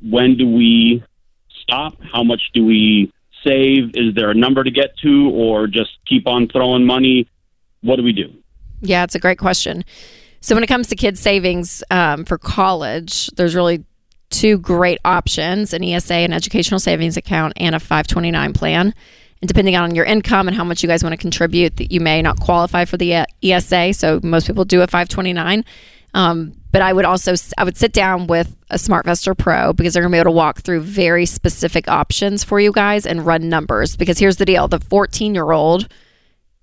when 0.00 0.36
do 0.36 0.46
we 0.46 1.02
stop? 1.62 1.94
How 2.12 2.22
much 2.22 2.50
do 2.54 2.64
we 2.64 3.12
save? 3.44 3.96
Is 3.96 4.14
there 4.14 4.30
a 4.30 4.34
number 4.34 4.62
to 4.62 4.70
get 4.70 4.96
to, 4.98 5.30
or 5.30 5.66
just 5.66 5.90
keep 6.06 6.26
on 6.26 6.48
throwing 6.48 6.84
money? 6.84 7.28
What 7.82 7.96
do 7.96 8.02
we 8.02 8.12
do? 8.12 8.32
Yeah, 8.80 9.04
it's 9.04 9.14
a 9.14 9.18
great 9.18 9.38
question. 9.38 9.84
So, 10.40 10.54
when 10.54 10.64
it 10.64 10.68
comes 10.68 10.88
to 10.88 10.96
kids' 10.96 11.20
savings 11.20 11.82
um, 11.90 12.24
for 12.24 12.38
college, 12.38 13.28
there's 13.36 13.54
really 13.54 13.84
two 14.30 14.58
great 14.58 14.98
options 15.04 15.72
an 15.74 15.84
ESA, 15.84 16.14
an 16.14 16.32
educational 16.32 16.80
savings 16.80 17.16
account, 17.16 17.52
and 17.56 17.74
a 17.74 17.80
529 17.80 18.52
plan. 18.52 18.94
And 19.40 19.48
depending 19.48 19.76
on 19.76 19.94
your 19.94 20.04
income 20.04 20.48
and 20.48 20.56
how 20.56 20.64
much 20.64 20.82
you 20.82 20.88
guys 20.88 21.02
want 21.02 21.14
to 21.14 21.16
contribute, 21.16 21.76
that 21.76 21.90
you 21.90 22.00
may 22.00 22.20
not 22.20 22.40
qualify 22.40 22.84
for 22.84 22.96
the 22.96 23.26
ESA. 23.42 23.94
So, 23.94 24.20
most 24.22 24.46
people 24.46 24.64
do 24.64 24.82
a 24.82 24.86
529. 24.86 25.64
Um, 26.12 26.54
but 26.72 26.82
I 26.82 26.92
would 26.92 27.04
also 27.04 27.34
I 27.58 27.64
would 27.64 27.76
sit 27.76 27.92
down 27.92 28.26
with 28.26 28.56
a 28.70 28.76
SmartVestor 28.76 29.36
Pro 29.36 29.72
because 29.72 29.94
they're 29.94 30.02
going 30.02 30.12
to 30.12 30.16
be 30.16 30.20
able 30.20 30.32
to 30.32 30.36
walk 30.36 30.60
through 30.60 30.80
very 30.80 31.26
specific 31.26 31.88
options 31.88 32.44
for 32.44 32.60
you 32.60 32.72
guys 32.72 33.06
and 33.06 33.26
run 33.26 33.48
numbers. 33.48 33.96
Because 33.96 34.18
here's 34.18 34.36
the 34.36 34.44
deal: 34.44 34.68
the 34.68 34.80
14 34.80 35.34
year 35.34 35.52
old 35.52 35.92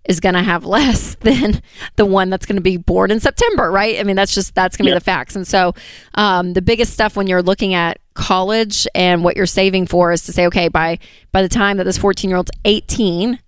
is 0.07 0.19
going 0.19 0.35
to 0.35 0.41
have 0.41 0.65
less 0.65 1.15
than 1.21 1.61
the 1.95 2.05
one 2.05 2.29
that's 2.29 2.45
going 2.45 2.55
to 2.55 2.61
be 2.61 2.77
born 2.77 3.11
in 3.11 3.19
September, 3.19 3.71
right? 3.71 3.99
I 3.99 4.03
mean, 4.03 4.15
that's 4.15 4.33
just 4.33 4.55
that's 4.55 4.77
going 4.77 4.85
to 4.85 4.91
be 4.91 4.95
the 4.95 5.03
facts. 5.03 5.35
And 5.35 5.47
so, 5.47 5.73
um, 6.15 6.53
the 6.53 6.61
biggest 6.61 6.93
stuff 6.93 7.15
when 7.15 7.27
you're 7.27 7.43
looking 7.43 7.73
at 7.73 7.99
college 8.13 8.87
and 8.95 9.23
what 9.23 9.37
you're 9.37 9.45
saving 9.45 9.87
for 9.87 10.11
is 10.11 10.23
to 10.23 10.33
say, 10.33 10.47
okay, 10.47 10.67
by 10.67 10.99
by 11.31 11.41
the 11.41 11.49
time 11.49 11.77
that 11.77 11.83
this 11.83 11.97
14 11.97 12.29
year 12.29 12.37
old's 12.37 12.51
18, 12.65 13.39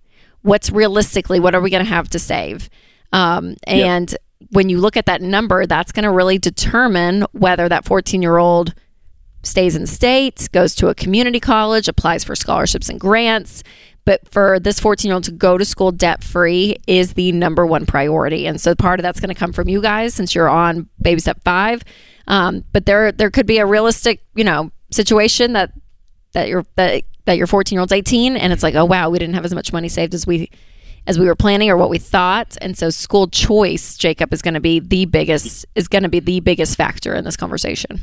what's 0.42 0.70
realistically 0.70 1.40
what 1.40 1.54
are 1.54 1.60
we 1.60 1.70
going 1.70 1.84
to 1.84 1.90
have 1.90 2.08
to 2.10 2.18
save? 2.18 2.68
Um, 3.12 3.56
and 3.66 4.16
when 4.50 4.68
you 4.68 4.78
look 4.78 4.96
at 4.96 5.06
that 5.06 5.22
number, 5.22 5.66
that's 5.66 5.92
going 5.92 6.04
to 6.04 6.10
really 6.10 6.38
determine 6.38 7.24
whether 7.32 7.68
that 7.68 7.84
14 7.84 8.22
year 8.22 8.38
old 8.38 8.74
stays 9.42 9.74
in 9.74 9.86
state, 9.86 10.48
goes 10.52 10.74
to 10.76 10.88
a 10.88 10.94
community 10.94 11.40
college, 11.40 11.88
applies 11.88 12.24
for 12.24 12.36
scholarships 12.36 12.88
and 12.88 13.00
grants. 13.00 13.62
But 14.10 14.28
for 14.28 14.58
this 14.58 14.80
14 14.80 15.08
year 15.08 15.14
old 15.14 15.22
to 15.22 15.30
go 15.30 15.56
to 15.56 15.64
school 15.64 15.92
debt 15.92 16.24
free 16.24 16.78
is 16.88 17.12
the 17.12 17.30
number 17.30 17.64
one 17.64 17.86
priority. 17.86 18.44
And 18.44 18.60
so 18.60 18.74
part 18.74 18.98
of 18.98 19.04
that's 19.04 19.20
going 19.20 19.28
to 19.28 19.36
come 19.36 19.52
from 19.52 19.68
you 19.68 19.80
guys 19.80 20.14
since 20.14 20.34
you're 20.34 20.48
on 20.48 20.88
baby 21.00 21.20
step 21.20 21.44
five. 21.44 21.84
Um, 22.26 22.64
but 22.72 22.86
there 22.86 23.12
there 23.12 23.30
could 23.30 23.46
be 23.46 23.58
a 23.58 23.66
realistic, 23.66 24.24
you 24.34 24.42
know, 24.42 24.72
situation 24.90 25.52
that 25.52 25.70
that 26.32 26.48
your 26.48 26.66
that 26.74 27.04
that 27.26 27.38
your 27.38 27.46
14 27.46 27.76
year 27.76 27.80
old's 27.82 27.92
18 27.92 28.36
and 28.36 28.52
it's 28.52 28.64
like, 28.64 28.74
oh 28.74 28.84
wow, 28.84 29.10
we 29.10 29.20
didn't 29.20 29.36
have 29.36 29.44
as 29.44 29.54
much 29.54 29.72
money 29.72 29.88
saved 29.88 30.12
as 30.12 30.26
we 30.26 30.50
as 31.06 31.16
we 31.16 31.26
were 31.26 31.36
planning 31.36 31.70
or 31.70 31.76
what 31.76 31.88
we 31.88 31.98
thought. 31.98 32.56
And 32.60 32.76
so 32.76 32.90
school 32.90 33.28
choice, 33.28 33.96
Jacob, 33.96 34.32
is 34.32 34.42
going 34.42 34.54
to 34.54 34.60
be 34.60 34.80
the 34.80 35.04
biggest 35.04 35.66
is 35.76 35.86
going 35.86 36.02
to 36.02 36.08
be 36.08 36.18
the 36.18 36.40
biggest 36.40 36.76
factor 36.76 37.14
in 37.14 37.24
this 37.24 37.36
conversation. 37.36 38.00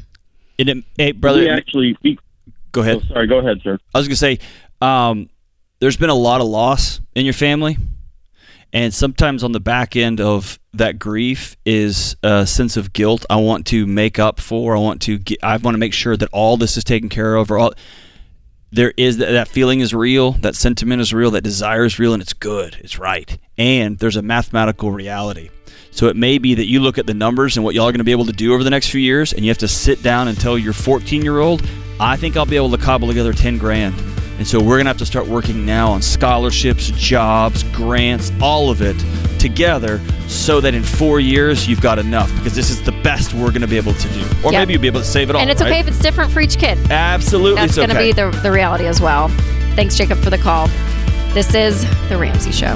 And 0.58 0.70
it, 0.70 0.78
hey, 0.96 1.12
brother, 1.12 1.42
we 1.42 1.50
actually 1.50 1.98
we, 2.02 2.18
go 2.72 2.80
ahead. 2.80 3.02
oh, 3.04 3.14
sorry, 3.14 3.28
go 3.28 3.40
ahead, 3.40 3.60
sir. 3.62 3.78
I 3.94 3.98
was 3.98 4.08
gonna 4.08 4.16
say, 4.16 4.40
um, 4.80 5.30
there's 5.80 5.98
been 5.98 6.10
a 6.10 6.16
lot 6.16 6.42
of 6.42 6.48
loss 6.48 7.02
in 7.16 7.26
your 7.26 7.34
family, 7.34 7.78
and 8.74 8.94
sometimes 8.94 9.44
on 9.44 9.52
the 9.52 9.60
back 9.60 9.96
end 9.96 10.20
of 10.20 10.60
that 10.74 11.00
grief 11.00 11.56
is 11.66 12.16
a 12.24 12.46
sense 12.46 12.78
of 12.78 12.94
guilt. 12.94 13.26
I 13.30 13.38
want 13.38 13.66
to 13.68 13.86
make 13.86 14.20
up 14.20 14.40
for. 14.40 14.76
I 14.76 14.80
want 14.80 15.02
to. 15.04 15.18
Get, 15.18 15.40
I 15.44 15.58
want 15.58 15.76
to 15.76 15.80
make 15.80 15.94
sure 15.94 16.18
that 16.18 16.30
all 16.32 16.58
this 16.58 16.78
is 16.78 16.84
taken 16.84 17.10
care 17.10 17.36
of. 17.36 17.52
Or 17.52 17.58
all 17.58 17.74
there 18.72 18.94
is 18.98 19.18
that, 19.18 19.32
that 19.32 19.48
feeling 19.48 19.80
is 19.80 19.94
real. 19.94 20.34
That 20.34 20.56
sentiment 20.56 21.02
is 21.02 21.14
real. 21.14 21.32
That 21.32 21.44
desire 21.44 21.86
is 21.86 22.00
real, 22.00 22.14
and 22.14 22.22
it's 22.22 22.34
good. 22.34 22.78
It's 22.82 23.00
right. 23.00 23.38
And 23.58 23.98
there's 24.00 24.18
a 24.18 24.22
mathematical 24.22 24.92
reality. 24.92 25.50
So 25.92 26.08
it 26.08 26.16
may 26.16 26.38
be 26.38 26.54
that 26.56 26.66
you 26.66 26.80
look 26.80 26.98
at 26.98 27.08
the 27.08 27.14
numbers 27.14 27.58
and 27.58 27.64
what 27.64 27.74
y'all 27.74 27.88
are 27.88 27.92
going 27.92 28.00
to 28.00 28.04
be 28.04 28.12
able 28.12 28.26
to 28.26 28.34
do 28.34 28.54
over 28.54 28.64
the 28.64 28.70
next 28.70 28.90
few 28.90 29.02
years, 29.02 29.34
and 29.34 29.44
you 29.44 29.50
have 29.50 29.58
to 29.60 29.68
sit 29.68 30.04
down 30.04 30.28
and 30.28 30.40
tell 30.40 30.58
your 30.58 30.74
14 30.74 31.24
year 31.24 31.40
old, 31.40 31.68
I 32.00 32.18
think 32.18 32.38
I'll 32.38 32.46
be 32.46 32.56
able 32.56 32.72
to 32.72 32.78
cobble 32.78 33.08
together 33.08 33.34
10 33.34 33.58
grand. 33.58 33.96
And 34.38 34.48
so 34.48 34.60
we're 34.60 34.76
going 34.76 34.86
to 34.86 34.90
have 34.90 34.98
to 34.98 35.06
start 35.06 35.28
working 35.28 35.66
now 35.66 35.92
on 35.92 36.02
scholarships, 36.02 36.92
jobs, 36.92 37.64
grants, 37.64 38.32
all 38.42 38.70
of 38.70 38.82
it 38.82 38.96
together 39.40 40.00
so 40.28 40.60
that 40.62 40.74
in 40.74 40.84
four 40.84 41.20
years 41.20 41.68
you've 41.68 41.82
got 41.82 41.98
enough 42.00 42.34
because 42.38 42.56
this 42.56 42.70
is 42.70 42.82
the 42.84 42.92
best 43.04 43.34
we're 43.34 43.50
going 43.50 43.62
to 43.62 43.68
be 43.68 43.78
able 43.78 43.94
to 43.94 44.08
do. 44.10 44.26
Or 44.44 44.52
Yeah. 44.52 44.60
maybe 44.60 44.74
you'll 44.74 44.82
be 44.82 44.88
able 44.88 45.00
to 45.02 45.06
save 45.06 45.30
it 45.30 45.36
all. 45.36 45.42
and 45.42 45.50
it's 45.50 45.62
okay 45.62 45.72
right? 45.72 45.80
if 45.82 45.88
it's 45.88 46.00
different 46.00 46.32
for 46.32 46.40
each 46.40 46.58
kid. 46.58 46.78
Absolutely. 46.92 47.62
That's 47.62 47.76
going 47.76 47.90
to 47.90 47.96
okay. 47.96 48.08
be 48.08 48.14
the, 48.14 48.30
the 48.44 48.52
reality 48.52 48.86
as 48.86 49.02
well. 49.02 49.30
Thanks, 49.76 49.96
Jacob, 49.96 50.20
for 50.20 50.30
the 50.30 50.38
call. 50.38 50.68
This 51.34 51.54
is 51.54 51.86
The 52.10 52.18
Ramsey 52.18 52.52
Show. 52.52 52.76